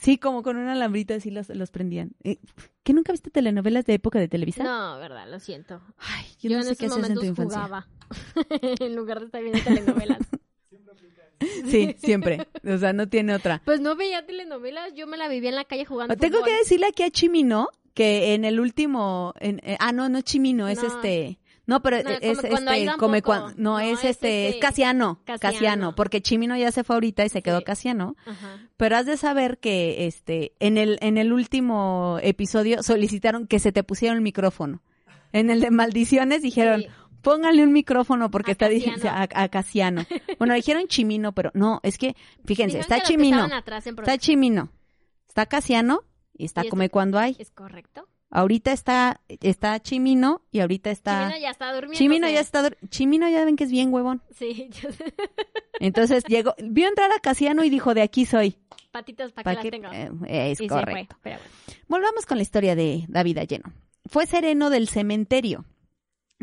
Sí, 0.00 0.18
como 0.18 0.42
con 0.42 0.56
una 0.56 0.72
alambrita 0.72 1.14
así 1.14 1.30
los, 1.30 1.48
los 1.50 1.70
prendían. 1.70 2.12
Eh, 2.24 2.38
¿Qué 2.82 2.92
nunca 2.92 3.12
viste 3.12 3.30
telenovelas 3.30 3.84
de 3.86 3.94
época 3.94 4.18
de 4.18 4.28
Televisa? 4.28 4.64
No, 4.64 4.98
verdad, 4.98 5.28
lo 5.30 5.38
siento. 5.40 5.80
Ay, 5.98 6.26
Yo, 6.40 6.50
yo, 6.50 6.56
no 6.56 6.62
en 6.62 6.68
sé 6.68 6.76
qué 6.76 6.86
esos 6.86 6.98
hacías 6.98 7.10
en 7.10 7.14
tu 7.16 7.24
infancia. 7.24 7.58
jugaba. 7.60 7.88
en 8.80 8.96
lugar 8.96 9.20
de 9.20 9.26
estar 9.26 9.42
viendo 9.42 9.60
telenovelas. 9.62 10.18
Sí, 11.70 11.96
siempre. 11.98 12.46
O 12.66 12.78
sea, 12.78 12.92
no 12.92 13.08
tiene 13.08 13.34
otra. 13.34 13.62
Pues 13.64 13.80
no 13.80 13.96
veía 13.96 14.24
telenovelas, 14.26 14.92
yo 14.94 15.06
me 15.06 15.16
la 15.16 15.28
vivía 15.28 15.50
en 15.50 15.56
la 15.56 15.64
calle 15.64 15.84
jugando 15.84 16.16
Tengo 16.16 16.38
fútbol. 16.38 16.50
que 16.50 16.56
decirle 16.58 16.86
aquí 16.86 17.02
a 17.02 17.10
Chimino 17.10 17.68
que 17.94 18.34
en 18.34 18.44
el 18.44 18.60
último, 18.60 19.34
en- 19.40 19.60
eh, 19.64 19.76
ah 19.80 19.92
no, 19.92 20.08
no 20.08 20.18
es 20.18 20.24
Chimino, 20.24 20.68
es 20.68 20.82
No. 20.82 20.88
este, 20.88 21.38
no, 21.66 21.80
pero 21.80 22.02
No, 22.02 22.10
es 22.10 22.38
come 22.98 23.18
este, 23.18 23.22
come 23.22 23.22
no, 23.22 23.52
No, 23.56 23.80
es 23.80 24.00
es 24.00 24.04
este, 24.10 24.48
es 24.48 24.54
este, 24.54 24.60
Casiano, 24.60 25.20
Casiano. 25.24 25.52
Casiano, 25.54 25.94
porque 25.94 26.20
Chimino 26.20 26.56
ya 26.56 26.70
se 26.72 26.84
fue 26.84 26.96
ahorita 26.96 27.24
y 27.24 27.28
se 27.30 27.40
quedó 27.42 27.58
Sí. 27.58 27.64
Casiano, 27.64 28.16
Ajá. 28.26 28.58
pero 28.76 28.96
has 28.96 29.06
de 29.06 29.16
saber 29.16 29.58
que 29.58 30.06
este, 30.06 30.52
en 30.60 30.76
el, 30.76 30.98
en 31.00 31.16
el 31.18 31.32
último 31.32 32.18
episodio 32.22 32.82
solicitaron 32.82 33.46
que 33.46 33.58
se 33.60 33.72
te 33.72 33.82
pusiera 33.84 34.14
el 34.14 34.20
micrófono. 34.20 34.82
En 35.32 35.50
el 35.50 35.60
de 35.60 35.70
maldiciones 35.70 36.42
dijeron, 36.42 36.82
Sí. 36.82 36.88
Póngale 37.24 37.64
un 37.64 37.72
micrófono 37.72 38.30
porque 38.30 38.50
A 38.50 38.52
está 38.52 38.68
diciendo 38.68 39.08
a, 39.10 39.28
a 39.32 39.48
Casiano. 39.48 40.04
Bueno, 40.38 40.54
dijeron 40.54 40.86
Chimino, 40.86 41.32
pero 41.32 41.50
no, 41.54 41.80
es 41.82 41.98
que, 41.98 42.14
fíjense, 42.44 42.78
está 42.78 43.00
Chimino. 43.00 43.46
Está. 43.46 44.18
Chimino, 44.18 44.68
está 45.28 45.46
Casiano 45.46 46.02
y 46.36 46.44
está 46.44 46.64
Y 46.64 46.68
Come 46.68 46.90
Cuando 46.90 47.18
Hay. 47.18 47.34
¿Es 47.38 47.50
correcto? 47.50 48.08
Ahorita 48.30 48.72
está, 48.72 49.20
está 49.28 49.80
Chimino 49.80 50.42
y 50.50 50.58
ahorita 50.60 50.90
está... 50.90 51.28
Chimino 51.28 51.40
ya 51.40 51.50
está 51.50 51.72
durmiendo. 51.72 51.96
Chimino 51.98 52.28
ya 52.28 52.40
está... 52.40 52.62
dur- 52.64 52.76
Chimino 52.88 53.28
ya 53.28 53.44
ven 53.44 53.54
que 53.54 53.62
es 53.64 53.70
bien 53.70 53.92
huevón. 53.94 54.22
Sí, 54.32 54.70
yo. 54.82 54.88
Entonces 55.80 56.24
llegó, 56.26 56.54
vio 56.62 56.88
entrar 56.88 57.10
a 57.12 57.20
Casiano 57.20 57.62
y 57.64 57.70
dijo, 57.70 57.94
de 57.94 58.02
aquí 58.02 58.26
soy. 58.26 58.56
patitas 58.90 59.30
para 59.32 59.54
Pa' 59.54 59.60
que 59.62 59.70
que- 59.70 59.78
las 59.78 59.92
tenga. 59.92 60.26
eh, 60.26 60.50
es 60.52 60.60
Y 60.60 60.64
se 60.64 60.68
fue, 60.68 60.80
correcto. 60.80 61.16
pero 61.22 61.36
bueno. 61.36 61.50
Volvamos 61.86 62.26
con 62.26 62.38
la 62.38 62.42
historia 62.42 62.74
de 62.74 63.04
David 63.08 63.38
Alleno. 63.38 63.72
Fue 64.06 64.26
sereno 64.26 64.68
del 64.70 64.88
cementerio 64.88 65.64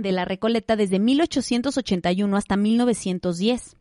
de 0.01 0.11
la 0.11 0.25
Recoleta 0.25 0.75
desde 0.75 0.99
1881 0.99 2.37
hasta 2.37 2.57
1910. 2.57 3.77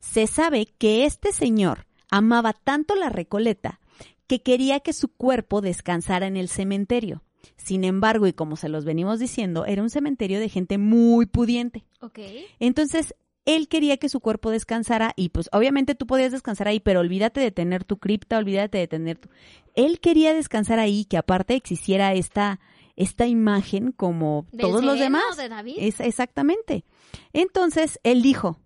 Se 0.00 0.26
sabe 0.26 0.66
que 0.78 1.04
este 1.04 1.32
señor 1.32 1.86
amaba 2.10 2.52
tanto 2.52 2.94
la 2.94 3.08
Recoleta 3.08 3.80
que 4.26 4.40
quería 4.42 4.80
que 4.80 4.92
su 4.92 5.08
cuerpo 5.08 5.60
descansara 5.60 6.26
en 6.26 6.36
el 6.36 6.48
cementerio. 6.48 7.22
Sin 7.56 7.84
embargo, 7.84 8.26
y 8.26 8.32
como 8.32 8.56
se 8.56 8.68
los 8.68 8.84
venimos 8.84 9.18
diciendo, 9.18 9.66
era 9.66 9.82
un 9.82 9.90
cementerio 9.90 10.40
de 10.40 10.48
gente 10.48 10.78
muy 10.78 11.26
pudiente. 11.26 11.84
Ok. 12.00 12.18
Entonces, 12.60 13.14
él 13.44 13.68
quería 13.68 13.96
que 13.96 14.08
su 14.08 14.20
cuerpo 14.20 14.50
descansara 14.50 15.12
y 15.16 15.30
pues 15.30 15.48
obviamente 15.52 15.94
tú 15.94 16.06
podías 16.06 16.32
descansar 16.32 16.68
ahí, 16.68 16.80
pero 16.80 17.00
olvídate 17.00 17.40
de 17.40 17.50
tener 17.50 17.84
tu 17.84 17.98
cripta, 17.98 18.38
olvídate 18.38 18.78
de 18.78 18.88
tener 18.88 19.18
tu... 19.18 19.28
Él 19.74 20.00
quería 20.00 20.32
descansar 20.32 20.78
ahí, 20.78 21.04
que 21.04 21.16
aparte 21.16 21.54
existiera 21.54 22.14
esta, 22.14 22.60
esta 23.02 23.26
imagen 23.26 23.92
como 23.92 24.46
¿Del 24.52 24.60
todos 24.62 24.84
los 24.84 24.98
demás. 24.98 25.36
de 25.36 25.48
David? 25.48 25.76
Es, 25.78 26.00
exactamente. 26.00 26.84
Entonces, 27.32 27.98
él 28.02 28.22
dijo, 28.22 28.58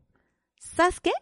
¿sabes 0.59 1.01
qué? 1.01 1.12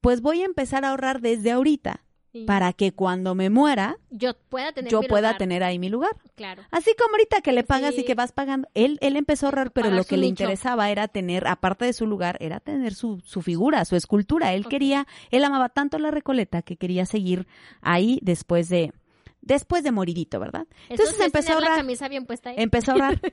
Pues 0.00 0.20
voy 0.20 0.42
a 0.42 0.44
empezar 0.44 0.84
a 0.84 0.90
ahorrar 0.90 1.20
desde 1.20 1.50
ahorita 1.52 2.02
Sí. 2.32 2.44
para 2.44 2.74
que 2.74 2.92
cuando 2.92 3.34
me 3.34 3.48
muera 3.48 3.96
Yo 4.10 4.34
pueda 4.50 4.70
tener 4.72 4.90
yo 4.92 5.00
pueda 5.00 5.28
lugar. 5.28 5.38
tener 5.38 5.62
ahí 5.62 5.78
mi 5.78 5.88
lugar. 5.88 6.10
Claro. 6.34 6.62
Así 6.70 6.90
como 6.98 7.14
ahorita 7.14 7.40
que 7.40 7.50
le 7.52 7.64
pagas 7.64 7.94
Sí. 7.94 8.02
y 8.02 8.04
que 8.04 8.14
vas 8.14 8.32
pagando. 8.32 8.68
Él, 8.74 8.98
él 9.00 9.16
empezó 9.16 9.46
a 9.46 9.48
ahorrar, 9.48 9.70
pero 9.72 9.86
Pagar 9.86 9.96
lo 9.98 10.04
que 10.04 10.18
le 10.18 10.26
nicho. 10.26 10.42
interesaba 10.42 10.90
era 10.90 11.08
tener, 11.08 11.46
aparte 11.46 11.86
de 11.86 11.94
su 11.94 12.06
lugar, 12.06 12.36
era 12.40 12.60
tener 12.60 12.94
su, 12.94 13.22
su 13.24 13.40
figura, 13.40 13.82
su 13.86 13.96
escultura. 13.96 14.52
Él 14.52 14.66
quería, 14.68 15.06
él 15.30 15.44
amaba 15.44 15.70
tanto 15.70 15.98
la 15.98 16.10
Recoleta 16.10 16.60
que 16.60 16.76
quería 16.76 17.06
seguir 17.06 17.46
ahí 17.80 18.18
después 18.22 18.68
de, 18.68 18.92
después 19.40 19.82
de 19.84 19.92
moridito, 19.92 20.40
¿verdad? 20.40 20.66
Entonces 20.88 21.08
Eso 21.08 21.16
sí 21.16 21.20
es 21.22 21.26
empezó 21.26 21.52
a 21.52 21.54
la 21.54 21.60
ahorrar. 21.60 21.76
camisa 21.78 22.08
bien 22.08 22.26
puesta 22.26 22.50
ahí. 22.50 22.56
Empezó 22.58 22.92
a 22.92 22.94
ahorrar. 22.94 23.20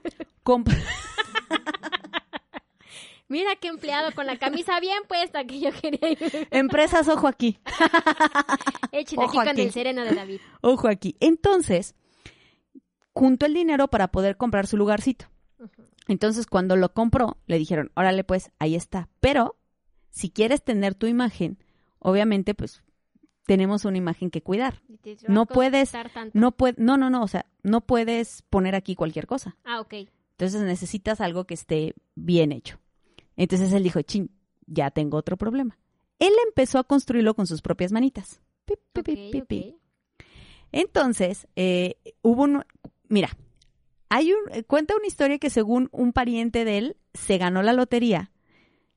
Mira 3.29 3.55
qué 3.55 3.69
empleado 3.69 4.11
con 4.13 4.27
la 4.27 4.37
camisa 4.37 4.79
bien 4.79 5.03
puesta 5.07 5.43
que 5.45 5.59
yo 5.59 5.71
quería 5.71 6.11
ir. 6.11 6.47
Empresas, 6.51 7.07
ojo 7.07 7.27
aquí. 7.27 7.57
Echen 8.91 9.19
Ojo 9.19 9.39
aquí 9.39 9.49
con 9.49 9.59
el 9.59 9.71
sereno 9.71 10.03
de 10.03 10.13
David. 10.13 10.39
Ojo 10.61 10.87
aquí. 10.87 11.15
Entonces, 11.19 11.95
juntó 13.13 13.45
el 13.47 13.53
dinero 13.55 13.87
para 13.87 14.09
poder 14.09 14.37
comprar 14.37 14.67
su 14.67 14.77
lugarcito. 14.77 15.25
Entonces, 16.07 16.45
cuando 16.47 16.75
lo 16.75 16.93
compró, 16.93 17.37
le 17.47 17.57
dijeron, 17.57 17.91
órale, 17.95 18.23
pues, 18.23 18.51
ahí 18.59 18.75
está. 18.75 19.09
Pero, 19.19 19.55
si 20.09 20.29
quieres 20.29 20.63
tener 20.63 20.93
tu 20.93 21.07
imagen, 21.07 21.57
obviamente, 21.99 22.53
pues, 22.53 22.83
tenemos 23.45 23.85
una 23.85 23.97
imagen 23.97 24.29
que 24.29 24.41
cuidar. 24.41 24.81
No 25.27 25.45
puedes, 25.45 25.91
no 26.33 26.51
puede, 26.51 26.75
no, 26.77 26.97
no, 26.97 27.09
no, 27.09 27.23
o 27.23 27.27
sea, 27.27 27.45
no 27.61 27.81
puedes 27.81 28.41
poner 28.43 28.75
aquí 28.75 28.95
cualquier 28.95 29.27
cosa. 29.27 29.57
Ah, 29.63 29.79
ok. 29.81 29.93
Entonces 30.31 30.61
necesitas 30.61 31.21
algo 31.21 31.45
que 31.45 31.53
esté 31.53 31.93
bien 32.15 32.51
hecho. 32.51 32.79
Entonces 33.35 33.71
él 33.73 33.83
dijo, 33.83 34.01
chin, 34.01 34.31
ya 34.65 34.91
tengo 34.91 35.17
otro 35.17 35.37
problema. 35.37 35.77
Él 36.19 36.33
empezó 36.47 36.79
a 36.79 36.83
construirlo 36.83 37.33
con 37.35 37.47
sus 37.47 37.61
propias 37.61 37.91
manitas. 37.91 38.41
Pi, 38.65 38.75
pi, 38.93 39.01
pi, 39.03 39.11
Ok, 39.11 39.31
pi, 39.31 39.41
ok. 39.41 39.47
pi. 39.47 39.77
Entonces, 40.71 41.47
eh, 41.55 41.97
hubo 42.21 42.43
un... 42.43 42.63
Mira, 43.09 43.29
hay 44.09 44.31
un... 44.33 44.39
eh, 44.51 44.63
Cuenta 44.63 44.95
una 44.95 45.07
historia 45.07 45.37
que 45.37 45.49
según 45.49 45.89
un 45.91 46.13
pariente 46.13 46.65
de 46.65 46.77
él 46.77 46.97
se 47.13 47.37
ganó 47.37 47.61
la 47.61 47.73
lotería, 47.73 48.31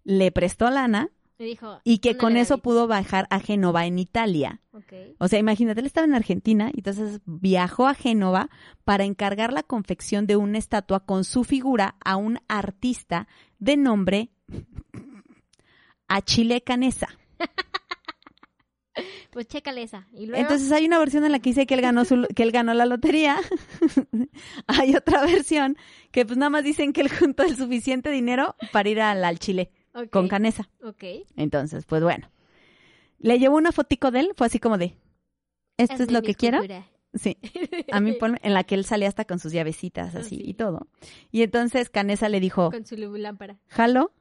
le 0.05 0.31
prestó 0.33 0.71
lana 0.71 1.11
Me 1.39 1.45
dijo. 1.45 1.81
y 1.85 1.99
que 1.99 2.11
"Ándale, 2.11 2.21
con 2.21 2.37
eso 2.37 2.55
David". 2.55 2.63
pudo 2.63 2.87
bajar 2.87 3.27
a 3.31 3.41
Génova 3.41 3.87
en 3.87 3.99
Italia. 3.99 4.61
O 5.19 5.29
sea, 5.29 5.39
imagínate, 5.39 5.81
él 5.81 5.87
estaba 5.87 6.07
en 6.07 6.15
Argentina 6.15 6.71
y 6.73 6.79
entonces 6.81 7.21
viajó 7.25 7.87
a 7.87 7.95
Génova 7.95 8.49
para 8.85 9.05
encargar 9.05 9.53
la 9.53 9.63
confección 9.63 10.27
de 10.27 10.37
una 10.37 10.59
estatua 10.59 11.01
con 11.01 11.25
su 11.25 11.45
figura 11.45 11.97
a 12.05 12.17
un 12.17 12.39
artista 12.49 13.29
de 13.59 13.77
nombre 13.77 14.31
Achille 16.09 16.61
Canesa. 16.63 17.09
Pues 19.31 19.47
chécale 19.49 19.83
esa. 19.83 20.09
Y 20.15 20.25
luego. 20.25 20.41
Entonces 20.41 20.73
hay 20.73 20.87
una 20.87 20.99
versión 20.99 21.23
en 21.27 21.33
la 21.33 21.39
que 21.39 21.51
dice 21.51 21.67
que 21.67 21.75
él 21.75 21.83
ganó 21.83 22.07
su, 22.07 22.27
que 22.35 22.43
él 22.43 22.51
ganó 22.51 22.73
la 22.73 22.87
lotería. 22.87 23.37
hay 24.67 24.97
otra 24.97 25.21
versión 25.27 25.77
que 26.11 26.25
pues 26.25 26.39
nada 26.39 26.49
más 26.49 26.65
dicen 26.65 26.95
que 26.95 27.03
él 27.03 27.11
juntó 27.11 27.43
el 27.43 27.55
suficiente 27.55 28.11
dinero 28.11 28.57
para 28.73 28.89
ir 28.89 29.03
al, 29.03 29.23
al 29.23 29.39
Chile 29.39 29.71
Con 30.11 30.29
Canesa. 30.29 30.69
Ok. 30.83 31.05
Entonces, 31.37 31.85
pues 31.87 32.03
bueno. 32.03 32.29
Le 33.19 33.39
llevó 33.39 33.57
una 33.57 33.73
fotico 33.73 34.11
de 34.11 34.21
él, 34.21 34.31
fue 34.37 34.47
así 34.49 34.59
como 34.59 34.77
de, 34.79 34.95
¿esto 35.79 36.03
es 36.03 36.11
lo 36.13 36.21
que 36.23 36.35
quiero? 36.35 36.61
Sí. 37.15 37.39
A 37.91 38.01
mí 38.01 38.13
ponme- 38.21 38.41
en 38.43 38.53
la 38.53 38.65
que 38.65 38.75
él 38.75 38.85
salía 38.85 39.09
hasta 39.09 39.25
con 39.25 39.39
sus 39.39 39.53
llavecitas 39.53 40.15
Ah, 40.15 40.19
así 40.19 40.37
sí. 40.37 40.43
y 40.45 40.55
todo. 40.55 40.87
Y 41.33 41.43
entonces 41.43 41.89
Canesa 41.89 42.29
le 42.29 42.41
dijo, 42.41 42.71
Con 42.71 42.85
su 42.85 42.97
lámpara. 42.97 43.57
jalo, 43.69 44.13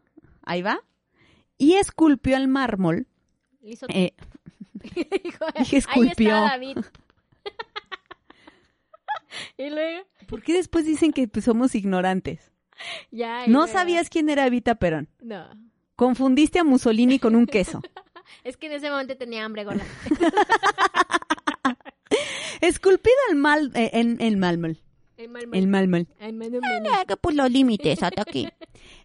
ahí 0.43 0.61
va. 0.61 0.79
Y 1.57 1.73
esculpió 1.73 2.37
el 2.37 2.47
mármol. 2.47 3.07
Le 3.61 3.71
hizo 3.71 3.85
eh, 3.89 4.13
Dijo, 4.73 5.45
Dije, 5.59 5.77
esculpió. 5.77 6.35
Ahí 6.35 6.43
está 6.45 6.51
David. 6.51 6.77
y 9.57 9.69
luego, 9.69 10.05
¿Por 10.27 10.41
qué 10.41 10.53
después 10.53 10.85
dicen 10.85 11.11
que 11.11 11.27
pues, 11.27 11.45
somos 11.45 11.75
ignorantes? 11.75 12.51
ya. 13.11 13.47
No 13.47 13.67
sabías 13.67 14.09
quién 14.09 14.29
era 14.29 14.47
Evita 14.47 14.75
Perón. 14.75 15.09
No. 15.21 15.45
Confundiste 15.95 16.59
a 16.59 16.63
Mussolini 16.63 17.19
con 17.19 17.35
un 17.35 17.45
queso. 17.45 17.81
Es 18.43 18.57
que 18.57 18.67
en 18.67 18.73
ese 18.73 18.89
momento 18.89 19.15
tenía 19.17 19.45
hambre, 19.45 19.63
gorda. 19.63 19.83
Esculpido 22.61 23.15
el 23.29 23.35
mal, 23.35 23.71
eh, 23.75 23.91
en 23.93 24.19
el 24.19 24.37
mármol. 24.37 24.79
El 25.17 25.29
mármol. 25.29 26.07
el 26.19 26.33
menú. 26.33 26.59
que 27.07 27.17
pues 27.17 27.35
los 27.35 27.49
límites 27.49 28.03
hasta 28.03 28.23
aquí. 28.23 28.49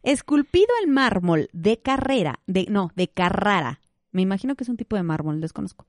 Esculpido 0.03 0.69
el 0.83 0.89
mármol 0.89 1.49
de 1.53 1.81
Carrera, 1.81 2.41
de 2.47 2.67
no, 2.69 2.91
de 2.97 3.09
Carrara. 3.09 3.81
Me 4.11 4.23
imagino 4.23 4.57
que 4.57 4.65
es 4.65 4.69
un 4.69 4.77
tipo 4.77 4.97
de 4.97 5.03
mármol, 5.03 5.41
desconozco. 5.41 5.87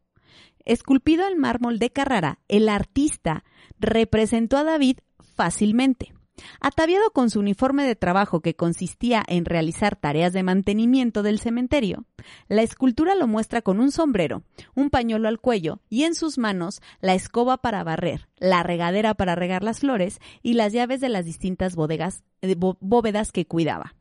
Esculpido 0.66 1.28
el 1.28 1.38
mármol 1.38 1.80
de 1.80 1.90
Carrara, 1.90 2.40
el 2.48 2.70
artista 2.70 3.44
representó 3.80 4.58
a 4.58 4.64
David 4.64 5.00
fácilmente. 5.20 6.14
Ataviado 6.60 7.12
con 7.12 7.30
su 7.30 7.40
uniforme 7.40 7.84
de 7.86 7.96
trabajo 7.96 8.40
que 8.40 8.56
consistía 8.56 9.24
en 9.28 9.46
realizar 9.46 9.96
tareas 9.96 10.34
de 10.34 10.44
mantenimiento 10.44 11.24
del 11.24 11.40
cementerio, 11.40 12.06
la 12.48 12.62
escultura 12.62 13.16
lo 13.16 13.28
muestra 13.28 13.62
con 13.62 13.80
un 13.80 13.92
sombrero, 13.92 14.44
un 14.76 14.90
pañuelo 14.90 15.28
al 15.28 15.40
cuello 15.40 15.82
y 15.90 16.04
en 16.04 16.16
sus 16.16 16.38
manos 16.38 16.82
la 17.00 17.14
escoba 17.14 17.58
para 17.58 17.84
barrer, 17.84 18.30
la 18.38 18.64
regadera 18.64 19.14
para 19.14 19.36
regar 19.36 19.64
las 19.64 19.82
flores 19.82 20.20
y 20.42 20.54
las 20.54 20.74
llaves 20.74 21.02
de 21.02 21.10
las 21.10 21.26
distintas 21.26 21.76
bodegas, 21.76 22.24
eh, 22.42 22.56
bó- 22.56 22.78
bóvedas 22.80 23.32
que 23.32 23.46
cuidaba. 23.46 23.96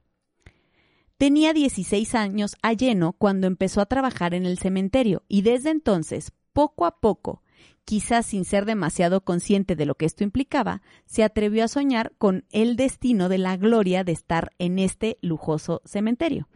Tenía 1.19 1.53
16 1.53 2.15
años 2.15 2.57
a 2.63 2.73
lleno 2.73 3.13
cuando 3.13 3.47
empezó 3.47 3.81
a 3.83 3.87
trabajar 3.87 4.33
en 4.35 4.47
el 4.47 4.57
cementerio 4.59 5.23
y 5.29 5.43
desde 5.43 5.71
entonces, 5.71 6.33
poco 6.55 6.87
a 6.87 7.01
poco, 7.01 7.43
quizás 7.91 8.25
sin 8.25 8.45
ser 8.45 8.67
demasiado 8.67 9.23
consciente 9.23 9.75
de 9.75 9.85
lo 9.85 9.97
que 9.97 10.07
esto 10.07 10.23
implicaba, 10.23 10.81
se 11.07 11.25
atrevió 11.25 11.65
a 11.65 11.69
soñar 11.69 12.13
con 12.19 12.45
el 12.53 12.77
destino 12.77 13.29
de 13.29 13.39
la 13.39 13.57
gloria 13.57 14.05
de 14.05 14.13
estar 14.13 14.53
en 14.61 14.79
este 14.79 15.19
lujoso 15.23 15.83
cementerio. 15.85 16.49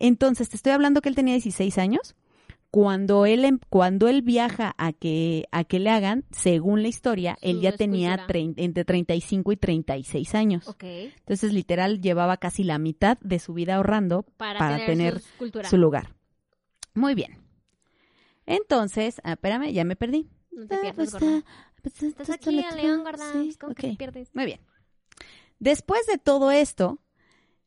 Entonces, 0.00 0.48
te 0.48 0.56
estoy 0.56 0.72
hablando 0.72 1.00
que 1.00 1.08
él 1.08 1.14
tenía 1.14 1.34
16 1.34 1.78
años. 1.78 2.16
Cuando 2.72 3.24
él, 3.24 3.44
em- 3.44 3.60
cuando 3.68 4.08
él 4.08 4.22
viaja 4.22 4.74
a 4.78 4.92
que, 4.92 5.44
a 5.52 5.62
que 5.62 5.78
le 5.78 5.90
hagan, 5.90 6.24
según 6.32 6.82
la 6.82 6.88
historia, 6.88 7.38
él 7.40 7.60
ya 7.60 7.70
tenía 7.70 8.26
entre 8.56 8.84
35 8.84 9.52
y 9.52 9.56
36 9.56 10.34
años. 10.34 10.66
Ok. 10.66 10.82
Entonces, 10.82 11.52
literal, 11.52 12.00
llevaba 12.00 12.36
casi 12.38 12.64
la 12.64 12.78
mitad 12.80 13.16
de 13.20 13.38
su 13.38 13.54
vida 13.54 13.76
ahorrando 13.76 14.24
Para, 14.36 14.58
para 14.58 14.86
tener, 14.86 15.20
su 15.70 15.76
lugar. 15.76 16.16
Muy 16.94 17.14
bien. 17.14 17.38
Entonces, 18.44 19.20
ah, 19.22 19.34
espérame, 19.34 19.72
ya 19.72 19.84
me 19.84 19.94
perdí. 19.94 20.28
No 20.50 20.66
te 20.66 20.74
Ah, 20.74 20.80
pierdas, 20.80 21.10
pues, 21.10 21.12
gorda. 21.22 21.44
pues, 21.82 22.02
Estás 22.02 22.30
aquí, 22.30 22.56
tengo, 22.62 22.76
León, 22.76 23.04
gorda. 23.04 23.32
sí, 23.32 23.56
¿Cómo 23.60 23.74
que 23.74 23.90
te 23.90 23.96
pierdes? 23.96 24.30
Muy 24.34 24.46
bien. 24.46 24.60
Después 25.58 26.06
de 26.06 26.18
todo 26.18 26.50
esto, 26.50 26.98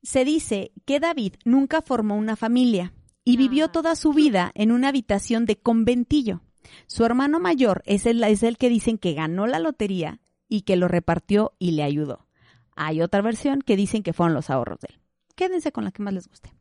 se 0.01 0.25
dice 0.25 0.71
que 0.85 0.99
David 0.99 1.35
nunca 1.45 1.81
formó 1.81 2.15
una 2.17 2.35
familia 2.35 2.93
y 3.23 3.37
vivió 3.37 3.65
Ah. 3.65 3.71
toda 3.71 3.95
su 3.95 4.13
vida 4.13 4.51
en 4.55 4.71
una 4.71 4.89
habitación 4.89 5.45
de 5.45 5.57
conventillo. 5.57 6.41
Su 6.87 7.05
hermano 7.05 7.39
mayor 7.39 7.83
es 7.85 8.05
el, 8.05 8.23
es 8.23 8.43
el 8.43 8.57
que 8.57 8.69
dicen 8.69 8.97
que 8.97 9.13
ganó 9.13 9.47
la 9.47 9.59
lotería 9.59 10.19
y 10.49 10.61
que 10.61 10.75
lo 10.75 10.87
repartió 10.87 11.53
y 11.59 11.71
le 11.71 11.83
ayudó. 11.83 12.27
Hay 12.75 13.01
otra 13.01 13.21
versión 13.21 13.61
que 13.61 13.75
dicen 13.75 14.01
que 14.03 14.13
fueron 14.13 14.33
los 14.33 14.49
ahorros 14.49 14.79
de 14.79 14.87
él. 14.91 14.99
Quédense 15.35 15.71
con 15.71 15.83
la 15.83 15.91
que 15.91 16.01
más 16.01 16.13
les 16.13 16.27
guste. 16.27 16.53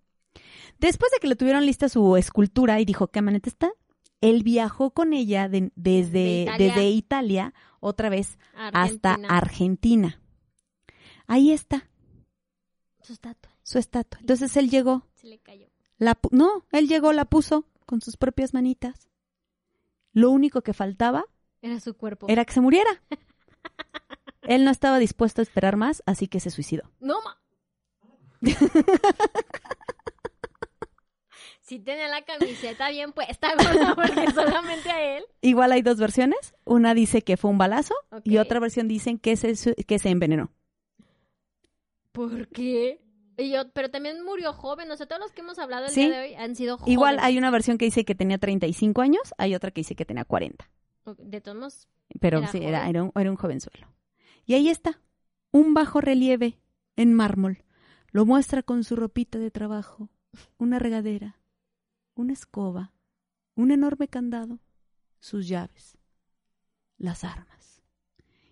Después 0.78 1.10
de 1.12 1.18
que 1.18 1.26
le 1.28 1.36
tuvieron 1.36 1.64
lista 1.66 1.88
su 1.88 2.16
escultura 2.16 2.80
y 2.80 2.84
dijo, 2.84 3.08
¿qué 3.08 3.22
maneta 3.22 3.48
está? 3.48 3.70
Él 4.22 4.42
viajó 4.42 4.92
con 4.92 5.12
ella 5.12 5.48
de- 5.50 5.70
desde, 5.76 6.12
De 6.12 6.42
Italia. 6.44 6.66
desde 6.74 6.88
Italia 6.90 7.54
otra 7.80 8.08
vez 8.08 8.38
hasta 8.54 9.18
Argentina. 9.28 10.18
Ahí 11.26 11.52
está 11.52 11.88
Su 13.02 13.12
estatua. 13.12 13.52
su 13.62 13.78
estatua. 13.78 14.20
Entonces 14.20 14.56
él 14.56 14.70
llegó, 14.70 15.06
Se 15.14 15.26
le 15.26 15.38
cayó. 15.40 15.68
la 15.98 16.18
no, 16.30 16.64
él 16.72 16.88
llegó, 16.88 17.12
la 17.12 17.24
puso 17.26 17.66
con 17.84 18.00
sus 18.00 18.16
propias 18.16 18.54
manitas. 18.54 19.08
Lo 20.12 20.30
único 20.30 20.62
que 20.62 20.72
faltaba 20.72 21.24
Era 21.60 21.80
su 21.80 21.94
cuerpo. 21.94 22.26
era 22.28 22.44
que 22.44 22.52
se 22.54 22.60
muriera. 22.60 22.90
Él 24.42 24.64
no 24.64 24.72
estaba 24.72 24.98
dispuesto 24.98 25.40
a 25.40 25.44
esperar 25.44 25.76
más, 25.76 26.02
así 26.04 26.26
que 26.26 26.40
se 26.40 26.50
suicidó. 26.50 26.90
No, 26.98 27.18
ma. 27.22 27.38
Si 31.62 31.78
tiene 31.78 32.08
la 32.08 32.22
camiseta 32.22 32.90
bien 32.90 33.12
puesta, 33.12 33.54
gorda, 33.56 33.94
porque 33.94 34.30
solamente 34.32 34.90
a 34.90 35.16
él. 35.18 35.24
Igual 35.40 35.70
hay 35.72 35.82
dos 35.82 35.96
versiones. 35.98 36.54
Una 36.64 36.92
dice 36.92 37.22
que 37.22 37.36
fue 37.36 37.50
un 37.50 37.58
balazo 37.58 37.94
y 38.24 38.38
otra 38.38 38.58
versión 38.60 38.88
dicen 38.88 39.18
que 39.18 39.36
se, 39.36 39.54
que 39.84 39.98
se 39.98 40.08
envenenó. 40.10 40.50
¿Por 42.12 42.48
qué? 42.48 43.00
Y 43.38 43.50
yo, 43.50 43.70
pero 43.72 43.90
también 43.90 44.22
murió 44.24 44.52
joven. 44.52 44.90
O 44.90 44.96
sea, 44.96 45.06
todos 45.06 45.20
los 45.20 45.32
que 45.32 45.40
hemos 45.40 45.58
hablado 45.58 45.86
el 45.86 45.92
Sí. 45.92 46.04
día 46.06 46.18
de 46.20 46.26
hoy 46.28 46.34
han 46.34 46.54
sido 46.54 46.76
jóvenes. 46.78 46.92
Igual 46.92 47.18
hay 47.20 47.38
una 47.38 47.50
versión 47.50 47.78
que 47.78 47.86
dice 47.86 48.04
que 48.04 48.14
tenía 48.14 48.38
35 48.38 49.00
años, 49.00 49.22
hay 49.38 49.54
otra 49.54 49.70
que 49.70 49.80
dice 49.80 49.94
que 49.94 50.04
tenía 50.04 50.24
40. 50.24 50.68
De 51.18 51.40
todos 51.40 51.56
modos, 51.56 51.88
Pero 52.20 52.38
Era 52.38 52.48
sí, 52.48 52.58
era, 52.62 52.88
era, 52.88 53.02
un, 53.04 53.12
era 53.16 53.30
un 53.30 53.36
jovenzuelo. 53.36 53.88
Y 54.44 54.54
ahí 54.54 54.68
está, 54.68 55.00
un 55.50 55.74
bajo 55.74 56.00
relieve 56.00 56.58
en 56.96 57.14
mármol. 57.14 57.64
Lo 58.10 58.26
muestra 58.26 58.62
con 58.62 58.84
su 58.84 58.94
ropita 58.96 59.38
de 59.38 59.50
trabajo, 59.50 60.10
una 60.58 60.78
regadera, 60.78 61.38
una 62.14 62.32
escoba, 62.32 62.92
un 63.54 63.70
enorme 63.70 64.08
candado, 64.08 64.60
sus 65.20 65.48
llaves, 65.48 65.98
las 66.98 67.24
armas. 67.24 67.82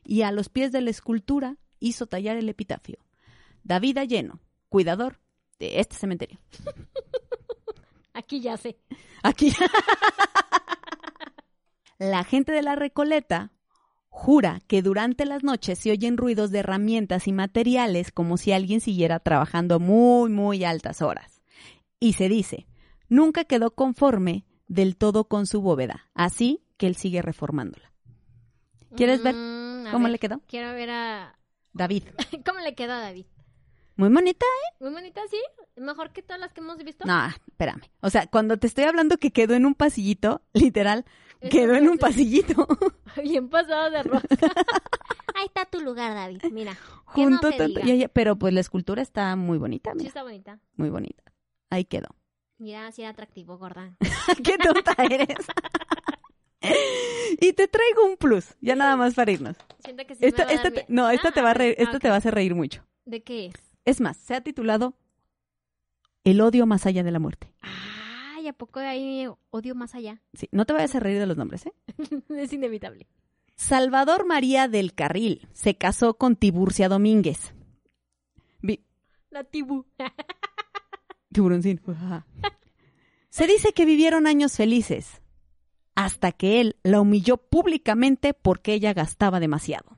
Y 0.04 0.22
a 0.22 0.32
los 0.32 0.48
pies 0.48 0.72
de 0.72 0.80
la 0.80 0.90
escultura 0.90 1.56
hizo 1.78 2.06
tallar 2.06 2.36
el 2.36 2.48
epitafio. 2.48 2.98
David 3.62 3.98
Alleno, 3.98 4.40
cuidador 4.68 5.20
de 5.58 5.80
este 5.80 5.96
cementerio. 5.96 6.38
aquí 8.14 8.40
ya 8.40 8.56
sé. 8.56 8.78
Aquí. 9.22 9.52
La 11.98 12.24
gente 12.24 12.52
de 12.52 12.62
la 12.62 12.76
Recoleta 12.76 13.52
jura 14.08 14.60
que 14.66 14.82
durante 14.82 15.26
las 15.26 15.44
noches 15.44 15.78
se 15.78 15.90
oyen 15.90 16.16
ruidos 16.16 16.50
de 16.50 16.60
herramientas 16.60 17.28
y 17.28 17.32
materiales 17.32 18.10
como 18.10 18.36
si 18.36 18.52
alguien 18.52 18.80
siguiera 18.80 19.20
trabajando 19.20 19.78
muy, 19.80 20.30
muy 20.30 20.64
altas 20.64 21.02
horas. 21.02 21.42
Y 22.00 22.14
se 22.14 22.28
dice, 22.28 22.66
nunca 23.10 23.44
quedó 23.44 23.72
conforme 23.74 24.46
del 24.66 24.96
todo 24.96 25.24
con 25.28 25.46
su 25.46 25.60
bóveda, 25.60 26.08
así 26.14 26.64
que 26.78 26.86
él 26.86 26.96
sigue 26.96 27.20
reformándola. 27.20 27.92
¿Quieres 28.96 29.22
ver 29.22 29.34
Mm, 29.34 29.90
cómo 29.92 30.04
ver, 30.04 30.12
le 30.12 30.18
quedó? 30.18 30.40
Quiero 30.46 30.72
ver 30.72 30.90
a... 30.90 31.38
David. 31.72 32.04
¿Cómo 32.46 32.60
le 32.60 32.74
quedó 32.74 32.94
a 32.94 33.00
David? 33.00 33.26
Muy 33.96 34.08
bonita, 34.08 34.46
Muy 34.80 34.90
bonita, 34.92 35.20
¿sí? 35.30 35.36
Mejor 35.76 36.10
que 36.12 36.22
todas 36.22 36.40
las 36.40 36.52
que 36.52 36.60
hemos 36.60 36.78
visto. 36.78 37.04
No, 37.04 37.26
espérame. 37.26 37.82
O 38.00 38.08
sea, 38.08 38.26
cuando 38.28 38.56
te 38.56 38.66
estoy 38.66 38.84
hablando 38.84 39.18
que 39.18 39.30
quedó 39.30 39.54
en 39.54 39.66
un 39.66 39.74
pasillito, 39.74 40.40
literal, 40.54 41.04
quedó 41.50 41.74
en 41.74 41.88
un 41.88 41.98
pasillito. 41.98 42.66
Bien 43.22 43.48
pasado 43.48 43.90
de 43.90 44.02
rosca. 44.02 44.28
Ahí 45.34 45.46
está 45.46 45.66
tu 45.66 45.80
lugar, 45.80 46.14
David. 46.14 46.42
Mira. 46.50 46.72
no 46.72 46.78
junto 47.12 47.50
tanto- 47.52 47.80
pero 48.12 48.36
pues 48.36 48.54
la 48.54 48.60
escultura 48.60 49.02
está 49.02 49.36
muy 49.36 49.58
bonita, 49.58 49.90
Sí 49.92 49.98
mira, 49.98 50.08
está 50.08 50.22
bonita. 50.22 50.58
muy 50.76 50.88
bonita. 50.90 51.22
Ahí 51.68 51.84
quedó. 51.84 52.08
Mira, 52.60 52.92
sí 52.92 53.02
era 53.02 53.10
atractivo, 53.10 53.58
gorda. 53.58 53.96
Qué 54.44 54.56
tonta 54.58 54.94
eres. 55.10 55.36
y 57.40 57.52
te 57.54 57.68
traigo 57.68 58.04
un 58.04 58.16
plus, 58.16 58.54
ya 58.60 58.76
nada 58.76 58.96
más 58.96 59.14
para 59.14 59.32
irnos. 59.32 59.56
Siento 59.82 60.04
que 60.06 60.14
sí 60.14 60.20
me 60.22 60.28
Esta, 60.28 60.44
va 60.44 60.50
a 60.50 60.52
esta 60.52 60.64
dar 60.70 60.72
te- 60.72 60.80
miedo. 60.92 61.02
no, 61.02 61.10
esta 61.10 61.28
Ah, 61.28 61.32
te 61.32 61.42
va 61.42 61.50
a 61.50 61.54
reír, 61.54 61.74
esta 61.78 61.98
te 61.98 62.08
va 62.08 62.14
a 62.16 62.18
hacer 62.18 62.34
reír 62.34 62.54
mucho. 62.54 62.84
¿De 63.06 63.22
qué 63.22 63.46
es? 63.46 63.54
Es 63.86 64.00
más, 64.00 64.16
se 64.18 64.34
ha 64.34 64.42
titulado 64.42 64.94
El 66.22 66.40
odio 66.42 66.66
más 66.66 66.84
allá 66.86 67.02
de 67.02 67.10
la 67.10 67.18
muerte. 67.18 67.54
Ay, 67.62 68.46
¿a 68.46 68.52
poco 68.52 68.78
hay 68.80 69.26
odio 69.50 69.74
más 69.74 69.94
allá? 69.94 70.20
Sí, 70.34 70.48
no 70.52 70.66
te 70.66 70.74
vayas 70.74 70.94
a 70.94 71.00
reír 71.00 71.18
de 71.18 71.26
los 71.26 71.36
nombres, 71.38 71.64
¿eh? 71.66 71.72
es 72.28 72.52
inevitable. 72.52 73.08
Salvador 73.56 74.26
María 74.26 74.68
del 74.68 74.94
Carril 74.94 75.48
se 75.52 75.76
casó 75.76 76.14
con 76.18 76.36
Tiburcia 76.36 76.88
Domínguez. 76.90 77.54
Vi- 78.60 78.84
La 79.30 79.44
tibu. 79.44 79.86
Tiburoncín. 81.32 81.80
Se 83.30 83.46
dice 83.46 83.72
que 83.72 83.84
vivieron 83.84 84.26
años 84.26 84.56
felices, 84.56 85.22
hasta 85.94 86.32
que 86.32 86.60
él 86.60 86.76
la 86.82 87.00
humilló 87.00 87.36
públicamente 87.36 88.34
porque 88.34 88.74
ella 88.74 88.92
gastaba 88.92 89.40
demasiado. 89.40 89.96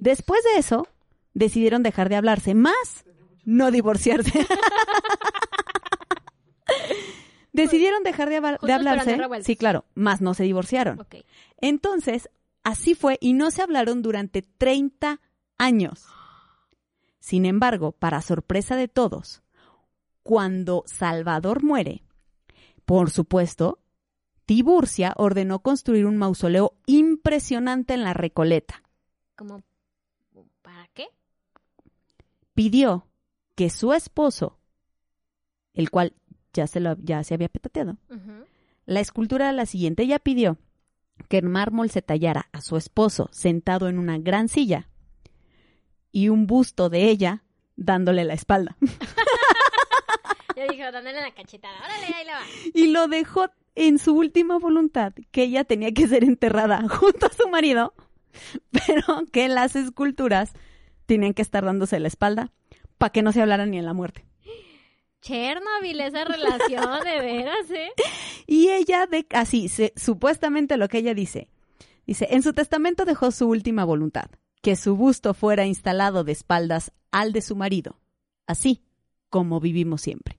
Después 0.00 0.40
de 0.52 0.58
eso, 0.58 0.88
decidieron 1.34 1.82
dejar 1.82 2.08
de 2.08 2.16
hablarse, 2.16 2.54
más 2.54 3.04
no 3.44 3.70
divorciarse. 3.70 4.46
decidieron 7.52 8.02
dejar 8.02 8.30
de, 8.30 8.40
de 8.40 8.72
hablarse, 8.72 9.18
sí, 9.42 9.56
claro, 9.56 9.84
más 9.94 10.20
no 10.20 10.34
se 10.34 10.44
divorciaron. 10.44 11.06
Entonces, 11.60 12.30
así 12.62 12.94
fue 12.94 13.18
y 13.20 13.34
no 13.34 13.50
se 13.50 13.62
hablaron 13.62 14.02
durante 14.02 14.42
30 14.42 15.20
años. 15.58 16.06
Sin 17.20 17.46
embargo, 17.46 17.92
para 17.92 18.20
sorpresa 18.20 18.76
de 18.76 18.88
todos, 18.88 19.42
cuando 20.24 20.82
Salvador 20.86 21.62
muere, 21.62 22.02
por 22.84 23.10
supuesto, 23.10 23.78
Tiburcia 24.46 25.14
ordenó 25.16 25.60
construir 25.60 26.06
un 26.06 26.16
mausoleo 26.16 26.74
impresionante 26.86 27.94
en 27.94 28.02
la 28.02 28.14
Recoleta. 28.14 28.82
Como, 29.36 29.62
¿para 30.62 30.88
qué? 30.92 31.06
Pidió 32.54 33.06
que 33.54 33.70
su 33.70 33.92
esposo, 33.92 34.58
el 35.72 35.90
cual 35.90 36.14
ya 36.52 36.66
se, 36.66 36.80
lo, 36.80 36.96
ya 36.98 37.22
se 37.22 37.34
había 37.34 37.48
petateado, 37.48 37.96
la 38.86 39.00
escultura 39.00 39.46
era 39.46 39.52
la 39.52 39.66
siguiente. 39.66 40.02
Ella 40.02 40.18
pidió 40.18 40.58
que 41.28 41.38
en 41.38 41.50
mármol 41.50 41.90
se 41.90 42.02
tallara 42.02 42.48
a 42.52 42.60
su 42.60 42.76
esposo 42.76 43.28
sentado 43.30 43.88
en 43.88 43.98
una 43.98 44.18
gran 44.18 44.48
silla 44.48 44.88
y 46.12 46.28
un 46.28 46.46
busto 46.46 46.90
de 46.90 47.08
ella 47.10 47.44
dándole 47.76 48.24
la 48.24 48.34
espalda. 48.34 48.76
Yo 50.56 50.62
dije, 50.68 50.82
dándole 50.90 51.20
la 51.20 51.32
cachetada. 51.34 51.76
Órale, 51.78 52.06
ahí 52.14 52.24
la 52.24 52.32
va. 52.34 52.44
y 52.74 52.86
lo 52.88 53.08
dejó 53.08 53.50
en 53.74 53.98
su 53.98 54.14
última 54.16 54.58
voluntad, 54.58 55.12
que 55.32 55.42
ella 55.44 55.64
tenía 55.64 55.92
que 55.92 56.06
ser 56.06 56.24
enterrada 56.24 56.88
junto 56.88 57.26
a 57.26 57.32
su 57.32 57.48
marido, 57.48 57.92
pero 58.70 59.24
que 59.32 59.48
las 59.48 59.74
esculturas 59.76 60.52
tenían 61.06 61.34
que 61.34 61.42
estar 61.42 61.64
dándose 61.64 61.98
la 62.00 62.08
espalda 62.08 62.52
para 62.98 63.10
que 63.12 63.22
no 63.22 63.32
se 63.32 63.42
hablaran 63.42 63.70
ni 63.70 63.78
en 63.78 63.84
la 63.84 63.92
muerte. 63.94 64.24
Chernobyl, 65.22 66.00
esa 66.00 66.24
relación, 66.24 67.02
de 67.02 67.20
veras, 67.20 67.70
¿eh? 67.70 67.90
Y 68.46 68.68
ella, 68.68 69.06
de, 69.06 69.26
así, 69.30 69.68
se- 69.68 69.94
supuestamente 69.96 70.76
lo 70.76 70.86
que 70.88 70.98
ella 70.98 71.14
dice, 71.14 71.48
dice, 72.06 72.28
en 72.30 72.42
su 72.42 72.52
testamento 72.52 73.04
dejó 73.06 73.30
su 73.30 73.48
última 73.48 73.84
voluntad, 73.84 74.26
que 74.60 74.76
su 74.76 74.96
busto 74.96 75.32
fuera 75.32 75.64
instalado 75.64 76.24
de 76.24 76.32
espaldas 76.32 76.92
al 77.10 77.32
de 77.32 77.40
su 77.40 77.56
marido, 77.56 77.98
así 78.46 78.82
como 79.30 79.60
vivimos 79.60 80.02
siempre. 80.02 80.38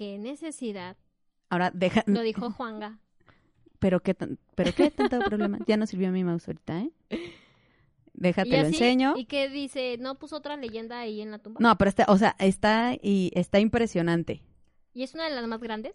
Qué 0.00 0.16
necesidad. 0.16 0.96
Ahora, 1.50 1.70
deja, 1.74 2.02
Lo 2.06 2.22
dijo 2.22 2.50
Juanga. 2.50 2.98
pero 3.78 4.00
qué, 4.00 4.14
tan- 4.14 4.38
pero 4.54 4.72
qué 4.74 4.90
tanto 4.90 5.18
problema, 5.18 5.58
ya 5.66 5.76
no 5.76 5.84
sirvió 5.86 6.10
mi 6.10 6.24
mouse 6.24 6.48
ahorita, 6.48 6.80
¿eh? 6.80 6.90
Déjate 8.14 8.48
Y 8.48 8.52
lo 8.52 8.58
así, 8.60 8.66
enseño. 8.76 9.12
¿Y 9.18 9.26
qué 9.26 9.50
dice? 9.50 9.98
¿No 10.00 10.18
puso 10.18 10.36
otra 10.36 10.56
leyenda 10.56 11.00
ahí 11.00 11.20
en 11.20 11.30
la 11.30 11.38
tumba? 11.38 11.60
No, 11.60 11.76
pero 11.76 11.90
está, 11.90 12.06
o 12.08 12.16
sea, 12.16 12.34
está 12.38 12.94
y 13.02 13.30
está 13.34 13.60
impresionante, 13.60 14.42
¿Y 14.94 15.02
es 15.02 15.12
una 15.12 15.28
de 15.28 15.34
las 15.36 15.46
más 15.46 15.60
grandes? 15.60 15.92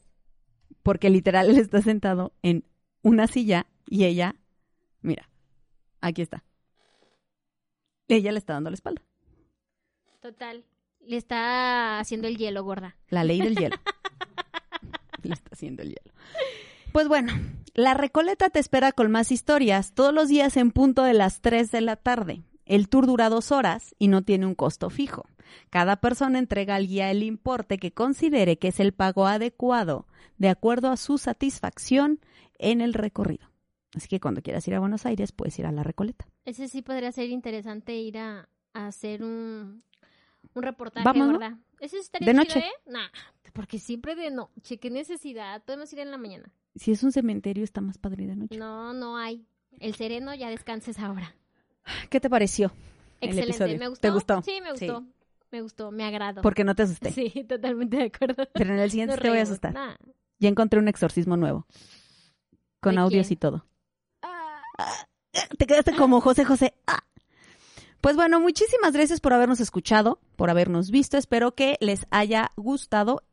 porque 0.83 1.09
literal 1.09 1.49
él 1.49 1.57
está 1.57 1.81
sentado 1.81 2.31
en 2.43 2.63
una 3.01 3.25
silla 3.25 3.65
y 3.87 4.03
ella, 4.05 4.35
mira, 5.01 5.31
aquí 5.99 6.21
está. 6.21 6.43
Ella 8.07 8.31
le 8.31 8.37
está 8.37 8.53
dando 8.53 8.69
la 8.69 8.75
espalda. 8.75 9.01
Total. 10.21 10.63
Le 11.05 11.17
está 11.17 11.99
haciendo 11.99 12.27
el 12.27 12.37
hielo, 12.37 12.63
gorda. 12.63 12.95
La 13.09 13.23
ley 13.23 13.39
del 13.39 13.55
hielo. 13.55 13.75
Le 15.23 15.33
está 15.33 15.49
haciendo 15.53 15.83
el 15.83 15.89
hielo. 15.89 16.11
Pues 16.91 17.07
bueno, 17.07 17.33
la 17.73 17.93
Recoleta 17.93 18.49
te 18.49 18.59
espera 18.59 18.91
con 18.91 19.11
más 19.11 19.31
historias 19.31 19.93
todos 19.93 20.13
los 20.13 20.29
días 20.29 20.55
en 20.57 20.71
punto 20.71 21.03
de 21.03 21.13
las 21.13 21.41
3 21.41 21.71
de 21.71 21.81
la 21.81 21.95
tarde. 21.95 22.41
El 22.65 22.89
tour 22.89 23.05
dura 23.05 23.29
dos 23.29 23.51
horas 23.51 23.93
y 23.99 24.07
no 24.07 24.23
tiene 24.23 24.45
un 24.45 24.55
costo 24.55 24.89
fijo. 24.89 25.25
Cada 25.69 25.97
persona 25.97 26.39
entrega 26.39 26.75
al 26.75 26.87
guía 26.87 27.11
el 27.11 27.21
importe 27.21 27.77
que 27.77 27.91
considere 27.91 28.57
que 28.57 28.69
es 28.69 28.79
el 28.79 28.93
pago 28.93 29.27
adecuado 29.27 30.07
de 30.37 30.49
acuerdo 30.49 30.89
a 30.89 30.97
su 30.97 31.17
satisfacción 31.17 32.19
en 32.57 32.81
el 32.81 32.93
recorrido. 32.93 33.47
Así 33.93 34.07
que 34.07 34.19
cuando 34.19 34.41
quieras 34.41 34.67
ir 34.67 34.75
a 34.75 34.79
Buenos 34.79 35.05
Aires 35.05 35.31
puedes 35.31 35.57
ir 35.59 35.65
a 35.65 35.71
la 35.71 35.83
Recoleta. 35.83 36.27
Ese 36.45 36.67
sí 36.67 36.81
podría 36.81 37.11
ser 37.11 37.29
interesante 37.29 37.95
ir 37.95 38.17
a, 38.17 38.49
a 38.73 38.87
hacer 38.87 39.23
un, 39.23 39.83
un 40.55 40.63
reportaje, 40.63 41.03
Vamos, 41.05 41.39
estaría 41.81 42.25
De 42.25 42.31
chido, 42.33 42.43
noche. 42.43 42.59
¿eh? 42.59 42.71
Nah, 42.87 43.07
porque 43.53 43.77
siempre 43.79 44.15
de 44.15 44.31
noche. 44.31 44.77
¿Qué 44.79 44.89
necesidad? 44.89 45.63
Podemos 45.63 45.91
ir 45.93 45.99
en 45.99 46.11
la 46.11 46.17
mañana. 46.17 46.51
Si 46.75 46.91
es 46.91 47.03
un 47.03 47.11
cementerio 47.11 47.63
está 47.63 47.81
más 47.81 47.97
padre 47.97 48.25
de 48.25 48.35
noche. 48.35 48.57
No, 48.57 48.93
no 48.93 49.17
hay. 49.17 49.45
El 49.79 49.95
sereno 49.95 50.33
ya 50.33 50.49
descanses 50.49 50.99
ahora. 50.99 51.35
¿Qué 52.09 52.19
te 52.19 52.29
pareció? 52.29 52.71
el 53.21 53.29
Excelente. 53.29 53.51
episodio? 53.51 53.79
¿Me 53.79 53.87
gustó? 53.87 54.01
¿Te 54.01 54.09
gustó? 54.09 54.41
Sí, 54.41 54.59
me 54.61 54.75
Sí. 54.77 54.87
gustó. 54.87 55.05
Me 55.51 55.61
gustó, 55.61 55.91
me 55.91 56.03
agradó. 56.03 56.41
Porque 56.41 56.63
no 56.63 56.75
te 56.75 56.83
asusté. 56.83 57.11
Sí, 57.11 57.43
totalmente 57.49 57.97
de 57.97 58.03
acuerdo. 58.03 58.47
Pero 58.53 58.73
en 58.73 58.79
el 58.79 58.89
siguiente 58.91 59.17
te 59.17 59.29
voy 59.29 59.37
a 59.39 59.43
asustar. 59.43 59.73
Nah. 59.73 59.95
Ya 60.39 60.49
encontré 60.49 60.79
un 60.79 60.87
exorcismo 60.87 61.37
nuevo. 61.37 61.65
Con 62.81 62.95
¿De 62.95 63.01
audios 63.01 63.27
quién? 63.27 63.37
y 63.37 63.39
todo. 63.39 63.65
Ah, 64.21 64.61
Te 65.57 65.65
quedaste 65.65 65.95
como 65.95 66.19
José 66.21 66.43
José. 66.45 66.73
Ah. 66.87 66.99
Pues 68.05 68.17
bueno, 68.17 68.39
muchísimas 68.39 68.93
gracias 68.93 69.19
por 69.19 69.33
habernos 69.33 69.59
escuchado, 69.59 70.19
por 70.35 70.51
habernos 70.51 70.91
visto. 70.91 71.17
Espero 71.17 71.55
que 71.55 71.75
les 71.79 72.05
haya 72.11 72.51
gustado. 72.55 73.23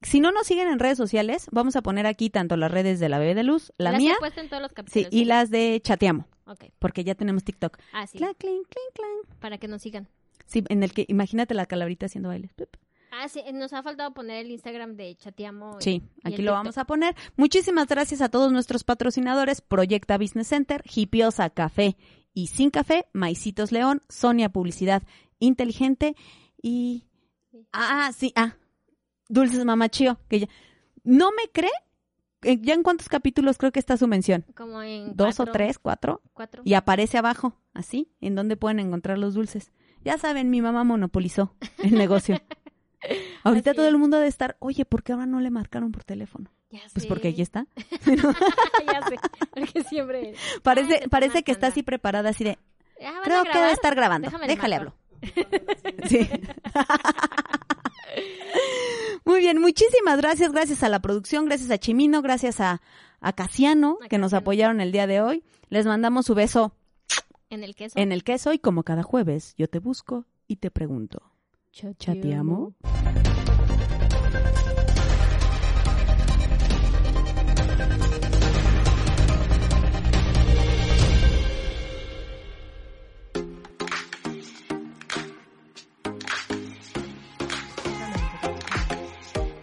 Si 0.00 0.20
no 0.20 0.32
nos 0.32 0.46
siguen 0.46 0.66
en 0.68 0.78
redes 0.78 0.96
sociales, 0.96 1.46
vamos 1.52 1.76
a 1.76 1.82
poner 1.82 2.06
aquí 2.06 2.30
tanto 2.30 2.56
las 2.56 2.70
redes 2.70 3.00
de 3.00 3.10
la 3.10 3.18
Bebé 3.18 3.34
de 3.34 3.42
Luz, 3.42 3.70
la 3.76 3.92
las 3.92 4.00
mía, 4.00 4.14
en 4.34 4.48
todos 4.48 4.62
los 4.62 4.70
sí, 4.70 4.74
capítulos. 4.76 5.08
y 5.12 5.26
las 5.26 5.50
de 5.50 5.78
Chateamo, 5.84 6.26
Ok. 6.46 6.64
porque 6.78 7.04
ya 7.04 7.16
tenemos 7.16 7.44
TikTok. 7.44 7.76
Ah, 7.92 8.06
sí. 8.06 8.16
Clan, 8.16 8.32
clink, 8.38 8.66
clink, 8.66 8.94
clan. 8.94 9.38
Para 9.40 9.58
que 9.58 9.68
nos 9.68 9.82
sigan. 9.82 10.08
Sí, 10.46 10.64
en 10.70 10.82
el 10.82 10.94
que 10.94 11.04
imagínate 11.06 11.52
la 11.52 11.66
calabrita 11.66 12.06
haciendo 12.06 12.30
bailes. 12.30 12.50
Ah, 13.10 13.28
sí. 13.28 13.42
Nos 13.52 13.74
ha 13.74 13.82
faltado 13.82 14.14
poner 14.14 14.46
el 14.46 14.50
Instagram 14.50 14.96
de 14.96 15.16
Chateamo. 15.16 15.82
Sí, 15.82 16.00
y 16.24 16.28
aquí 16.28 16.30
lo 16.30 16.36
TikTok. 16.36 16.54
vamos 16.54 16.78
a 16.78 16.86
poner. 16.86 17.14
Muchísimas 17.36 17.86
gracias 17.88 18.22
a 18.22 18.30
todos 18.30 18.52
nuestros 18.52 18.84
patrocinadores, 18.84 19.60
Proyecta 19.60 20.16
Business 20.16 20.48
Center, 20.48 20.82
Hipiosa 20.94 21.50
Café 21.50 21.98
y 22.38 22.46
Sin 22.46 22.70
Café, 22.70 23.08
Maicitos 23.12 23.72
León, 23.72 24.00
Sonia 24.08 24.48
Publicidad 24.48 25.02
Inteligente 25.40 26.14
y... 26.62 27.04
Ah, 27.72 28.12
sí, 28.16 28.32
ah, 28.36 28.54
Dulces 29.28 29.64
Mamachío, 29.64 30.20
que 30.28 30.40
ya... 30.40 30.48
¿No 31.02 31.30
me 31.32 31.50
cree? 31.52 31.72
Eh, 32.42 32.58
¿Ya 32.60 32.74
en 32.74 32.84
cuántos 32.84 33.08
capítulos 33.08 33.58
creo 33.58 33.72
que 33.72 33.80
está 33.80 33.96
su 33.96 34.06
mención? 34.06 34.44
Como 34.54 34.80
en 34.82 35.16
¿Dos 35.16 35.40
o 35.40 35.46
tres, 35.46 35.80
cuatro? 35.80 36.22
Cuatro. 36.32 36.62
Y 36.64 36.74
aparece 36.74 37.18
abajo, 37.18 37.56
así, 37.74 38.12
en 38.20 38.36
donde 38.36 38.56
pueden 38.56 38.78
encontrar 38.78 39.18
los 39.18 39.34
dulces. 39.34 39.72
Ya 40.04 40.16
saben, 40.16 40.48
mi 40.48 40.62
mamá 40.62 40.84
monopolizó 40.84 41.56
el 41.78 41.94
negocio. 41.94 42.40
Ahorita 43.42 43.70
Así 43.70 43.76
todo 43.76 43.88
el 43.88 43.98
mundo 43.98 44.16
debe 44.16 44.28
estar, 44.28 44.56
oye, 44.60 44.84
¿por 44.84 45.02
qué 45.02 45.12
ahora 45.12 45.26
no 45.26 45.40
le 45.40 45.50
marcaron 45.50 45.90
por 45.90 46.04
teléfono? 46.04 46.52
Ya 46.70 46.80
Pues 46.92 47.06
porque 47.06 47.28
allí 47.28 47.42
está. 47.42 47.66
ya 48.06 49.02
sé. 49.08 49.16
Porque 49.54 49.82
siempre. 49.84 50.34
Parece, 50.62 51.08
parece 51.08 51.42
que 51.42 51.52
está 51.52 51.68
así 51.68 51.82
preparada, 51.82 52.30
así 52.30 52.44
de, 52.44 52.58
Ah, 53.00 53.04
¿van 53.04 53.16
a 53.16 53.22
creo 53.22 53.44
que 53.44 53.58
debe 53.58 53.72
estar 53.72 53.94
grabando. 53.94 54.26
Déjame 54.26 54.46
Déjale 54.48 54.76
hablo. 54.76 54.94
Sí. 56.08 56.28
Muy 59.24 59.40
bien, 59.40 59.60
muchísimas 59.60 60.16
gracias, 60.18 60.52
gracias 60.52 60.82
a 60.82 60.88
la 60.88 61.00
producción, 61.00 61.44
gracias 61.46 61.70
a 61.70 61.78
Chimino, 61.78 62.22
gracias 62.22 62.60
a, 62.60 62.80
a 63.20 63.32
Casiano, 63.32 63.98
que 64.08 64.18
nos 64.18 64.32
apoyaron 64.32 64.80
el 64.80 64.92
día 64.92 65.06
de 65.06 65.20
hoy. 65.20 65.44
Les 65.68 65.86
mandamos 65.86 66.26
su 66.26 66.34
beso 66.34 66.72
En 67.50 67.62
el 67.64 67.74
queso. 67.74 67.98
en 67.98 68.12
el 68.12 68.24
queso 68.24 68.52
y 68.52 68.58
como 68.58 68.82
cada 68.84 69.02
jueves, 69.02 69.54
yo 69.58 69.68
te 69.68 69.78
busco 69.80 70.24
y 70.46 70.56
te 70.56 70.70
pregunto, 70.70 71.32
¿chateamo? 71.72 72.74